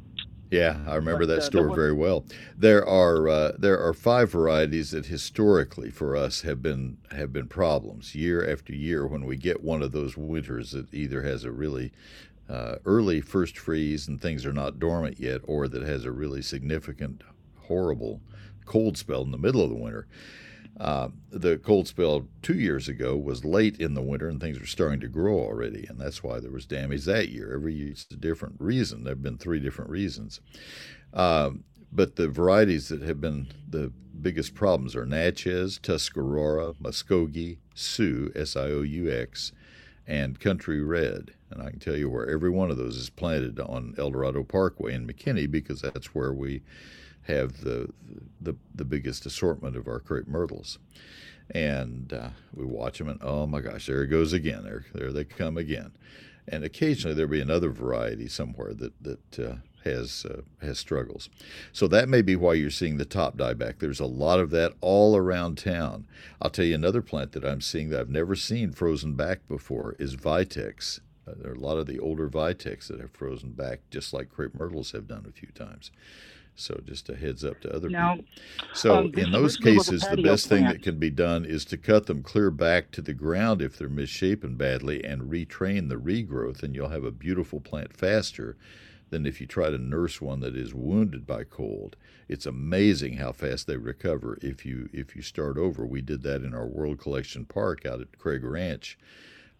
Yeah, 0.52 0.80
I 0.88 0.96
remember 0.96 1.28
But, 1.28 1.36
that 1.36 1.38
uh, 1.40 1.46
store 1.46 1.76
very 1.76 1.94
well. 1.94 2.26
There 2.58 2.84
are 2.88 3.30
uh, 3.30 3.52
there 3.60 3.80
are 3.80 3.94
five 3.94 4.32
varieties 4.32 4.90
that 4.92 5.06
historically 5.06 5.92
for 5.92 6.16
us 6.16 6.42
have 6.42 6.62
been 6.64 6.98
have 7.12 7.32
been 7.32 7.48
problems 7.48 8.16
year 8.16 8.50
after 8.52 8.74
year 8.74 9.06
when 9.06 9.26
we 9.26 9.38
get 9.38 9.64
one 9.64 9.84
of 9.84 9.92
those 9.92 10.18
winters 10.18 10.72
that 10.72 10.92
either 10.92 11.22
has 11.22 11.44
a 11.44 11.52
really 11.52 11.92
uh, 12.50 12.78
early 12.84 13.22
first 13.22 13.60
freeze 13.60 14.08
and 14.08 14.20
things 14.20 14.44
are 14.44 14.54
not 14.54 14.80
dormant 14.80 15.20
yet, 15.20 15.42
or 15.44 15.68
that 15.68 15.84
has 15.84 16.04
a 16.04 16.12
really 16.12 16.42
significant, 16.42 17.22
horrible 17.68 18.20
cold 18.66 18.98
spell 18.98 19.22
in 19.22 19.30
the 19.30 19.38
middle 19.38 19.62
of 19.62 19.70
the 19.70 19.76
winter. 19.76 20.08
Uh, 20.80 21.10
the 21.30 21.58
cold 21.58 21.88
spell 21.88 22.26
two 22.42 22.54
years 22.54 22.88
ago 22.88 23.16
was 23.16 23.44
late 23.44 23.80
in 23.80 23.94
the 23.94 24.02
winter 24.02 24.30
and 24.30 24.40
things 24.40 24.60
were 24.60 24.66
starting 24.66 25.02
to 25.02 25.08
grow 25.08 25.38
already, 25.38 25.86
and 25.90 26.00
that's 26.00 26.24
why 26.24 26.40
there 26.40 26.52
was 26.52 26.66
damage 26.66 27.06
that 27.06 27.30
year. 27.30 27.54
Every 27.54 27.74
year 27.74 27.92
it's 27.92 28.08
a 28.12 28.16
different 28.16 28.56
reason. 28.60 29.04
There 29.04 29.12
have 29.12 29.22
been 29.22 29.38
three 29.38 29.60
different 29.60 29.92
reasons. 29.92 30.40
Um, 31.14 31.66
but 31.92 32.16
the 32.16 32.30
varieties 32.30 32.90
that 32.90 33.02
have 33.02 33.20
been 33.20 33.48
the 33.68 33.92
biggest 34.22 34.54
problems 34.54 34.96
are 34.96 35.06
Natchez, 35.06 35.80
Tuscarora, 35.80 36.74
Muskogee, 36.82 37.58
Sioux, 37.74 38.32
S 38.36 38.56
I 38.56 38.66
O 38.66 38.82
U 38.82 39.12
X, 39.12 39.52
and 40.08 40.40
Country 40.40 40.82
Red. 40.82 41.34
And 41.52 41.62
I 41.62 41.72
can 41.72 41.80
tell 41.80 41.96
you 41.96 42.10
where 42.10 42.30
every 42.30 42.50
one 42.50 42.70
of 42.70 42.78
those 42.78 42.96
is 42.96 43.10
planted 43.10 43.60
on 43.60 43.96
Eldorado 43.98 44.44
Parkway 44.44 44.94
in 44.94 45.08
McKinney 45.08 45.50
because 45.50 45.82
that's 45.82 46.14
where 46.14 46.34
we 46.34 46.62
have 47.30 47.62
the 47.62 47.90
the, 48.42 48.56
the 48.74 48.86
biggest 48.86 49.26
assortment 49.26 49.76
of 49.76 49.88
our 49.88 50.00
crepe 50.00 50.28
myrtles. 50.28 50.80
And 51.52 52.14
uh, 52.14 52.30
we 52.54 52.64
watch 52.64 53.00
them, 53.00 53.10
and 53.10 53.20
oh 53.24 53.48
my 53.48 53.60
gosh, 53.60 53.88
there 53.88 54.04
it 54.04 54.08
goes 54.08 54.34
again. 54.34 54.64
There, 54.64 54.86
there 54.94 55.12
they 55.12 55.24
come 55.24 55.58
again. 55.58 55.94
And 56.48 56.64
occasionally 56.64 57.16
there'll 57.16 57.32
be 57.32 57.42
another 57.42 57.70
variety 57.70 58.28
somewhere 58.28 58.74
that 58.74 59.04
that 59.04 59.40
uh, 59.40 59.56
has 59.84 60.26
uh, 60.30 60.42
has 60.62 60.80
struggles. 60.80 61.30
So 61.72 61.88
that 61.88 62.10
may 62.10 62.22
be 62.22 62.36
why 62.36 62.54
you're 62.54 62.70
seeing 62.70 62.98
the 62.98 63.06
top 63.06 63.38
dieback. 63.38 63.80
There's 63.80 64.00
a 64.00 64.06
lot 64.06 64.40
of 64.40 64.50
that 64.52 64.74
all 64.82 65.16
around 65.16 65.58
town. 65.58 66.08
I'll 66.42 66.50
tell 66.50 66.66
you 66.66 66.76
another 66.76 67.02
plant 67.02 67.32
that 67.34 67.46
I'm 67.46 67.62
seeing 67.62 67.90
that 67.90 68.00
I've 68.00 68.10
never 68.10 68.36
seen 68.36 68.72
frozen 68.72 69.16
back 69.16 69.48
before 69.48 69.96
is 70.00 70.16
Vitex. 70.16 71.00
Uh, 71.28 71.34
there 71.38 71.52
are 71.52 71.56
a 71.56 71.60
lot 71.60 71.78
of 71.78 71.86
the 71.86 72.00
older 72.00 72.30
Vitex 72.30 72.88
that 72.88 73.00
have 73.00 73.12
frozen 73.12 73.52
back, 73.52 73.82
just 73.92 74.14
like 74.14 74.30
crepe 74.30 74.56
myrtles 74.56 74.92
have 74.92 75.08
done 75.08 75.26
a 75.28 75.32
few 75.32 75.50
times. 75.50 75.92
So 76.60 76.80
just 76.86 77.10
a 77.10 77.16
heads 77.16 77.46
up 77.46 77.62
to 77.62 77.74
other 77.74 77.90
Now, 77.90 78.16
people. 78.16 78.26
So 78.74 78.98
um, 78.98 79.12
in 79.16 79.32
those 79.32 79.58
originally 79.58 79.78
was 79.78 79.88
a 79.88 79.92
cases, 79.92 80.08
the 80.10 80.22
best 80.22 80.48
thing 80.48 80.66
that 80.66 80.84
can 80.84 81.00
be 81.00 81.10
done 81.10 81.46
is 81.46 81.66
to 81.66 81.78
cut 81.78 82.08
them 82.08 82.22
clear 82.22 82.52
back 82.52 82.92
to 82.92 83.02
the 83.02 83.14
ground 83.14 83.62
if 83.62 83.78
they're 83.78 83.90
misshapen 83.90 84.56
badly 84.56 85.04
and 85.04 85.24
retrain 85.24 85.90
the 85.90 85.96
regrowth, 85.96 86.62
and 86.62 86.76
you'll 86.76 86.90
have 86.90 87.04
a 87.04 87.12
beautiful 87.12 87.60
plant 87.60 87.96
faster 87.96 88.58
than 89.10 89.26
if 89.26 89.42
you 89.42 89.48
try 89.48 89.70
to 89.70 89.78
nurse 89.78 90.22
one 90.22 90.40
that 90.42 90.56
is 90.56 90.74
wounded 90.74 91.26
by 91.26 91.44
cold. 91.44 91.96
It's 92.28 92.46
amazing 92.46 93.18
how 93.18 93.32
fast 93.32 93.66
they 93.66 93.78
recover 93.78 94.38
if 94.42 94.66
you 94.66 94.90
if 94.94 95.16
you 95.16 95.22
start 95.22 95.58
over. 95.58 95.86
We 95.86 96.02
did 96.02 96.22
that 96.24 96.44
in 96.44 96.54
our 96.54 96.68
World 96.68 97.00
Collection 97.00 97.46
Park 97.46 97.86
out 97.86 98.02
at 98.02 98.18
Craig 98.20 98.44
Ranch 98.44 99.00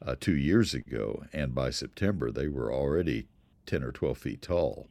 uh, 0.06 0.16
two 0.20 0.36
years 0.36 0.74
ago, 0.74 1.24
and 1.34 1.56
by 1.56 1.72
September 1.72 2.32
they 2.32 2.48
were 2.48 2.72
already 2.72 3.28
ten 3.66 3.84
or 3.84 3.92
twelve 3.92 4.18
feet 4.18 4.42
tall. 4.42 4.88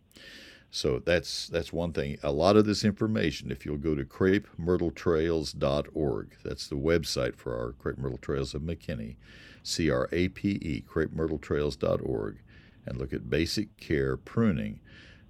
So 0.70 0.98
that's 0.98 1.48
that's 1.48 1.72
one 1.72 1.92
thing. 1.92 2.18
A 2.22 2.30
lot 2.30 2.56
of 2.56 2.66
this 2.66 2.84
information, 2.84 3.50
if 3.50 3.64
you'll 3.64 3.78
go 3.78 3.94
to 3.94 4.04
crapemyrtletrails.org, 4.04 6.36
that's 6.44 6.68
the 6.68 6.76
website 6.76 7.36
for 7.36 7.56
our 7.56 7.72
Crape 7.72 7.96
Myrtle 7.96 8.18
Trails 8.18 8.52
of 8.54 8.60
McKinney, 8.62 9.16
C 9.62 9.90
R 9.90 10.10
A 10.12 10.28
P 10.28 10.50
E, 10.50 10.84
crapemyrtletrails.org, 10.86 12.42
and 12.84 12.98
look 12.98 13.14
at 13.14 13.30
basic 13.30 13.78
care 13.78 14.18
pruning. 14.18 14.80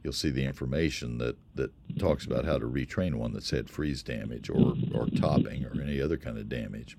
You'll 0.02 0.12
see 0.12 0.30
the 0.30 0.44
information 0.44 1.18
that, 1.18 1.36
that 1.56 1.72
talks 1.98 2.24
about 2.24 2.44
how 2.44 2.58
to 2.58 2.66
retrain 2.66 3.16
one 3.16 3.32
that's 3.32 3.50
had 3.50 3.68
freeze 3.68 4.00
damage 4.02 4.48
or, 4.48 4.74
or 4.94 5.08
topping 5.08 5.64
or 5.64 5.72
any 5.82 6.00
other 6.00 6.16
kind 6.16 6.38
of 6.38 6.48
damage. 6.48 6.96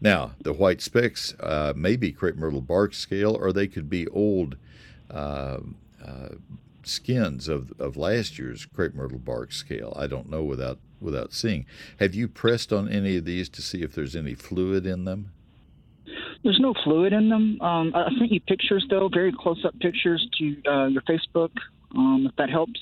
Now, 0.00 0.32
the 0.40 0.54
white 0.54 0.80
specks 0.80 1.34
uh, 1.40 1.74
may 1.76 1.96
be 1.96 2.12
crepe 2.12 2.36
myrtle 2.36 2.62
bark 2.62 2.94
scale, 2.94 3.36
or 3.38 3.52
they 3.52 3.68
could 3.68 3.90
be 3.90 4.08
old 4.08 4.56
uh, 5.10 5.58
uh, 6.04 6.28
skins 6.86 7.48
of, 7.48 7.72
of 7.78 7.96
last 7.96 8.38
year's 8.38 8.66
crepe 8.66 8.94
myrtle 8.94 9.18
bark 9.18 9.52
scale. 9.52 9.92
I 9.96 10.06
don't 10.06 10.30
know 10.30 10.42
without 10.42 10.78
without 11.00 11.32
seeing. 11.32 11.66
Have 11.98 12.14
you 12.14 12.28
pressed 12.28 12.72
on 12.72 12.88
any 12.88 13.16
of 13.16 13.24
these 13.24 13.48
to 13.50 13.62
see 13.62 13.82
if 13.82 13.94
there's 13.94 14.14
any 14.14 14.34
fluid 14.34 14.86
in 14.86 15.04
them? 15.04 15.32
There's 16.42 16.60
no 16.60 16.74
fluid 16.84 17.12
in 17.12 17.28
them. 17.28 17.60
Um, 17.60 17.92
I 17.94 18.08
sent 18.18 18.32
you 18.32 18.40
pictures, 18.40 18.86
though, 18.88 19.08
very 19.12 19.32
close-up 19.32 19.78
pictures 19.80 20.26
to 20.38 20.56
uh, 20.70 20.86
your 20.86 21.02
Facebook, 21.02 21.50
um, 21.94 22.26
if 22.28 22.36
that 22.36 22.50
helps. 22.50 22.80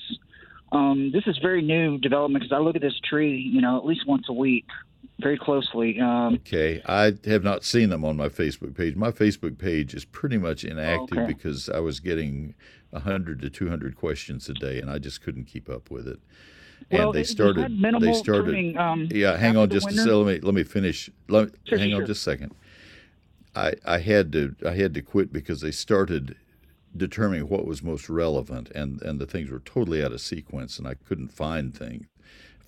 Um, 0.71 1.11
this 1.11 1.23
is 1.27 1.37
very 1.41 1.61
new 1.61 1.97
development 1.97 2.43
because 2.43 2.55
I 2.55 2.59
look 2.59 2.75
at 2.75 2.81
this 2.81 2.99
tree, 3.09 3.37
you 3.37 3.61
know, 3.61 3.77
at 3.77 3.85
least 3.85 4.07
once 4.07 4.27
a 4.29 4.33
week, 4.33 4.65
very 5.19 5.37
closely. 5.37 5.99
Um, 5.99 6.35
Okay, 6.35 6.81
I 6.85 7.13
have 7.25 7.43
not 7.43 7.63
seen 7.63 7.89
them 7.89 8.03
on 8.05 8.17
my 8.17 8.29
Facebook 8.29 8.75
page. 8.75 8.95
My 8.95 9.11
Facebook 9.11 9.57
page 9.57 9.93
is 9.93 10.05
pretty 10.05 10.37
much 10.37 10.63
inactive 10.63 11.17
Okay. 11.17 11.27
because 11.27 11.69
I 11.69 11.79
was 11.79 11.99
getting 11.99 12.55
100 12.91 13.41
to 13.41 13.49
200 13.49 13.95
questions 13.95 14.49
a 14.49 14.53
day, 14.53 14.79
and 14.79 14.89
I 14.89 14.97
just 14.99 15.21
couldn't 15.21 15.45
keep 15.45 15.69
up 15.69 15.91
with 15.91 16.07
it. 16.07 16.19
And 16.91 16.99
Well, 16.99 17.11
they 17.11 17.23
started. 17.23 17.77
They 18.01 18.13
started. 18.13 18.77
um, 18.77 19.07
yeah, 19.11 19.37
hang 19.37 19.57
on 19.57 19.69
just 19.69 19.85
a 19.85 19.89
winter? 19.89 20.01
second. 20.03 20.17
Let 20.25 20.33
me 20.35 20.39
let 20.41 20.53
me 20.55 20.63
finish. 20.63 21.09
Let, 21.27 21.49
Sure, 21.65 21.77
hang 21.77 21.93
on 21.93 22.05
just 22.05 22.21
a 22.21 22.23
second. 22.31 22.53
I 23.55 23.73
I 23.85 23.99
had 23.99 24.31
to 24.31 24.55
I 24.65 24.71
had 24.75 24.93
to 24.93 25.01
quit 25.01 25.33
because 25.33 25.61
they 25.61 25.71
started 25.71 26.35
determining 26.95 27.47
what 27.49 27.65
was 27.65 27.83
most 27.83 28.09
relevant, 28.09 28.69
and 28.73 29.01
and 29.01 29.19
the 29.19 29.25
things 29.27 29.49
were 29.51 29.59
totally 29.59 30.03
out 30.03 30.13
of 30.13 30.21
sequence, 30.21 30.79
and 30.79 30.87
I 30.87 30.93
couldn't 30.95 31.29
find 31.33 31.75
things. 31.75 32.05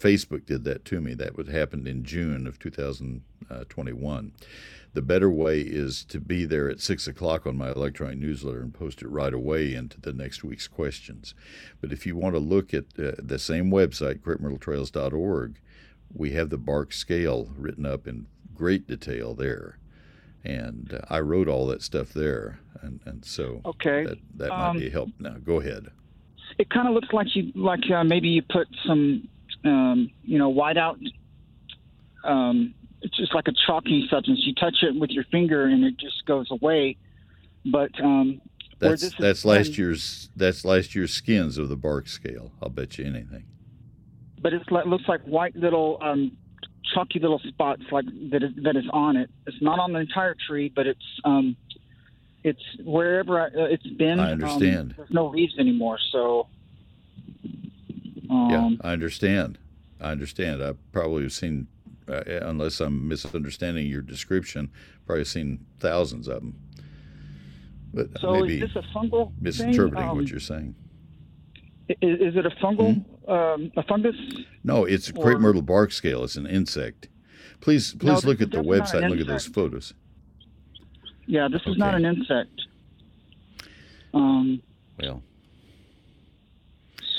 Facebook 0.02 0.45
did 0.45 0.64
that 0.64 0.84
to 0.86 0.99
me. 1.02 1.14
That 1.14 1.38
would 1.38 1.49
happened 1.49 1.88
in 1.88 2.04
June 2.04 2.47
of 2.47 2.58
2021. 2.60 4.32
The 4.93 5.02
better 5.02 5.30
way 5.30 5.62
is 5.62 6.04
to 6.06 6.20
be 6.20 6.43
there 6.45 6.70
at 6.70 6.82
six 6.82 7.08
o'clock 7.08 7.47
on 7.47 7.56
my 7.58 7.72
electronic 7.72 8.18
newsletter 8.18 8.62
and 8.62 8.74
post 8.74 9.02
it 9.02 9.08
right 9.08 9.34
away 9.34 9.74
into 9.74 10.02
the 10.02 10.12
next 10.12 10.43
week's 10.43 10.68
questions. 10.68 11.34
But 11.80 11.93
if 11.93 12.06
you 12.06 12.16
want 12.18 12.36
to 12.36 12.39
look 12.39 12.74
at 12.74 12.86
uh, 12.99 13.14
the 13.18 13.39
same 13.39 13.72
website, 13.72 14.20
crapemyrtletrails.org, 14.20 15.60
we 16.14 16.32
have 16.32 16.49
the 16.49 16.58
bark 16.58 16.91
scale 16.91 17.49
written 17.58 17.86
up 17.86 18.06
in 18.06 18.28
great 18.54 18.86
detail 18.88 19.34
there. 19.34 19.78
And 20.43 20.93
uh, 20.93 21.06
I 21.10 21.20
wrote 21.20 21.47
all 21.47 21.68
that 21.68 21.82
stuff 21.84 22.12
there, 22.14 22.60
and, 22.82 22.99
and 23.06 23.24
so 23.24 23.62
Okay. 23.64 24.04
that, 24.06 24.18
that 24.38 24.49
might 24.49 24.70
Um, 24.72 24.80
be 24.80 24.88
a 24.88 24.91
help. 24.91 25.10
Now, 25.20 25.36
go 25.38 25.60
ahead. 25.62 25.88
it 26.58 26.70
kind 26.70 26.88
of 26.88 26.93
looks 26.93 27.14
like 27.14 27.28
you, 27.36 27.52
like 27.56 27.89
uh, 27.95 28.04
maybe 28.04 28.28
you 28.28 28.41
put 28.41 28.68
some, 28.86 29.30
um, 29.64 30.09
you 30.24 30.38
know, 30.38 30.51
whiteout. 30.53 30.97
Um, 32.24 32.74
it's 33.01 33.18
just 33.18 33.34
like 33.34 33.47
a 33.47 33.53
chalky 33.66 34.07
substance. 34.09 34.39
You 34.43 34.53
touch 34.55 34.78
it 34.84 34.95
with 34.95 35.09
your 35.09 35.24
finger 35.26 35.66
and 35.66 35.84
it 35.84 35.97
just 35.97 36.26
goes 36.26 36.47
away. 36.51 36.97
But 37.66 37.91
um, 38.03 38.41
That's 38.80 39.16
that's 39.18 39.45
last 39.45 39.68
done- 39.68 39.76
year's 39.76 40.30
that's 40.36 40.64
last 40.66 40.95
year's 40.95 41.14
skins 41.14 41.57
of 41.57 41.70
the 41.70 41.76
bark 41.76 42.07
scale. 42.07 42.51
I'll 42.62 42.70
bet 42.70 42.97
you 42.97 43.05
anything. 43.05 43.45
but 44.41 44.53
it 44.53 44.62
like, 44.72 44.86
looks 44.86 45.07
like 45.07 45.22
white 45.24 45.55
little 45.55 45.97
um, 46.01 46.38
chalky 46.93 47.20
little 47.20 47.39
spots 47.47 47.84
like 47.91 48.05
that 48.32 48.43
is, 48.43 48.51
that 48.64 48.76
is 48.76 48.86
on 48.91 49.16
it. 49.18 49.30
It's 49.47 49.62
not 49.62 49.80
on 49.80 49.93
the 49.93 49.99
entire 49.99 50.36
tree, 50.47 50.72
but 50.76 50.88
it's 50.88 51.05
um, 51.24 51.55
it's 52.43 52.62
wherever 52.84 53.39
I, 53.41 53.45
uh, 53.47 53.66
it's 53.66 53.86
been. 53.88 54.20
I 54.20 54.32
understand. 54.32 54.91
Um, 54.91 54.93
there's 54.97 55.12
no 55.12 55.28
leaves 55.28 55.57
anymore, 55.59 55.97
so. 56.12 56.47
Um, 58.32 58.49
yeah, 58.49 58.69
I 58.89 58.93
understand. 58.93 59.59
I 59.99 60.11
understand. 60.11 60.63
I 60.63 60.73
probably 60.91 61.23
have 61.23 61.34
seen, 61.34 61.67
uh, 62.07 62.23
unless 62.41 62.79
I'm 62.79 63.07
misunderstanding 63.07 63.86
your 63.88 64.01
description, 64.01 64.71
probably 65.05 65.25
seen 65.25 65.65
thousands 65.79 66.27
of 66.27 66.36
them. 66.41 66.55
But 67.93 68.07
So 68.21 68.39
may 68.39 68.53
is 68.53 68.61
this 68.61 68.75
a 68.77 68.97
fungal 68.97 69.34
misinterpreting 69.41 70.09
Um, 70.09 70.17
what 70.17 70.29
you're 70.29 70.39
saying. 70.39 70.75
Is, 71.89 72.21
is 72.21 72.36
it 72.38 72.45
a 72.45 72.51
fungal, 72.51 73.03
Hmm? 73.25 73.32
um, 73.32 73.71
a 73.75 73.84
fungus? 73.84 74.15
No, 74.63 74.86
it's 74.86 75.09
a 75.09 75.13
or- 75.13 75.23
crepe 75.23 75.39
myrtle 75.39 75.61
bark 75.61 75.91
scale. 75.91 76.23
It's 76.23 76.38
an 76.38 76.47
insect. 76.47 77.09
Please, 77.59 77.93
please 77.93 78.15
this 78.15 78.25
look 78.25 78.41
at 78.41 78.51
the 78.51 78.63
website 78.63 79.01
and 79.03 79.11
look 79.11 79.19
at 79.19 79.27
those 79.27 79.45
photos. 79.45 79.93
Yeah, 81.27 81.47
this 81.51 81.61
is 81.67 81.77
not 81.77 81.95
an 81.95 82.05
insect. 82.05 82.49
Um, 84.13 84.61
Well, 84.99 85.21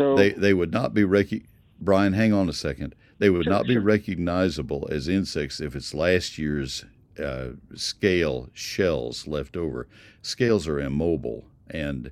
so 0.03 0.17
they 0.17 0.31
they 0.31 0.55
would 0.55 0.73
not 0.73 0.95
be 0.95 1.05
rec- 1.05 1.49
Brian, 1.81 2.13
hang 2.13 2.33
on 2.33 2.49
a 2.49 2.53
second. 2.53 2.95
They 3.19 3.31
would 3.31 3.45
Sure, 3.45 3.53
not 3.53 3.67
be 3.67 3.75
sure. 3.75 3.83
recognizable 3.83 4.89
as 4.91 5.09
insects 5.09 5.61
if 5.61 5.75
it's 5.77 5.95
last 5.95 6.39
year's 6.39 6.85
uh, 7.23 7.51
scale 7.75 8.49
shells 8.53 9.27
left 9.27 9.57
over. 9.57 9.87
Scales 10.23 10.67
are 10.67 10.81
immobile 10.81 11.45
and 11.71 12.11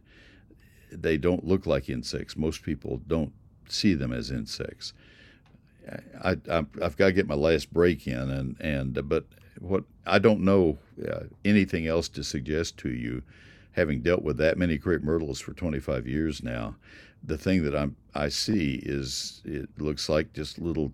they 0.92 1.16
don't 1.16 1.46
look 1.46 1.66
like 1.66 1.88
insects. 1.88 2.36
Most 2.36 2.62
people 2.62 3.00
don't 3.06 3.32
see 3.68 3.94
them 3.94 4.12
as 4.12 4.30
insects. 4.30 4.92
I, 6.22 6.36
I 6.50 6.66
I've 6.82 6.96
got 6.96 7.06
to 7.06 7.12
get 7.12 7.26
my 7.26 7.34
last 7.34 7.72
break 7.72 8.06
in, 8.06 8.30
and 8.30 8.56
and 8.60 9.08
but 9.08 9.24
what 9.58 9.84
I 10.06 10.18
don't 10.18 10.40
know 10.42 10.78
uh, 11.08 11.24
anything 11.44 11.86
else 11.86 12.08
to 12.10 12.22
suggest 12.22 12.76
to 12.78 12.90
you, 12.90 13.22
having 13.72 14.02
dealt 14.02 14.22
with 14.22 14.36
that 14.38 14.58
many 14.58 14.78
crepe 14.78 15.02
myrtles 15.02 15.40
for 15.40 15.52
25 15.52 16.06
years 16.06 16.42
now. 16.42 16.76
The 17.22 17.38
thing 17.38 17.62
that 17.64 17.76
I'm 17.76 17.96
I 18.14 18.28
see 18.28 18.80
is 18.82 19.42
it 19.44 19.68
looks 19.78 20.08
like 20.08 20.32
just 20.32 20.58
little. 20.58 20.92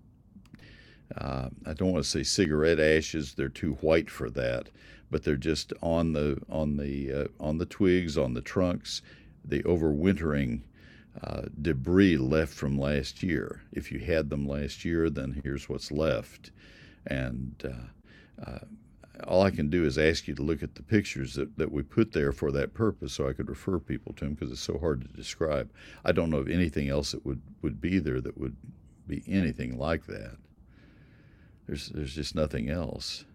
Uh, 1.17 1.49
I 1.65 1.73
don't 1.73 1.93
want 1.93 2.03
to 2.03 2.09
say 2.09 2.23
cigarette 2.23 2.79
ashes; 2.79 3.33
they're 3.33 3.47
too 3.49 3.73
white 3.75 4.09
for 4.09 4.29
that, 4.31 4.69
but 5.09 5.23
they're 5.23 5.37
just 5.37 5.71
on 5.81 6.13
the 6.13 6.37
on 6.49 6.77
the 6.77 7.13
uh, 7.13 7.27
on 7.39 7.57
the 7.57 7.65
twigs, 7.65 8.17
on 8.17 8.33
the 8.33 8.41
trunks, 8.41 9.01
the 9.45 9.63
overwintering 9.63 10.61
uh, 11.23 11.43
debris 11.61 12.17
left 12.17 12.53
from 12.53 12.77
last 12.77 13.23
year. 13.23 13.61
If 13.71 13.91
you 13.91 13.99
had 13.99 14.29
them 14.29 14.47
last 14.47 14.85
year, 14.85 15.09
then 15.09 15.41
here's 15.43 15.69
what's 15.69 15.91
left. 15.91 16.51
And 17.07 17.55
uh, 17.63 18.49
uh, 18.49 18.59
all 19.25 19.41
I 19.41 19.51
can 19.51 19.69
do 19.69 19.85
is 19.85 19.97
ask 19.97 20.27
you 20.27 20.35
to 20.35 20.43
look 20.43 20.61
at 20.61 20.75
the 20.75 20.83
pictures 20.83 21.35
that, 21.35 21.57
that 21.57 21.71
we 21.71 21.83
put 21.83 22.11
there 22.11 22.31
for 22.31 22.51
that 22.51 22.73
purpose 22.73 23.13
so 23.13 23.27
I 23.27 23.33
could 23.33 23.49
refer 23.49 23.79
people 23.79 24.13
to 24.13 24.25
them 24.25 24.33
because 24.33 24.51
it's 24.51 24.61
so 24.61 24.77
hard 24.77 25.01
to 25.01 25.07
describe. 25.07 25.71
I 26.05 26.11
don't 26.11 26.29
know 26.29 26.37
of 26.37 26.49
anything 26.49 26.89
else 26.89 27.11
that 27.11 27.25
would, 27.25 27.41
would 27.61 27.81
be 27.81 27.99
there 27.99 28.21
that 28.21 28.37
would 28.37 28.55
be 29.07 29.23
anything 29.27 29.77
like 29.77 30.05
that. 30.07 30.37
There's, 31.67 31.89
there's 31.89 32.15
just 32.15 32.35
nothing 32.35 32.69
else. 32.69 33.25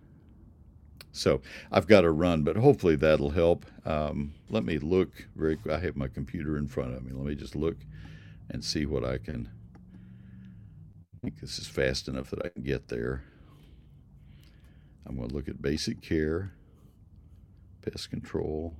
So 1.13 1.43
I've 1.71 1.87
got 1.87 2.03
to 2.03 2.11
run, 2.11 2.43
but 2.43 2.57
hopefully 2.57 2.97
that'll 2.97 3.31
help. 3.31 3.67
Um, 3.85 4.33
let 4.49 4.65
me 4.65 4.79
look 4.79 5.11
very. 5.37 5.59
I 5.71 5.79
have 5.79 5.97
my 5.97 6.09
computer 6.09 6.57
in 6.57 6.67
front 6.67 6.95
of 6.95 7.05
me. 7.05 7.13
Let 7.13 7.27
me 7.27 7.35
just 7.35 7.55
look 7.55 7.77
and 8.49 8.65
see 8.65 8.87
what 8.87 9.05
I 9.05 9.19
can. 9.19 9.51
I 11.15 11.19
think 11.23 11.41
this 11.41 11.59
is 11.59 11.69
fast 11.69 12.09
enough 12.09 12.31
that 12.31 12.45
I 12.45 12.49
can 12.49 12.63
get 12.63 12.89
there. 12.89 13.25
I'm 15.07 15.17
going 15.17 15.29
to 15.29 15.35
look 15.35 15.49
at 15.49 15.61
basic 15.61 16.01
care, 16.01 16.53
pest 17.83 18.11
control. 18.11 18.75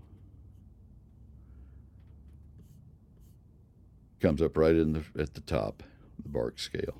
comes 4.23 4.41
up 4.41 4.57
right 4.57 4.77
in 4.77 4.93
the 4.93 5.03
at 5.21 5.35
the 5.35 5.41
top, 5.41 5.83
the 6.23 6.29
bark 6.29 6.61
scale, 6.61 6.97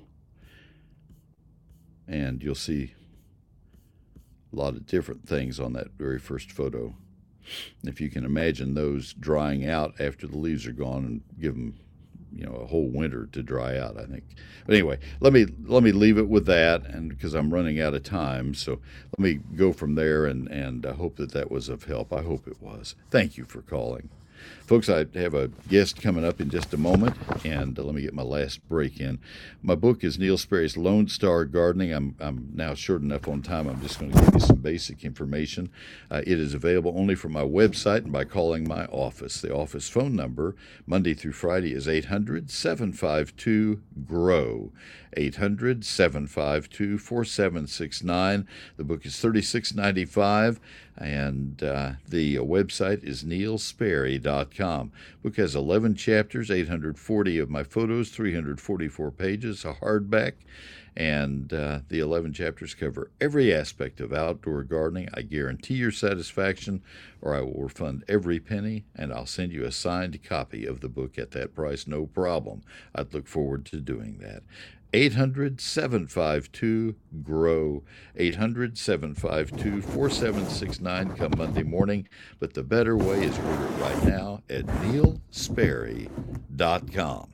and 2.05 2.43
you'll 2.43 2.53
see 2.53 2.93
a 4.51 4.55
lot 4.55 4.75
of 4.75 4.85
different 4.85 5.27
things 5.27 5.57
on 5.57 5.71
that 5.73 5.91
very 5.97 6.19
first 6.19 6.51
photo. 6.51 6.93
If 7.83 8.01
you 8.01 8.09
can 8.09 8.25
imagine 8.25 8.73
those 8.73 9.13
drying 9.13 9.65
out 9.65 9.99
after 9.99 10.27
the 10.27 10.37
leaves 10.37 10.67
are 10.67 10.73
gone 10.73 11.05
and 11.05 11.21
give 11.39 11.55
them 11.55 11.79
you 12.35 12.45
know 12.45 12.53
a 12.53 12.65
whole 12.65 12.89
winter 12.89 13.27
to 13.31 13.43
dry 13.43 13.77
out 13.77 13.97
i 13.97 14.05
think. 14.05 14.23
But 14.65 14.75
anyway 14.75 14.99
let 15.19 15.33
me 15.33 15.45
let 15.65 15.83
me 15.83 15.91
leave 15.91 16.17
it 16.17 16.27
with 16.27 16.45
that 16.47 16.85
and 16.85 17.09
because 17.09 17.33
i'm 17.33 17.53
running 17.53 17.79
out 17.79 17.93
of 17.93 18.03
time 18.03 18.53
so 18.53 18.79
let 19.17 19.19
me 19.19 19.39
go 19.55 19.73
from 19.73 19.95
there 19.95 20.25
and 20.25 20.47
and 20.49 20.85
i 20.85 20.93
hope 20.93 21.17
that 21.17 21.31
that 21.31 21.51
was 21.51 21.69
of 21.69 21.83
help. 21.85 22.13
I 22.13 22.21
hope 22.21 22.47
it 22.47 22.61
was. 22.61 22.95
Thank 23.09 23.37
you 23.37 23.45
for 23.45 23.61
calling 23.61 24.09
Folks, 24.65 24.87
I 24.87 25.05
have 25.15 25.33
a 25.33 25.49
guest 25.67 26.01
coming 26.01 26.23
up 26.23 26.39
in 26.39 26.49
just 26.49 26.73
a 26.73 26.77
moment, 26.77 27.17
and 27.43 27.77
uh, 27.77 27.83
let 27.83 27.93
me 27.93 28.01
get 28.01 28.13
my 28.13 28.23
last 28.23 28.65
break 28.69 28.97
in. 29.01 29.19
My 29.61 29.75
book 29.75 30.05
is 30.05 30.17
Neil 30.17 30.37
Sperry's 30.37 30.77
Lone 30.77 31.09
Star 31.09 31.43
Gardening. 31.43 31.91
I'm, 31.91 32.15
I'm 32.17 32.47
now 32.53 32.73
short 32.73 33.01
enough 33.01 33.27
on 33.27 33.41
time, 33.41 33.67
I'm 33.67 33.81
just 33.81 33.99
going 33.99 34.13
to 34.13 34.21
give 34.21 34.35
you 34.35 34.39
some 34.39 34.55
basic 34.55 35.03
information. 35.03 35.69
Uh, 36.09 36.21
it 36.25 36.39
is 36.39 36.53
available 36.53 36.93
only 36.95 37.13
from 37.13 37.33
my 37.33 37.43
website 37.43 38.05
and 38.05 38.13
by 38.13 38.23
calling 38.23 38.65
my 38.65 38.85
office. 38.85 39.41
The 39.41 39.53
office 39.53 39.89
phone 39.89 40.15
number, 40.15 40.55
Monday 40.87 41.13
through 41.13 41.33
Friday, 41.33 41.73
is 41.73 41.85
800 41.85 42.49
752 42.49 43.81
GROW. 44.05 44.71
800 45.15 45.85
752 45.85 46.97
4769. 46.97 48.47
The 48.77 48.83
book 48.83 49.05
is 49.05 49.13
$36.95 49.13 50.59
and 50.97 51.63
uh, 51.63 51.91
the 52.07 52.37
website 52.37 53.03
is 53.03 53.23
neilsperry.com. 53.23 54.52
Book 54.57 55.37
has 55.37 55.55
11 55.55 55.95
chapters, 55.95 56.51
840 56.51 57.39
of 57.39 57.49
my 57.49 57.63
photos, 57.63 58.09
344 58.09 59.11
pages, 59.11 59.65
a 59.65 59.73
hardback, 59.73 60.33
and 60.95 61.51
uh, 61.53 61.79
the 61.89 61.99
11 61.99 62.33
chapters 62.33 62.75
cover 62.75 63.09
every 63.19 63.53
aspect 63.53 63.99
of 63.99 64.13
outdoor 64.13 64.63
gardening. 64.63 65.09
I 65.13 65.21
guarantee 65.21 65.75
your 65.75 65.91
satisfaction, 65.91 66.83
or 67.21 67.35
I 67.35 67.41
will 67.41 67.63
refund 67.63 68.03
every 68.07 68.39
penny, 68.39 68.85
and 68.95 69.11
I'll 69.11 69.25
send 69.25 69.51
you 69.51 69.65
a 69.65 69.71
signed 69.71 70.23
copy 70.23 70.65
of 70.65 70.81
the 70.81 70.89
book 70.89 71.17
at 71.17 71.31
that 71.31 71.55
price, 71.55 71.87
no 71.87 72.05
problem. 72.05 72.61
I'd 72.93 73.13
look 73.13 73.27
forward 73.27 73.65
to 73.65 73.77
doing 73.77 74.19
that. 74.19 74.43
800 74.93 75.59
752 75.59 76.95
GROW. 77.23 77.83
800 78.15 78.77
752 78.77 79.81
4769 79.81 81.15
come 81.15 81.33
Monday 81.37 81.63
morning. 81.63 82.07
But 82.39 82.53
the 82.53 82.63
better 82.63 82.95
way 82.95 83.23
is 83.23 83.37
order 83.37 83.67
right 83.79 84.03
now 84.03 84.43
at 84.49 84.67
neilsperry.com. 84.67 87.33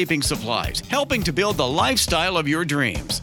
landscaping 0.00 0.22
supplies, 0.22 0.80
helping 0.88 1.22
to 1.22 1.30
build 1.32 1.58
the 1.58 1.66
lifestyle 1.66 2.38
of 2.38 2.48
your 2.48 2.64
dreams. 2.64 3.20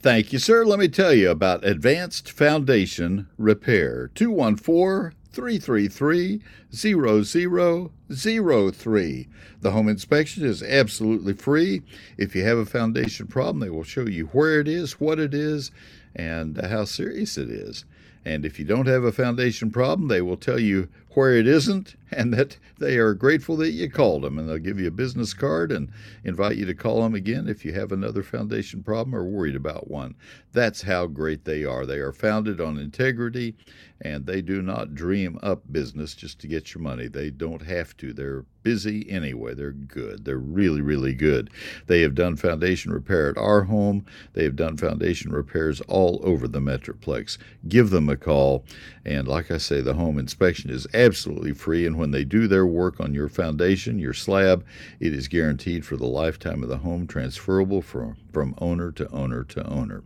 Thank 0.00 0.32
you, 0.32 0.38
sir. 0.38 0.64
Let 0.64 0.78
me 0.78 0.86
tell 0.88 1.14
you 1.14 1.30
about 1.30 1.64
Advanced 1.64 2.30
Foundation 2.30 3.26
Repair. 3.38 4.10
214 4.14 5.16
333 5.32 6.42
0003. 6.70 9.28
The 9.60 9.70
home 9.70 9.88
inspection 9.88 10.44
is 10.44 10.62
absolutely 10.62 11.32
free. 11.32 11.80
If 12.18 12.36
you 12.36 12.44
have 12.44 12.58
a 12.58 12.66
foundation 12.66 13.26
problem, 13.26 13.60
they 13.60 13.70
will 13.70 13.84
show 13.84 14.06
you 14.06 14.26
where 14.26 14.60
it 14.60 14.68
is, 14.68 15.00
what 15.00 15.18
it 15.18 15.32
is, 15.34 15.70
and 16.14 16.58
how 16.58 16.84
serious 16.84 17.38
it 17.38 17.50
is. 17.50 17.84
And 18.24 18.44
if 18.44 18.58
you 18.58 18.64
don't 18.64 18.86
have 18.86 19.04
a 19.04 19.12
foundation 19.12 19.70
problem, 19.70 20.08
they 20.08 20.20
will 20.20 20.36
tell 20.36 20.60
you 20.60 20.88
where 21.16 21.34
it 21.34 21.46
isn't 21.46 21.96
and 22.12 22.34
that 22.34 22.58
they 22.78 22.98
are 22.98 23.14
grateful 23.14 23.56
that 23.56 23.70
you 23.70 23.90
called 23.90 24.22
them. 24.22 24.38
And 24.38 24.46
they'll 24.46 24.58
give 24.58 24.78
you 24.78 24.88
a 24.88 24.92
business 24.92 25.32
card 25.32 25.72
and 25.72 25.90
invite 26.24 26.56
you 26.56 26.66
to 26.66 26.74
call 26.74 27.02
them 27.02 27.14
again 27.14 27.48
if 27.48 27.64
you 27.64 27.72
have 27.72 27.90
another 27.90 28.22
foundation 28.22 28.82
problem 28.82 29.14
or 29.14 29.24
worried 29.24 29.56
about 29.56 29.90
one. 29.90 30.14
That's 30.52 30.82
how 30.82 31.06
great 31.06 31.44
they 31.46 31.64
are. 31.64 31.86
They 31.86 31.98
are 31.98 32.12
founded 32.12 32.60
on 32.60 32.78
integrity 32.78 33.56
and 34.02 34.26
they 34.26 34.42
do 34.42 34.60
not 34.60 34.94
dream 34.94 35.38
up 35.42 35.62
business 35.72 36.14
just 36.14 36.38
to 36.40 36.46
get 36.48 36.74
your 36.74 36.82
money. 36.82 37.08
They 37.08 37.30
don't 37.30 37.62
have 37.62 37.96
to. 37.98 38.12
They're 38.12 38.44
busy 38.62 39.08
anyway. 39.08 39.54
They're 39.54 39.70
good. 39.70 40.24
They're 40.24 40.38
really, 40.38 40.82
really 40.82 41.14
good. 41.14 41.50
They 41.86 42.02
have 42.02 42.14
done 42.14 42.36
foundation 42.36 42.92
repair 42.92 43.30
at 43.30 43.38
our 43.38 43.62
home. 43.62 44.04
They 44.34 44.44
have 44.44 44.56
done 44.56 44.76
foundation 44.76 45.32
repairs 45.32 45.80
all 45.82 46.20
over 46.22 46.46
the 46.46 46.60
Metroplex. 46.60 47.38
Give 47.68 47.90
them 47.90 48.08
a 48.08 48.16
call. 48.16 48.64
And 49.04 49.26
like 49.28 49.50
I 49.50 49.58
say, 49.58 49.80
the 49.80 49.94
home 49.94 50.18
inspection 50.18 50.68
is 50.68 50.86
absolutely 51.06 51.52
free. 51.52 51.86
And 51.86 51.96
when 51.96 52.10
they 52.10 52.24
do 52.24 52.48
their 52.48 52.66
work 52.66 53.00
on 53.00 53.14
your 53.14 53.28
foundation, 53.28 53.98
your 53.98 54.12
slab, 54.12 54.64
it 55.00 55.14
is 55.14 55.28
guaranteed 55.28 55.86
for 55.86 55.96
the 55.96 56.06
lifetime 56.06 56.62
of 56.62 56.68
the 56.68 56.76
home, 56.78 57.06
transferable 57.06 57.80
from, 57.80 58.16
from 58.32 58.54
owner 58.58 58.90
to 58.92 59.08
owner 59.10 59.44
to 59.44 59.66
owner. 59.66 60.02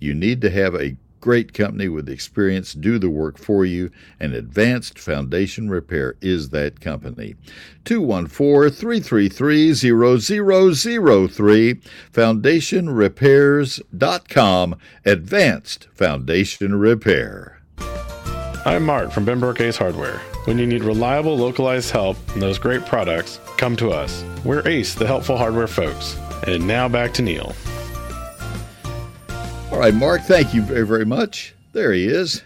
You 0.00 0.14
need 0.14 0.40
to 0.40 0.50
have 0.50 0.74
a 0.74 0.96
great 1.20 1.54
company 1.54 1.88
with 1.88 2.08
experience 2.08 2.74
do 2.74 2.98
the 2.98 3.08
work 3.08 3.38
for 3.38 3.64
you, 3.64 3.88
and 4.18 4.34
Advanced 4.34 4.98
Foundation 4.98 5.70
Repair 5.70 6.16
is 6.20 6.50
that 6.50 6.80
company. 6.80 7.36
214 7.84 8.70
333 8.70 9.72
0003, 9.72 11.74
foundationrepairs.com, 12.12 14.74
Advanced 15.04 15.88
Foundation 15.94 16.74
Repair. 16.74 17.51
I'm 18.64 18.84
Mark 18.84 19.10
from 19.10 19.26
Benbrook 19.26 19.60
Ace 19.60 19.76
Hardware. 19.76 20.18
When 20.44 20.56
you 20.56 20.68
need 20.68 20.84
reliable, 20.84 21.36
localized 21.36 21.90
help 21.90 22.16
and 22.32 22.40
those 22.40 22.60
great 22.60 22.86
products, 22.86 23.40
come 23.56 23.74
to 23.78 23.90
us. 23.90 24.24
We're 24.44 24.66
Ace, 24.68 24.94
the 24.94 25.04
helpful 25.04 25.36
hardware 25.36 25.66
folks. 25.66 26.16
And 26.46 26.64
now 26.64 26.88
back 26.88 27.12
to 27.14 27.22
Neil. 27.22 27.56
All 29.72 29.80
right, 29.80 29.92
Mark, 29.92 30.22
thank 30.22 30.54
you 30.54 30.62
very, 30.62 30.86
very 30.86 31.04
much. 31.04 31.56
There 31.72 31.92
he 31.92 32.06
is. 32.06 32.44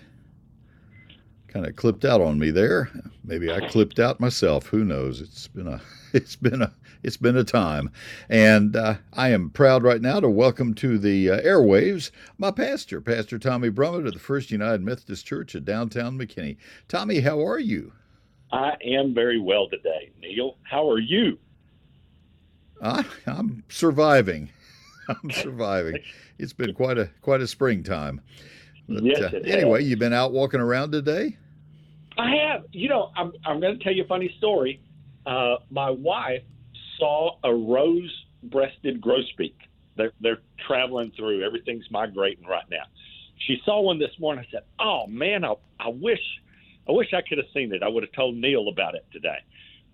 Kind 1.48 1.66
of 1.66 1.76
clipped 1.76 2.06
out 2.06 2.22
on 2.22 2.38
me 2.38 2.50
there. 2.50 2.90
Maybe 3.22 3.52
I 3.52 3.68
clipped 3.68 3.98
out 3.98 4.18
myself. 4.18 4.68
Who 4.68 4.84
knows? 4.84 5.20
It's 5.20 5.48
been 5.48 5.68
a 5.68 5.82
it's 6.14 6.36
been 6.36 6.62
a 6.62 6.72
it's 7.06 7.16
been 7.16 7.36
a 7.36 7.44
time, 7.44 7.88
and 8.28 8.74
uh, 8.74 8.96
I 9.12 9.28
am 9.28 9.50
proud 9.50 9.84
right 9.84 10.02
now 10.02 10.18
to 10.18 10.28
welcome 10.28 10.74
to 10.74 10.98
the 10.98 11.30
uh, 11.30 11.40
airwaves 11.40 12.10
my 12.36 12.50
pastor, 12.50 13.00
Pastor 13.00 13.38
Tommy 13.38 13.70
Brummett 13.70 14.08
of 14.08 14.12
the 14.12 14.18
First 14.18 14.50
United 14.50 14.82
Methodist 14.82 15.24
Church 15.24 15.54
at 15.54 15.64
downtown 15.64 16.18
McKinney. 16.18 16.56
Tommy, 16.88 17.20
how 17.20 17.46
are 17.46 17.60
you? 17.60 17.92
I 18.50 18.72
am 18.84 19.14
very 19.14 19.38
well 19.38 19.68
today, 19.68 20.10
Neil. 20.20 20.56
How 20.64 20.90
are 20.90 20.98
you? 20.98 21.38
I, 22.82 23.04
I'm 23.24 23.62
surviving. 23.68 24.50
I'm 25.08 25.30
surviving. 25.30 25.98
It's 26.38 26.52
been 26.52 26.74
quite 26.74 26.98
a 26.98 27.08
quite 27.22 27.40
a 27.40 27.46
springtime. 27.46 28.20
But, 28.88 29.04
yes, 29.04 29.20
uh, 29.20 29.38
anyway, 29.44 29.80
has. 29.80 29.88
you've 29.88 30.00
been 30.00 30.12
out 30.12 30.32
walking 30.32 30.60
around 30.60 30.90
today. 30.90 31.36
I 32.18 32.34
have. 32.34 32.64
You 32.72 32.88
know, 32.88 33.12
I'm, 33.16 33.32
I'm 33.44 33.60
going 33.60 33.78
to 33.78 33.84
tell 33.84 33.92
you 33.92 34.02
a 34.02 34.06
funny 34.08 34.34
story. 34.38 34.80
Uh, 35.24 35.56
my 35.70 35.90
wife 35.90 36.42
saw 36.98 37.36
a 37.44 37.54
rose-breasted 37.54 39.00
grosbeak. 39.00 39.54
They're, 39.96 40.12
they're 40.20 40.40
traveling 40.66 41.12
through. 41.16 41.44
Everything's 41.44 41.90
migrating 41.90 42.46
right 42.46 42.68
now. 42.70 42.84
She 43.38 43.60
saw 43.64 43.80
one 43.80 43.98
this 43.98 44.18
morning. 44.18 44.44
I 44.46 44.50
said, 44.50 44.62
"Oh 44.78 45.06
man, 45.06 45.44
I, 45.44 45.54
I 45.78 45.88
wish, 45.88 46.20
I 46.88 46.92
wish 46.92 47.12
I 47.12 47.20
could 47.20 47.38
have 47.38 47.46
seen 47.52 47.72
it. 47.72 47.82
I 47.82 47.88
would 47.88 48.02
have 48.02 48.12
told 48.12 48.36
Neil 48.36 48.68
about 48.68 48.94
it 48.94 49.06
today." 49.12 49.38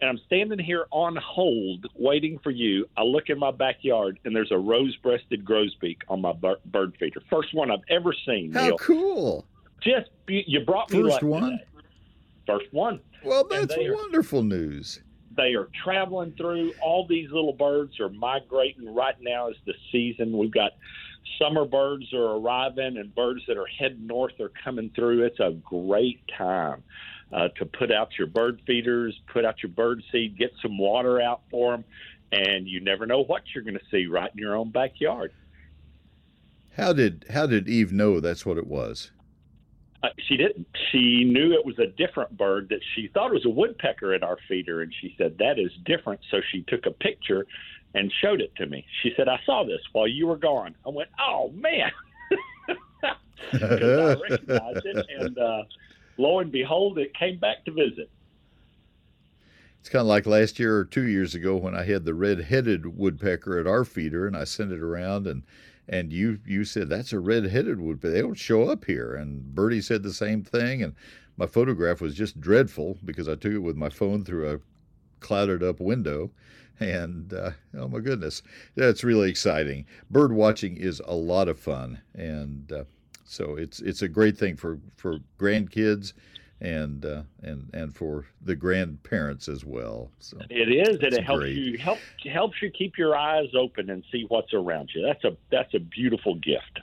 and 0.02 0.10
I'm 0.10 0.18
standing 0.26 0.58
here 0.58 0.86
on 0.90 1.16
hold 1.16 1.86
waiting 1.94 2.38
for 2.42 2.50
you. 2.50 2.88
I 2.96 3.02
look 3.02 3.30
in 3.30 3.38
my 3.38 3.52
backyard 3.52 4.18
and 4.24 4.34
there's 4.34 4.50
a 4.50 4.58
rose-breasted 4.58 5.44
grosbeak 5.44 5.98
on 6.08 6.20
my 6.20 6.32
bird 6.32 6.96
feeder. 6.98 7.22
First 7.30 7.54
one 7.54 7.70
I've 7.70 7.84
ever 7.88 8.12
seen. 8.26 8.52
How 8.52 8.66
Neil. 8.66 8.78
cool! 8.78 9.46
Just 9.80 10.10
you 10.26 10.60
brought 10.64 10.90
me 10.90 11.02
first 11.02 11.22
one. 11.22 11.52
Today. 11.52 11.64
First 12.48 12.72
one. 12.72 13.00
Well, 13.24 13.46
that's 13.48 13.76
are, 13.76 13.94
wonderful 13.94 14.42
news. 14.42 15.00
They 15.36 15.54
are 15.54 15.68
traveling 15.84 16.32
through. 16.36 16.74
All 16.82 17.06
these 17.06 17.30
little 17.30 17.52
birds 17.52 17.98
are 18.00 18.08
migrating. 18.08 18.94
Right 18.94 19.16
now 19.20 19.48
is 19.48 19.56
the 19.66 19.74
season. 19.90 20.36
We've 20.36 20.52
got 20.52 20.72
summer 21.38 21.64
birds 21.64 22.12
are 22.12 22.36
arriving 22.36 22.96
and 22.98 23.14
birds 23.14 23.42
that 23.48 23.56
are 23.56 23.66
heading 23.66 24.06
north 24.06 24.38
are 24.40 24.52
coming 24.64 24.90
through. 24.94 25.24
It's 25.24 25.40
a 25.40 25.52
great 25.64 26.20
time 26.36 26.82
uh, 27.32 27.48
to 27.56 27.66
put 27.66 27.90
out 27.90 28.10
your 28.18 28.26
bird 28.26 28.60
feeders, 28.66 29.18
put 29.32 29.44
out 29.44 29.62
your 29.62 29.72
bird 29.72 30.02
seed, 30.12 30.38
get 30.38 30.52
some 30.60 30.78
water 30.78 31.20
out 31.20 31.42
for 31.50 31.72
them, 31.72 31.84
and 32.32 32.66
you 32.66 32.80
never 32.80 33.06
know 33.06 33.24
what 33.24 33.42
you're 33.54 33.64
going 33.64 33.78
to 33.78 33.84
see 33.90 34.06
right 34.06 34.30
in 34.32 34.38
your 34.38 34.56
own 34.56 34.70
backyard. 34.70 35.32
How 36.76 36.92
did 36.92 37.26
how 37.30 37.46
did 37.46 37.68
Eve 37.68 37.92
know 37.92 38.18
that's 38.20 38.46
what 38.46 38.56
it 38.56 38.66
was? 38.66 39.10
Uh, 40.02 40.08
she 40.28 40.36
didn't. 40.36 40.66
She 40.90 41.24
knew 41.24 41.52
it 41.52 41.64
was 41.64 41.78
a 41.78 41.86
different 41.86 42.36
bird 42.36 42.68
that 42.70 42.80
she 42.94 43.08
thought 43.14 43.32
was 43.32 43.46
a 43.46 43.50
woodpecker 43.50 44.12
at 44.12 44.22
our 44.22 44.36
feeder, 44.48 44.82
and 44.82 44.92
she 45.00 45.14
said 45.16 45.38
that 45.38 45.58
is 45.58 45.70
different. 45.84 46.20
So 46.30 46.40
she 46.50 46.62
took 46.62 46.86
a 46.86 46.90
picture 46.90 47.46
and 47.94 48.12
showed 48.20 48.40
it 48.40 48.54
to 48.56 48.66
me. 48.66 48.84
She 49.02 49.12
said, 49.16 49.28
"I 49.28 49.38
saw 49.46 49.64
this 49.64 49.80
while 49.92 50.08
you 50.08 50.26
were 50.26 50.36
gone." 50.36 50.74
I 50.84 50.88
went, 50.88 51.10
"Oh 51.20 51.50
man." 51.54 51.92
I 53.52 54.16
recognized 54.28 54.86
it, 54.86 55.06
and 55.18 55.38
uh, 55.38 55.62
lo 56.16 56.40
and 56.40 56.50
behold, 56.50 56.98
it 56.98 57.14
came 57.14 57.38
back 57.38 57.64
to 57.66 57.70
visit. 57.70 58.10
It's 59.80 59.88
kind 59.88 60.00
of 60.00 60.06
like 60.06 60.26
last 60.26 60.58
year 60.58 60.76
or 60.76 60.84
two 60.84 61.08
years 61.08 61.34
ago 61.34 61.56
when 61.56 61.74
I 61.74 61.84
had 61.84 62.04
the 62.04 62.14
red-headed 62.14 62.96
woodpecker 62.96 63.58
at 63.58 63.66
our 63.66 63.84
feeder, 63.84 64.28
and 64.28 64.36
I 64.36 64.44
sent 64.44 64.70
it 64.70 64.80
around, 64.80 65.26
and 65.26 65.42
and 65.88 66.12
you 66.12 66.38
you 66.46 66.64
said 66.64 66.88
that's 66.88 67.12
a 67.12 67.20
red-headed 67.20 67.80
woodpecker. 67.80 68.12
They 68.12 68.22
don't 68.22 68.34
show 68.34 68.68
up 68.68 68.84
here, 68.84 69.14
and 69.14 69.54
Bertie 69.54 69.80
said 69.80 70.02
the 70.02 70.12
same 70.12 70.42
thing, 70.42 70.82
and 70.82 70.94
my 71.36 71.46
photograph 71.46 72.00
was 72.00 72.14
just 72.14 72.40
dreadful 72.40 72.98
because 73.04 73.28
I 73.28 73.34
took 73.34 73.52
it 73.52 73.58
with 73.58 73.76
my 73.76 73.88
phone 73.88 74.24
through 74.24 74.50
a 74.50 74.60
clouded 75.20 75.62
up 75.62 75.80
window. 75.80 76.30
And 76.80 77.32
uh, 77.32 77.52
oh 77.78 77.88
my 77.88 78.00
goodness, 78.00 78.42
that's 78.74 79.04
really 79.04 79.30
exciting. 79.30 79.86
Bird 80.10 80.32
watching 80.32 80.76
is 80.76 81.00
a 81.04 81.14
lot 81.14 81.48
of 81.48 81.58
fun, 81.58 82.00
and 82.14 82.72
uh, 82.72 82.84
so 83.24 83.56
it's 83.56 83.80
it's 83.80 84.02
a 84.02 84.08
great 84.08 84.36
thing 84.36 84.56
for 84.56 84.78
for 84.96 85.18
grandkids 85.38 86.12
and 86.62 87.04
uh, 87.04 87.22
and 87.42 87.68
and 87.74 87.94
for 87.94 88.24
the 88.40 88.54
grandparents 88.54 89.48
as 89.48 89.64
well. 89.64 90.10
So 90.20 90.38
it 90.48 90.70
is, 90.70 90.96
and 91.02 91.12
it 91.12 91.24
helps 91.24 91.40
great. 91.40 91.56
you 91.56 91.76
help 91.76 91.98
helps 92.32 92.62
you 92.62 92.70
keep 92.70 92.96
your 92.96 93.16
eyes 93.16 93.48
open 93.58 93.90
and 93.90 94.04
see 94.12 94.24
what's 94.28 94.54
around 94.54 94.90
you. 94.94 95.04
That's 95.04 95.24
a 95.24 95.36
that's 95.50 95.74
a 95.74 95.80
beautiful 95.80 96.36
gift. 96.36 96.80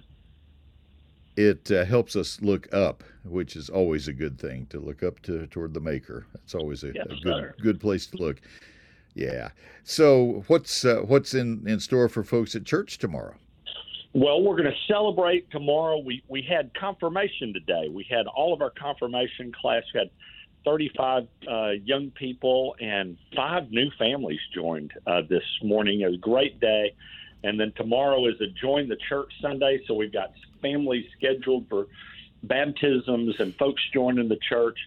It 1.38 1.72
uh, 1.72 1.86
helps 1.86 2.18
us 2.18 2.42
look 2.42 2.72
up, 2.74 3.04
which 3.24 3.56
is 3.56 3.70
always 3.70 4.10
a 4.10 4.14
good 4.14 4.38
thing 4.38 4.68
to 4.72 4.80
look 4.82 5.02
up 5.02 5.22
to 5.22 5.48
toward 5.48 5.74
the 5.74 5.80
Maker. 5.80 6.26
That's 6.34 6.54
always 6.54 6.84
a, 6.84 6.92
yes, 6.94 7.06
a 7.06 7.10
good 7.10 7.24
sir. 7.24 7.56
good 7.62 7.80
place 7.80 8.06
to 8.08 8.18
look. 8.18 8.42
Yeah. 9.16 9.50
So 9.86 10.44
what's 10.48 10.84
uh, 10.84 11.04
what's 11.06 11.34
in 11.34 11.66
in 11.66 11.80
store 11.80 12.10
for 12.10 12.24
folks 12.24 12.54
at 12.54 12.66
church 12.66 12.98
tomorrow? 12.98 13.36
Well, 14.14 14.42
we're 14.42 14.56
going 14.56 14.72
to 14.72 14.94
celebrate 14.94 15.52
tomorrow. 15.52 16.00
We 16.00 16.24
we 16.28 16.42
had 16.42 16.72
confirmation 16.74 17.54
today. 17.54 17.90
We 17.90 18.08
had 18.10 18.26
all 18.26 18.54
of 18.54 18.62
our 18.62 18.72
confirmation 18.72 19.52
class. 19.52 19.84
We 19.94 20.00
had 20.00 20.10
35 20.66 21.28
uh, 21.48 21.70
young 21.84 22.10
people 22.12 22.76
and 22.82 23.18
five 23.36 23.70
new 23.70 23.90
families 24.00 24.40
joined 24.54 24.92
uh, 25.06 25.22
this 25.30 25.44
morning. 25.64 26.02
It 26.02 26.08
was 26.08 26.16
a 26.16 26.18
great 26.18 26.60
day. 26.60 26.96
And 27.44 27.60
then 27.60 27.72
tomorrow 27.78 28.28
is 28.28 28.36
a 28.42 28.48
join 28.48 28.90
the 28.90 28.98
church 29.08 29.32
Sunday. 29.42 29.80
So 29.88 29.94
we've 29.94 30.12
got 30.12 30.34
families 30.62 31.06
scheduled 31.18 31.70
for 31.70 31.88
baptisms 32.44 33.36
and 33.40 33.56
folks 33.56 33.82
joining 33.94 34.28
the 34.28 34.40
church. 34.50 34.78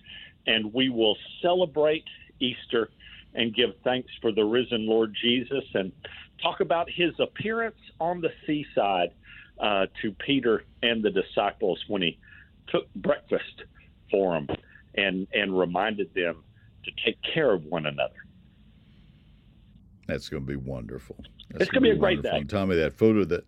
And 0.46 0.74
we 0.74 0.88
will 0.88 1.16
celebrate 1.40 2.04
Easter 2.40 2.90
and 3.34 3.54
give 3.54 3.70
thanks 3.84 4.10
for 4.20 4.32
the 4.32 4.44
risen 4.44 4.86
Lord 4.86 5.16
Jesus 5.22 5.64
and 5.74 5.92
talk 6.42 6.60
about 6.60 6.88
his 6.90 7.12
appearance 7.20 7.76
on 8.00 8.20
the 8.20 8.30
seaside 8.46 9.10
uh, 9.60 9.86
to 10.02 10.12
Peter 10.12 10.64
and 10.82 11.02
the 11.02 11.10
disciples 11.10 11.82
when 11.88 12.02
he 12.02 12.18
took 12.68 12.92
breakfast 12.94 13.62
for 14.10 14.34
them 14.34 14.48
and, 14.94 15.26
and 15.32 15.56
reminded 15.58 16.12
them 16.14 16.42
to 16.84 16.90
take 17.04 17.18
care 17.22 17.52
of 17.52 17.64
one 17.64 17.86
another. 17.86 18.14
That's 20.08 20.28
going 20.28 20.44
to 20.44 20.46
be 20.46 20.56
wonderful. 20.56 21.16
That's 21.50 21.62
it's 21.62 21.70
going 21.70 21.84
to 21.84 21.90
be 21.90 21.96
a 21.96 21.98
great 21.98 22.22
day. 22.22 22.30
And 22.32 22.50
Tommy, 22.50 22.74
that 22.76 22.92
photo 22.94 23.24
that 23.26 23.44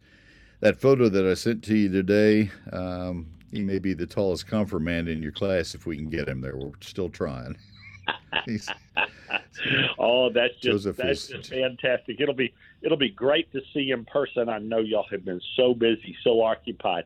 that 0.60 0.80
photo 0.80 1.08
that 1.08 1.26
I 1.26 1.34
sent 1.34 1.62
to 1.64 1.76
you 1.76 1.90
today, 1.90 2.50
um, 2.72 3.26
he 3.50 3.60
may 3.60 3.78
be 3.78 3.92
the 3.92 4.06
tallest 4.06 4.46
confirmand 4.46 5.08
in 5.08 5.22
your 5.22 5.32
class 5.32 5.74
if 5.74 5.84
we 5.84 5.96
can 5.96 6.08
get 6.08 6.28
him 6.28 6.40
there. 6.40 6.56
We're 6.56 6.70
still 6.80 7.08
trying. 7.08 7.56
Oh, 9.98 10.30
that's 10.30 10.54
just 10.54 10.62
Joseph 10.84 10.96
that's 10.96 11.22
is- 11.24 11.28
just 11.28 11.50
fantastic. 11.50 12.20
It'll 12.20 12.34
be 12.34 12.52
it'll 12.84 12.96
be 12.98 13.08
great 13.10 13.50
to 13.52 13.60
see 13.72 13.80
you 13.80 13.94
in 13.94 14.04
person. 14.04 14.48
I 14.48 14.58
know 14.58 14.78
y'all 14.78 15.06
have 15.10 15.24
been 15.24 15.40
so 15.56 15.74
busy, 15.74 16.16
so 16.22 16.42
occupied, 16.42 17.04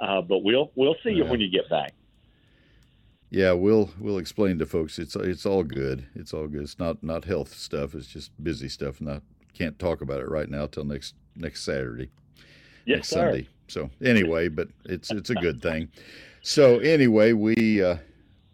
uh, 0.00 0.22
but 0.22 0.38
we'll 0.42 0.70
we'll 0.74 0.96
see 1.04 1.10
you 1.10 1.24
Yeah. 1.24 1.30
when 1.30 1.40
you 1.40 1.48
get 1.50 1.68
back. 1.68 1.94
yeah, 3.30 3.52
we'll 3.52 3.90
we'll 4.00 4.18
explain 4.18 4.58
to 4.58 4.66
folks. 4.66 4.98
It's 4.98 5.14
it's 5.16 5.44
all 5.46 5.62
good. 5.62 6.06
It's 6.14 6.32
all 6.32 6.48
good. 6.48 6.62
It's 6.62 6.78
not 6.78 7.02
not 7.02 7.24
health 7.24 7.52
stuff. 7.54 7.94
It's 7.94 8.06
just 8.06 8.30
busy 8.42 8.68
stuff. 8.68 9.00
Not 9.00 9.22
can't 9.54 9.78
talk 9.78 10.00
about 10.00 10.20
it 10.20 10.28
right 10.30 10.48
now 10.48 10.66
till 10.66 10.84
next 10.84 11.14
next 11.36 11.62
Saturday. 11.64 12.10
Yes, 12.86 12.96
next 12.98 13.08
sir. 13.08 13.30
Sunday. 13.32 13.48
So 13.68 13.90
anyway, 14.02 14.48
but 14.48 14.68
it's 14.86 15.10
it's 15.10 15.30
a 15.30 15.34
good 15.34 15.60
thing. 15.60 15.88
So 16.40 16.78
anyway, 16.78 17.32
we 17.32 17.82
uh, 17.82 17.96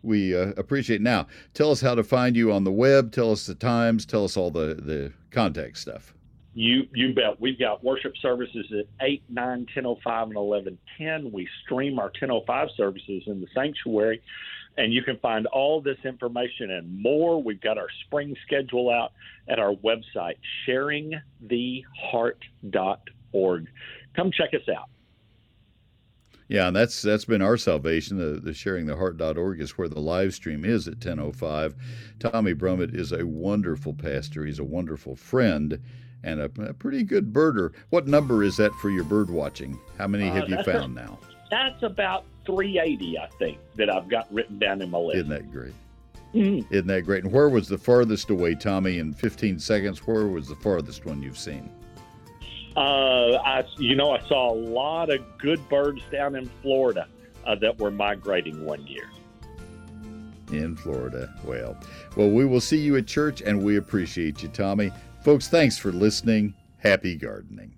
we 0.02 0.36
uh, 0.36 0.52
appreciate. 0.56 1.00
Now, 1.00 1.28
tell 1.52 1.70
us 1.70 1.80
how 1.80 1.94
to 1.94 2.02
find 2.02 2.34
you 2.34 2.50
on 2.50 2.64
the 2.64 2.72
web. 2.72 3.12
Tell 3.12 3.30
us 3.30 3.46
the 3.46 3.54
times. 3.54 4.04
Tell 4.06 4.24
us 4.24 4.36
all 4.36 4.50
the 4.50 4.74
the 4.74 5.12
contact 5.30 5.78
stuff. 5.78 6.13
You 6.54 6.86
you 6.94 7.12
bet. 7.14 7.40
We've 7.40 7.58
got 7.58 7.82
worship 7.82 8.12
services 8.22 8.66
at 8.70 8.86
8, 9.04 9.24
9, 9.28 9.66
10.05, 9.76 10.22
and 10.22 10.34
11.10. 10.34 11.32
We 11.32 11.48
stream 11.64 11.98
our 11.98 12.10
10.05 12.10 12.68
services 12.76 13.24
in 13.26 13.40
the 13.40 13.48
sanctuary, 13.52 14.22
and 14.76 14.92
you 14.92 15.02
can 15.02 15.18
find 15.18 15.46
all 15.46 15.80
this 15.80 15.98
information 16.04 16.70
and 16.70 17.02
more. 17.02 17.42
We've 17.42 17.60
got 17.60 17.76
our 17.76 17.88
spring 18.06 18.36
schedule 18.46 18.88
out 18.88 19.10
at 19.48 19.58
our 19.58 19.74
website, 19.74 20.36
sharingtheheart.org. 20.68 23.68
Come 24.14 24.30
check 24.30 24.54
us 24.54 24.68
out. 24.68 24.88
Yeah, 26.46 26.66
and 26.68 26.76
that's 26.76 27.00
that's 27.02 27.24
been 27.24 27.42
our 27.42 27.56
salvation. 27.56 28.18
The, 28.18 28.38
the 28.38 28.52
sharingtheheart.org 28.52 29.60
is 29.60 29.76
where 29.76 29.88
the 29.88 29.98
live 29.98 30.34
stream 30.34 30.64
is 30.64 30.86
at 30.86 31.00
10:05. 31.00 31.74
Tommy 32.20 32.54
Brummett 32.54 32.94
is 32.94 33.10
a 33.10 33.26
wonderful 33.26 33.94
pastor. 33.94 34.44
He's 34.44 34.60
a 34.60 34.64
wonderful 34.64 35.16
friend 35.16 35.80
and 36.24 36.40
a, 36.40 36.50
a 36.62 36.72
pretty 36.72 37.04
good 37.04 37.32
birder. 37.32 37.72
What 37.90 38.08
number 38.08 38.42
is 38.42 38.56
that 38.56 38.72
for 38.76 38.90
your 38.90 39.04
bird 39.04 39.30
watching? 39.30 39.78
How 39.98 40.08
many 40.08 40.28
Uh, 40.28 40.34
have 40.34 40.48
you 40.48 40.56
that's 40.56 40.66
a- 40.68 40.72
found 40.72 40.94
now? 40.94 41.18
That's 41.50 41.82
about 41.84 42.24
380, 42.46 43.18
I 43.18 43.28
think, 43.38 43.58
that 43.76 43.88
I've 43.90 44.08
got 44.08 44.32
written 44.32 44.58
down 44.58 44.82
in 44.82 44.90
my 44.90 44.98
list. 44.98 45.16
Isn't 45.18 45.28
that 45.30 45.52
great? 45.52 45.74
Mhm. 46.34 46.64
Isn't 46.70 46.88
that 46.88 47.02
great? 47.02 47.22
And 47.24 47.32
where 47.32 47.48
was 47.48 47.68
the 47.68 47.78
farthest 47.78 48.30
away, 48.30 48.54
Tommy? 48.56 48.98
In 48.98 49.12
15 49.12 49.58
seconds, 49.60 50.00
where 50.06 50.26
was 50.26 50.48
the 50.48 50.56
farthest 50.56 51.06
one 51.06 51.22
you've 51.22 51.38
seen? 51.38 51.70
Uh, 52.76 53.34
I, 53.44 53.64
you 53.78 53.94
know, 53.94 54.10
I 54.10 54.20
saw 54.26 54.52
a 54.52 54.56
lot 54.56 55.10
of 55.10 55.20
good 55.38 55.66
birds 55.68 56.02
down 56.10 56.34
in 56.34 56.50
Florida 56.60 57.06
uh, 57.46 57.54
that 57.56 57.78
were 57.78 57.92
migrating 57.92 58.64
one 58.64 58.84
year. 58.86 59.04
in 60.52 60.76
Florida. 60.76 61.32
Well, 61.44 61.76
well, 62.16 62.30
we 62.30 62.44
will 62.44 62.60
see 62.60 62.76
you 62.78 62.96
at 62.96 63.06
church, 63.06 63.40
and 63.42 63.62
we 63.62 63.76
appreciate 63.76 64.42
you, 64.42 64.48
Tommy. 64.48 64.92
Folks, 65.24 65.48
thanks 65.48 65.78
for 65.78 65.90
listening. 65.90 66.52
Happy 66.76 67.16
gardening. 67.16 67.73